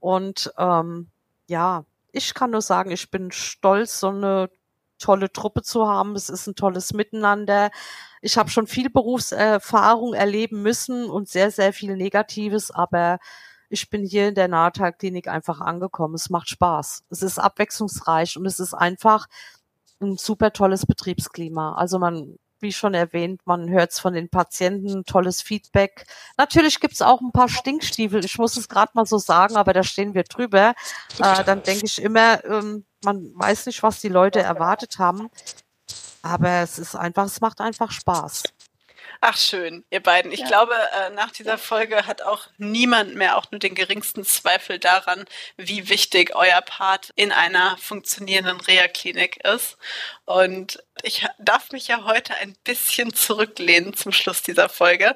und 0.01 0.53
ähm, 0.59 1.11
ja, 1.47 1.85
ich 2.17 2.35
kann 2.35 2.51
nur 2.51 2.63
sagen, 2.63 2.91
ich 2.91 3.11
bin 3.11 3.31
stolz, 3.31 4.01
so 4.01 4.09
eine 4.09 4.49
tolle 4.99 5.31
Truppe 5.31 5.63
zu 5.63 5.87
haben. 5.87 6.17
Es 6.17 6.31
ist 6.31 6.47
ein 6.47 6.55
tolles 6.55 6.95
Miteinander. 6.95 7.71
Ich 8.23 8.39
habe 8.39 8.51
schon 8.51 8.67
viel 8.67 8.91
Berufserfahrung 8.91 10.15
erleben 10.15 10.63
müssen 10.63 11.11
und 11.11 11.29
sehr, 11.29 11.51
sehr 11.51 11.73
viel 11.73 11.97
Negatives, 11.97 12.71
aber 12.71 13.19
ich 13.69 13.91
bin 13.91 14.05
hier 14.05 14.29
in 14.29 14.35
der 14.35 14.49
Nahtalklinik 14.49 15.29
einfach 15.29 15.61
angekommen. 15.61 16.15
Es 16.15 16.31
macht 16.31 16.49
Spaß. 16.49 17.05
Es 17.11 17.23
ist 17.23 17.39
abwechslungsreich 17.39 18.37
und 18.39 18.47
es 18.47 18.61
ist 18.61 18.75
einfach 18.75 19.27
ein 20.01 20.17
super 20.17 20.53
tolles 20.53 20.87
Betriebsklima. 20.87 21.75
Also 21.75 21.99
man 21.99 22.39
wie 22.61 22.73
schon 22.73 22.95
erwähnt, 22.95 23.41
man 23.45 23.69
hört 23.71 23.93
es 23.93 23.99
von 23.99 24.15
den 24.15 24.29
Patienten, 24.29 25.05
tolles 25.05 25.43
Feedback. 25.43 26.07
Natürlich 26.37 26.81
gibt's 26.81 27.03
auch 27.03 27.21
ein 27.21 27.33
paar 27.33 27.49
Stinkstiefel, 27.49 28.25
ich 28.25 28.39
muss 28.39 28.57
es 28.57 28.69
gerade 28.69 28.93
mal 28.95 29.07
so 29.07 29.19
sagen, 29.19 29.57
aber 29.57 29.73
da 29.73 29.83
stehen 29.83 30.15
wir 30.15 30.25
drüber. 30.25 30.75
Äh, 31.19 31.45
dann 31.45 31.63
denke 31.63 31.87
ich 31.87 32.01
immer, 32.03 32.45
ähm, 32.45 32.85
man 33.05 33.33
weiß 33.35 33.67
nicht, 33.67 33.83
was 33.83 34.01
die 34.01 34.09
Leute 34.09 34.41
erwartet 34.41 34.99
haben. 34.99 35.31
Aber 36.23 36.63
es 36.63 36.79
ist 36.79 36.97
einfach, 36.97 37.27
es 37.27 37.41
macht 37.41 37.61
einfach 37.61 37.93
Spaß. 37.93 38.43
Ach 39.21 39.37
schön, 39.37 39.85
ihr 39.91 40.03
beiden. 40.03 40.31
Ich 40.31 40.41
ja. 40.41 40.47
glaube, 40.47 40.75
äh, 40.75 41.11
nach 41.11 41.31
dieser 41.31 41.59
Folge 41.59 42.07
hat 42.07 42.23
auch 42.23 42.49
niemand 42.59 43.15
mehr 43.15 43.37
auch 43.37 43.51
nur 43.51 43.59
den 43.59 43.75
geringsten 43.75 44.25
Zweifel 44.25 44.79
daran, 44.79 45.25
wie 45.57 45.89
wichtig 45.89 46.35
euer 46.35 46.61
Part 46.61 47.13
in 47.17 47.33
einer 47.33 47.77
funktionierenden 47.79 48.61
Reha-Klinik 48.61 49.45
ist. 49.45 49.79
Und 50.27 50.83
ich 51.05 51.25
darf 51.39 51.71
mich 51.71 51.87
ja 51.87 52.03
heute 52.05 52.35
ein 52.35 52.57
bisschen 52.65 53.15
zurücklehnen 53.15 53.95
zum 53.95 54.11
Schluss 54.11 54.43
dieser 54.43 54.69
Folge. 54.69 55.15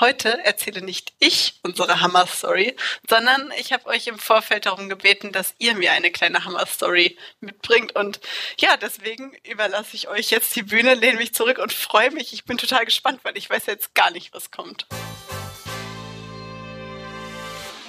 Heute 0.00 0.44
erzähle 0.44 0.82
nicht 0.82 1.12
ich 1.20 1.60
unsere 1.62 2.00
Hammer-Story, 2.00 2.74
sondern 3.08 3.52
ich 3.60 3.72
habe 3.72 3.86
euch 3.86 4.08
im 4.08 4.18
Vorfeld 4.18 4.66
darum 4.66 4.88
gebeten, 4.88 5.30
dass 5.30 5.54
ihr 5.58 5.76
mir 5.76 5.92
eine 5.92 6.10
kleine 6.10 6.44
Hammer-Story 6.44 7.16
mitbringt. 7.38 7.94
Und 7.94 8.18
ja, 8.58 8.76
deswegen 8.76 9.32
überlasse 9.44 9.94
ich 9.94 10.08
euch 10.08 10.30
jetzt 10.30 10.56
die 10.56 10.64
Bühne, 10.64 10.94
lehne 10.94 11.18
mich 11.18 11.32
zurück 11.32 11.58
und 11.58 11.72
freue 11.72 12.10
mich. 12.10 12.32
Ich 12.32 12.44
bin 12.44 12.58
total 12.58 12.84
gespannt, 12.84 13.20
weil 13.22 13.38
ich 13.38 13.48
weiß 13.48 13.66
jetzt 13.66 13.94
gar 13.94 14.10
nicht, 14.10 14.34
was 14.34 14.50
kommt. 14.50 14.86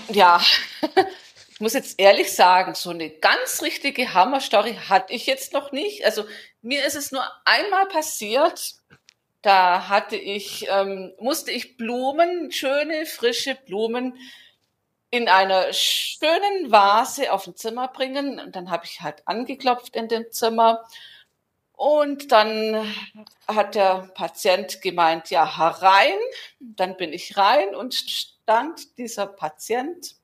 Ja, 0.10 0.40
muss 1.62 1.74
jetzt 1.74 2.00
ehrlich 2.00 2.34
sagen, 2.34 2.76
so 2.76 2.90
eine 2.90 3.10
ganz 3.10 3.62
richtige 3.62 4.14
Hammer-Story 4.14 4.78
hatte 4.90 5.14
ich 5.14 5.26
jetzt 5.26 5.54
noch 5.54 5.72
nicht. 5.72 6.06
Also 6.06 6.26
mir 6.62 6.86
ist 6.86 6.96
es 6.96 7.12
nur 7.12 7.24
einmal 7.46 7.88
passiert, 7.88 8.76
da 9.42 9.88
hatte 9.88 10.16
ich, 10.18 10.68
ähm, 10.70 11.14
musste 11.20 11.52
ich 11.52 11.78
Blumen, 11.78 12.52
schöne, 12.52 13.06
frische 13.06 13.56
Blumen 13.56 14.16
in 15.10 15.28
einer 15.28 15.74
schönen 15.74 16.72
Vase 16.72 17.34
auf 17.34 17.48
ein 17.48 17.56
Zimmer 17.56 17.88
bringen. 17.88 18.40
Und 18.40 18.56
dann 18.56 18.70
habe 18.70 18.86
ich 18.86 19.02
halt 19.02 19.28
angeklopft 19.28 19.96
in 19.96 20.08
dem 20.08 20.32
Zimmer. 20.32 20.84
Und 21.74 22.32
dann 22.32 22.94
hat 23.48 23.74
der 23.74 24.12
Patient 24.14 24.82
gemeint, 24.82 25.32
ja, 25.32 25.58
herein. 25.58 26.20
Dann 26.60 26.96
bin 26.96 27.12
ich 27.12 27.36
rein 27.36 27.74
und 27.76 27.96
stand 27.96 28.98
dieser 29.00 29.26
Patient 29.26 30.21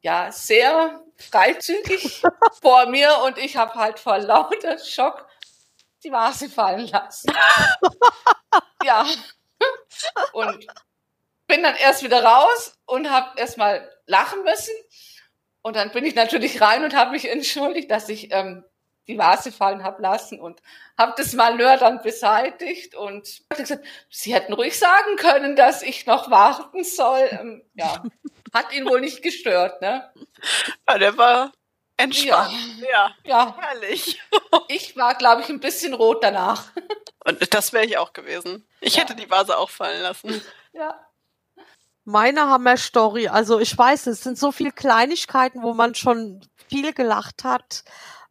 ja 0.00 0.32
sehr 0.32 1.02
freizügig 1.16 2.22
vor 2.62 2.86
mir 2.86 3.18
und 3.24 3.38
ich 3.38 3.56
habe 3.56 3.74
halt 3.74 3.98
vor 3.98 4.18
lauter 4.18 4.78
Schock 4.78 5.26
die 6.02 6.10
Vase 6.10 6.48
fallen 6.48 6.86
lassen. 6.86 7.32
ja. 8.84 9.06
Und 10.32 10.66
bin 11.46 11.62
dann 11.62 11.76
erst 11.76 12.02
wieder 12.02 12.24
raus 12.24 12.78
und 12.86 13.10
habe 13.10 13.38
erstmal 13.38 13.90
lachen 14.06 14.42
müssen. 14.44 14.74
Und 15.62 15.76
dann 15.76 15.90
bin 15.90 16.06
ich 16.06 16.14
natürlich 16.14 16.60
rein 16.60 16.84
und 16.84 16.94
habe 16.94 17.10
mich 17.10 17.28
entschuldigt, 17.28 17.90
dass 17.90 18.08
ich 18.08 18.32
ähm, 18.32 18.64
die 19.08 19.18
Vase 19.18 19.52
fallen 19.52 19.82
habe 19.84 20.00
lassen 20.00 20.40
und 20.40 20.62
habe 20.96 21.12
das 21.16 21.34
Malheur 21.34 21.76
dann 21.76 22.00
beseitigt 22.00 22.94
und 22.94 23.42
gesagt, 23.54 23.84
sie 24.08 24.32
hätten 24.32 24.52
ruhig 24.52 24.78
sagen 24.78 25.16
können, 25.16 25.56
dass 25.56 25.82
ich 25.82 26.06
noch 26.06 26.30
warten 26.30 26.84
soll. 26.84 27.28
Ähm, 27.32 27.62
ja, 27.74 28.02
hat 28.52 28.72
ihn 28.72 28.86
wohl 28.86 29.00
nicht 29.00 29.22
gestört, 29.22 29.80
ne? 29.80 30.12
Ja, 30.88 30.98
der 30.98 31.16
war 31.16 31.52
entspannt. 31.96 32.52
Ja, 32.80 32.88
ja. 32.88 33.14
ja. 33.24 33.56
herrlich. 33.58 34.20
ich 34.68 34.96
war, 34.96 35.14
glaube 35.14 35.42
ich, 35.42 35.48
ein 35.48 35.60
bisschen 35.60 35.94
rot 35.94 36.22
danach. 36.22 36.70
Und 37.24 37.54
das 37.54 37.72
wäre 37.72 37.84
ich 37.84 37.98
auch 37.98 38.12
gewesen. 38.12 38.66
Ich 38.80 38.96
ja. 38.96 39.02
hätte 39.02 39.14
die 39.14 39.30
Vase 39.30 39.56
auch 39.56 39.70
fallen 39.70 40.02
lassen. 40.02 40.40
Ja. 40.72 41.06
Meine 42.04 42.48
Hammer-Story, 42.48 43.28
also 43.28 43.60
ich 43.60 43.76
weiß, 43.76 44.06
es 44.06 44.22
sind 44.22 44.38
so 44.38 44.52
viele 44.52 44.72
Kleinigkeiten, 44.72 45.62
wo 45.62 45.74
man 45.74 45.94
schon 45.94 46.40
viel 46.68 46.92
gelacht 46.92 47.44
hat. 47.44 47.84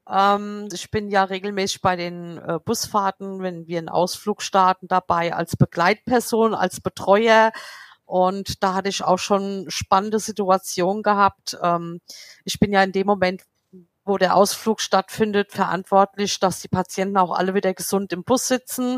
Ähm, 0.09 0.67
ich 0.73 0.89
bin 0.89 1.09
ja 1.09 1.23
regelmäßig 1.23 1.81
bei 1.81 1.95
den 1.95 2.39
äh, 2.39 2.59
Busfahrten, 2.63 3.41
wenn 3.43 3.67
wir 3.67 3.77
einen 3.77 3.89
Ausflug 3.89 4.41
starten, 4.41 4.87
dabei 4.87 5.33
als 5.33 5.55
Begleitperson, 5.55 6.55
als 6.55 6.81
Betreuer. 6.81 7.51
Und 8.09 8.63
da 8.63 8.73
hatte 8.73 8.89
ich 8.89 9.03
auch 9.03 9.19
schon 9.19 9.65
spannende 9.67 10.17
Situationen 10.17 11.03
gehabt. 11.03 11.55
Ähm, 11.61 11.99
ich 12.43 12.57
bin 12.57 12.73
ja 12.73 12.81
in 12.81 12.91
dem 12.91 13.05
Moment, 13.05 13.43
wo 14.03 14.17
der 14.17 14.35
Ausflug 14.35 14.81
stattfindet, 14.81 15.51
verantwortlich, 15.51 16.39
dass 16.39 16.59
die 16.59 16.69
Patienten 16.69 17.17
auch 17.17 17.29
alle 17.29 17.53
wieder 17.53 17.71
gesund 17.75 18.11
im 18.11 18.23
Bus 18.23 18.47
sitzen. 18.47 18.97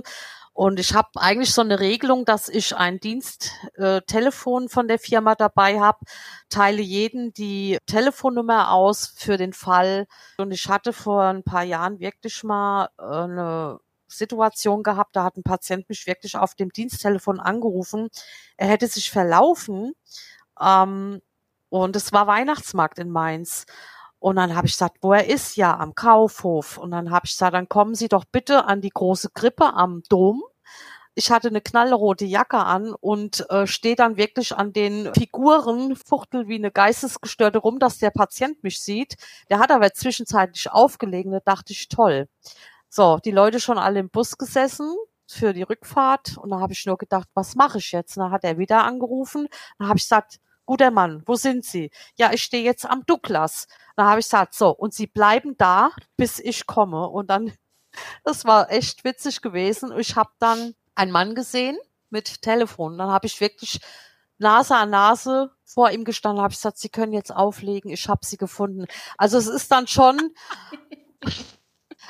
Und 0.54 0.80
ich 0.80 0.94
habe 0.94 1.10
eigentlich 1.18 1.54
so 1.54 1.60
eine 1.60 1.82
Regelung, 1.82 2.24
dass 2.24 2.48
ich 2.48 2.74
ein 2.74 3.02
Diensttelefon 3.02 4.66
äh, 4.66 4.70
von 4.70 4.88
der 4.88 5.00
Firma 5.00 5.36
dabei 5.36 5.82
habe, 5.82 6.00
teile 6.48 6.82
jeden 6.82 7.34
die 7.34 7.80
Telefonnummer 7.88 8.72
aus 8.72 9.14
für 9.18 9.36
den 9.36 9.52
Fall. 9.52 10.08
Und 10.38 10.52
ich 10.52 10.70
hatte 10.70 10.94
vor 10.94 11.24
ein 11.24 11.44
paar 11.44 11.64
Jahren 11.64 12.00
wirklich 12.00 12.44
mal 12.46 12.88
äh, 12.98 13.04
eine 13.04 13.80
Situation 14.12 14.84
gehabt, 14.84 15.16
da 15.16 15.24
hat 15.24 15.38
ein 15.38 15.44
Patient 15.44 15.88
mich 15.90 16.08
wirklich 16.08 16.38
auf 16.38 16.56
dem 16.56 16.70
Diensttelefon 16.70 17.40
angerufen. 17.40 18.10
Er 18.58 18.68
hätte 18.68 18.88
sich 18.88 19.12
verlaufen. 19.12 19.94
Ähm, 20.60 21.22
und 21.70 21.96
es 21.96 22.12
war 22.12 22.28
Weihnachtsmarkt 22.28 23.00
in 23.00 23.10
Mainz. 23.10 23.66
Und 24.20 24.36
dann 24.36 24.56
habe 24.56 24.68
ich 24.68 24.74
gesagt, 24.74 24.98
wo 25.02 25.14
er 25.14 25.28
ist, 25.28 25.56
ja, 25.56 25.76
am 25.78 25.96
Kaufhof. 25.96 26.78
Und 26.78 26.92
dann 26.92 27.10
habe 27.10 27.26
ich 27.26 27.32
gesagt, 27.32 27.56
dann 27.56 27.70
kommen 27.70 27.96
Sie 27.96 28.08
doch 28.08 28.26
bitte 28.26 28.66
an 28.66 28.82
die 28.82 28.92
große 28.92 29.30
Krippe 29.34 29.74
am 29.74 30.04
Dom. 30.10 30.44
Ich 31.16 31.32
hatte 31.32 31.50
eine 31.50 31.60
knallrote 31.60 32.26
Jacke 32.26 32.58
an 32.58 32.94
und 32.94 33.50
äh, 33.50 33.68
stehe 33.68 33.96
dann 33.96 34.18
wirklich 34.18 34.56
an 34.56 34.74
den 34.74 35.14
Figuren, 35.14 35.96
fuchtel 35.96 36.48
wie 36.48 36.56
eine 36.56 36.72
Geistesgestörte 36.72 37.58
rum, 37.58 37.80
dass 37.80 37.98
der 37.98 38.12
Patient 38.12 38.64
mich 38.64 38.82
sieht. 38.82 39.16
Der 39.50 39.60
hat 39.60 39.72
aber 39.72 39.92
zwischenzeitlich 39.94 40.72
aufgelegen, 40.72 41.32
da 41.32 41.40
dachte 41.44 41.74
ich, 41.74 41.90
toll. 41.90 42.30
So, 42.94 43.20
die 43.24 43.32
Leute 43.32 43.62
schon 43.62 43.78
alle 43.78 44.02
im 44.02 44.10
Bus 44.10 44.38
gesessen 44.38 44.94
für 45.26 45.54
die 45.54 45.62
Rückfahrt 45.64 46.38
und 46.38 46.50
da 46.50 46.60
habe 46.60 46.74
ich 46.74 46.86
nur 46.86 46.98
gedacht, 46.98 47.30
was 47.34 47.56
mache 47.56 47.78
ich 47.78 47.94
jetzt? 47.94 48.18
Und 48.18 48.24
dann 48.24 48.32
hat 48.34 48.44
er 48.44 48.58
wieder 48.58 48.84
angerufen. 48.84 49.48
Dann 49.80 49.88
habe 49.88 49.98
ich 49.98 50.04
gesagt, 50.04 50.42
guter 50.66 50.92
Mann, 50.92 51.24
wo 51.26 51.36
sind 51.36 51.64
Sie? 51.64 51.90
Ja, 52.18 52.34
ich 52.34 52.44
stehe 52.44 52.66
jetzt 52.66 52.86
am 52.86 53.06
Douglas. 53.06 53.68
Da 53.96 54.10
habe 54.10 54.20
ich 54.20 54.26
gesagt, 54.26 54.56
so, 54.56 54.72
und 54.72 54.94
Sie 54.94 55.08
bleiben 55.08 55.56
da, 55.58 55.92
bis 56.18 56.38
ich 56.40 56.68
komme. 56.68 57.08
Und 57.08 57.30
dann, 57.30 57.54
das 58.26 58.44
war 58.44 58.70
echt 58.70 59.06
witzig 59.06 59.42
gewesen. 59.42 59.98
Ich 59.98 60.18
habe 60.18 60.32
dann 60.40 60.76
einen 60.94 61.14
Mann 61.14 61.34
gesehen 61.34 61.78
mit 62.10 62.42
Telefon. 62.42 62.98
Dann 62.98 63.10
habe 63.10 63.26
ich 63.26 63.40
wirklich 63.40 63.80
Nase 64.38 64.76
an 64.76 64.90
Nase 64.90 65.52
vor 65.64 65.92
ihm 65.92 66.04
gestanden, 66.04 66.44
habe 66.44 66.52
ich 66.52 66.58
gesagt, 66.58 66.78
Sie 66.78 66.90
können 66.90 67.14
jetzt 67.14 67.34
auflegen, 67.34 67.90
ich 67.90 68.10
habe 68.10 68.26
Sie 68.26 68.36
gefunden. 68.36 68.86
Also 69.18 69.38
es 69.38 69.48
ist 69.48 69.72
dann 69.72 69.88
schon 69.88 70.34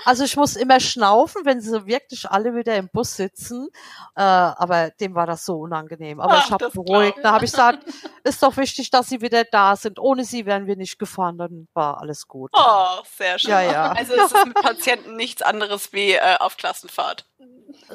Also 0.05 0.23
ich 0.23 0.35
muss 0.35 0.55
immer 0.55 0.79
schnaufen, 0.79 1.45
wenn 1.45 1.61
sie 1.61 1.85
wirklich 1.85 2.29
alle 2.29 2.55
wieder 2.55 2.75
im 2.75 2.89
Bus 2.89 3.15
sitzen. 3.15 3.69
Äh, 4.15 4.21
aber 4.21 4.91
dem 4.91 5.15
war 5.15 5.27
das 5.27 5.45
so 5.45 5.59
unangenehm. 5.59 6.19
Aber 6.19 6.33
Ach, 6.33 6.45
ich 6.45 6.51
habe 6.51 6.69
beruhigt. 6.69 7.19
Da 7.23 7.33
habe 7.33 7.45
ich 7.45 7.51
gesagt, 7.51 7.83
ist 8.23 8.41
doch 8.41 8.57
wichtig, 8.57 8.89
dass 8.89 9.09
sie 9.09 9.21
wieder 9.21 9.43
da 9.43 9.75
sind. 9.75 9.99
Ohne 9.99 10.23
sie 10.23 10.45
wären 10.45 10.67
wir 10.67 10.75
nicht 10.75 10.99
gefahren. 10.99 11.37
Dann 11.37 11.67
war 11.73 12.01
alles 12.01 12.27
gut. 12.27 12.51
Oh, 12.53 13.01
sehr 13.17 13.39
schön. 13.39 13.51
Ja, 13.51 13.61
ja. 13.61 13.91
Also 13.91 14.13
es 14.13 14.31
ist 14.31 14.45
mit 14.45 14.55
Patienten 14.55 15.15
nichts 15.15 15.41
anderes 15.41 15.93
wie 15.93 16.13
äh, 16.13 16.37
auf 16.39 16.57
Klassenfahrt. 16.57 17.25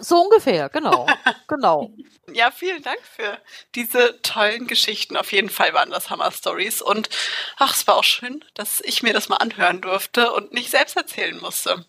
So 0.01 0.23
ungefähr, 0.23 0.69
genau. 0.69 1.07
genau. 1.49 1.91
Ja, 2.33 2.51
vielen 2.51 2.83
Dank 2.83 3.01
für 3.03 3.39
diese 3.75 4.21
tollen 4.23 4.67
Geschichten. 4.67 5.17
Auf 5.17 5.33
jeden 5.33 5.51
Fall 5.51 5.73
waren 5.75 5.91
das 5.91 6.11
Hammer-Stories. 6.11 6.83
Und 6.83 7.09
ach, 7.57 7.75
es 7.75 7.87
war 7.87 7.97
auch 7.97 8.05
schön, 8.05 8.45
dass 8.55 8.81
ich 8.81 9.03
mir 9.03 9.13
das 9.13 9.29
mal 9.29 9.37
anhören 9.37 9.81
durfte 9.81 10.33
und 10.33 10.53
nicht 10.53 10.71
selbst 10.71 10.97
erzählen 10.97 11.39
musste. 11.41 11.85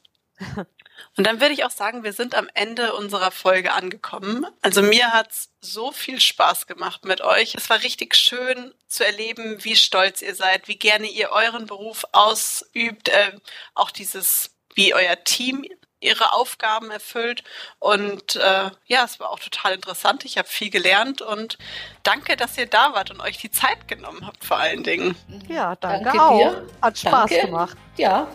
Und 1.16 1.26
dann 1.26 1.42
würde 1.42 1.54
ich 1.54 1.64
auch 1.64 1.72
sagen, 1.72 2.04
wir 2.04 2.14
sind 2.14 2.36
am 2.36 2.50
Ende 2.54 2.94
unserer 2.94 3.32
Folge 3.32 3.74
angekommen. 3.74 4.46
Also 4.62 4.82
mir 4.82 5.12
hat's 5.14 5.50
so 5.62 5.92
viel 5.92 6.20
Spaß 6.20 6.68
gemacht 6.68 7.06
mit 7.06 7.22
euch. 7.22 7.56
Es 7.56 7.70
war 7.70 7.82
richtig 7.84 8.16
schön 8.16 8.74
zu 8.88 9.06
erleben, 9.06 9.64
wie 9.64 9.76
stolz 9.76 10.22
ihr 10.22 10.36
seid, 10.36 10.68
wie 10.68 10.78
gerne 10.78 11.08
ihr 11.08 11.30
euren 11.32 11.66
Beruf 11.66 12.06
ausübt, 12.12 13.10
äh, 13.10 13.32
auch 13.74 13.92
dieses, 13.92 14.52
wie 14.76 14.94
euer 14.94 15.24
Team 15.24 15.66
ihre 16.00 16.34
Aufgaben 16.34 16.92
erfüllt. 16.92 17.44
Und 17.80 18.36
äh, 18.36 18.70
ja, 18.86 19.04
es 19.04 19.20
war 19.20 19.32
auch 19.32 19.40
total 19.40 19.74
interessant. 19.74 20.26
Ich 20.26 20.38
habe 20.38 20.48
viel 20.48 20.70
gelernt 20.70 21.22
und 21.22 21.58
danke, 22.04 22.38
dass 22.38 22.58
ihr 22.58 22.68
da 22.68 22.94
wart 22.94 23.12
und 23.12 23.22
euch 23.22 23.38
die 23.38 23.52
Zeit 23.52 23.88
genommen 23.88 24.26
habt, 24.26 24.46
vor 24.46 24.58
allen 24.58 24.84
Dingen. 24.84 25.16
Ja, 25.48 25.76
danke, 25.76 26.06
danke 26.06 26.22
auch. 26.22 26.38
Dir. 26.38 26.68
Hat 26.82 27.00
Spaß 27.00 27.30
danke. 27.30 27.46
gemacht. 27.48 27.78
Ja. 27.98 28.28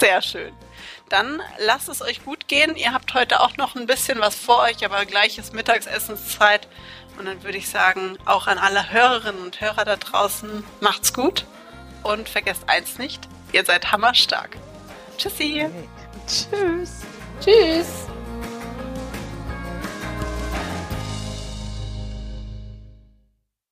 Sehr 0.00 0.22
schön. 0.22 0.54
Dann 1.14 1.40
lasst 1.58 1.88
es 1.88 2.02
euch 2.02 2.24
gut 2.24 2.48
gehen. 2.48 2.74
Ihr 2.74 2.92
habt 2.92 3.14
heute 3.14 3.38
auch 3.38 3.56
noch 3.56 3.76
ein 3.76 3.86
bisschen 3.86 4.18
was 4.18 4.34
vor 4.34 4.62
euch, 4.62 4.84
aber 4.84 5.04
gleich 5.04 5.38
ist 5.38 5.54
Mittagsessenszeit. 5.54 6.66
Und 7.16 7.26
dann 7.26 7.44
würde 7.44 7.56
ich 7.56 7.68
sagen, 7.68 8.18
auch 8.24 8.48
an 8.48 8.58
alle 8.58 8.90
Hörerinnen 8.90 9.40
und 9.40 9.60
Hörer 9.60 9.84
da 9.84 9.94
draußen, 9.94 10.64
macht's 10.80 11.14
gut 11.14 11.46
und 12.02 12.28
vergesst 12.28 12.64
eins 12.66 12.98
nicht, 12.98 13.28
ihr 13.52 13.64
seid 13.64 13.92
hammerstark. 13.92 14.56
Tschüssi. 15.16 15.68
Tschüss. 16.26 17.02
Tschüss. 17.40 18.08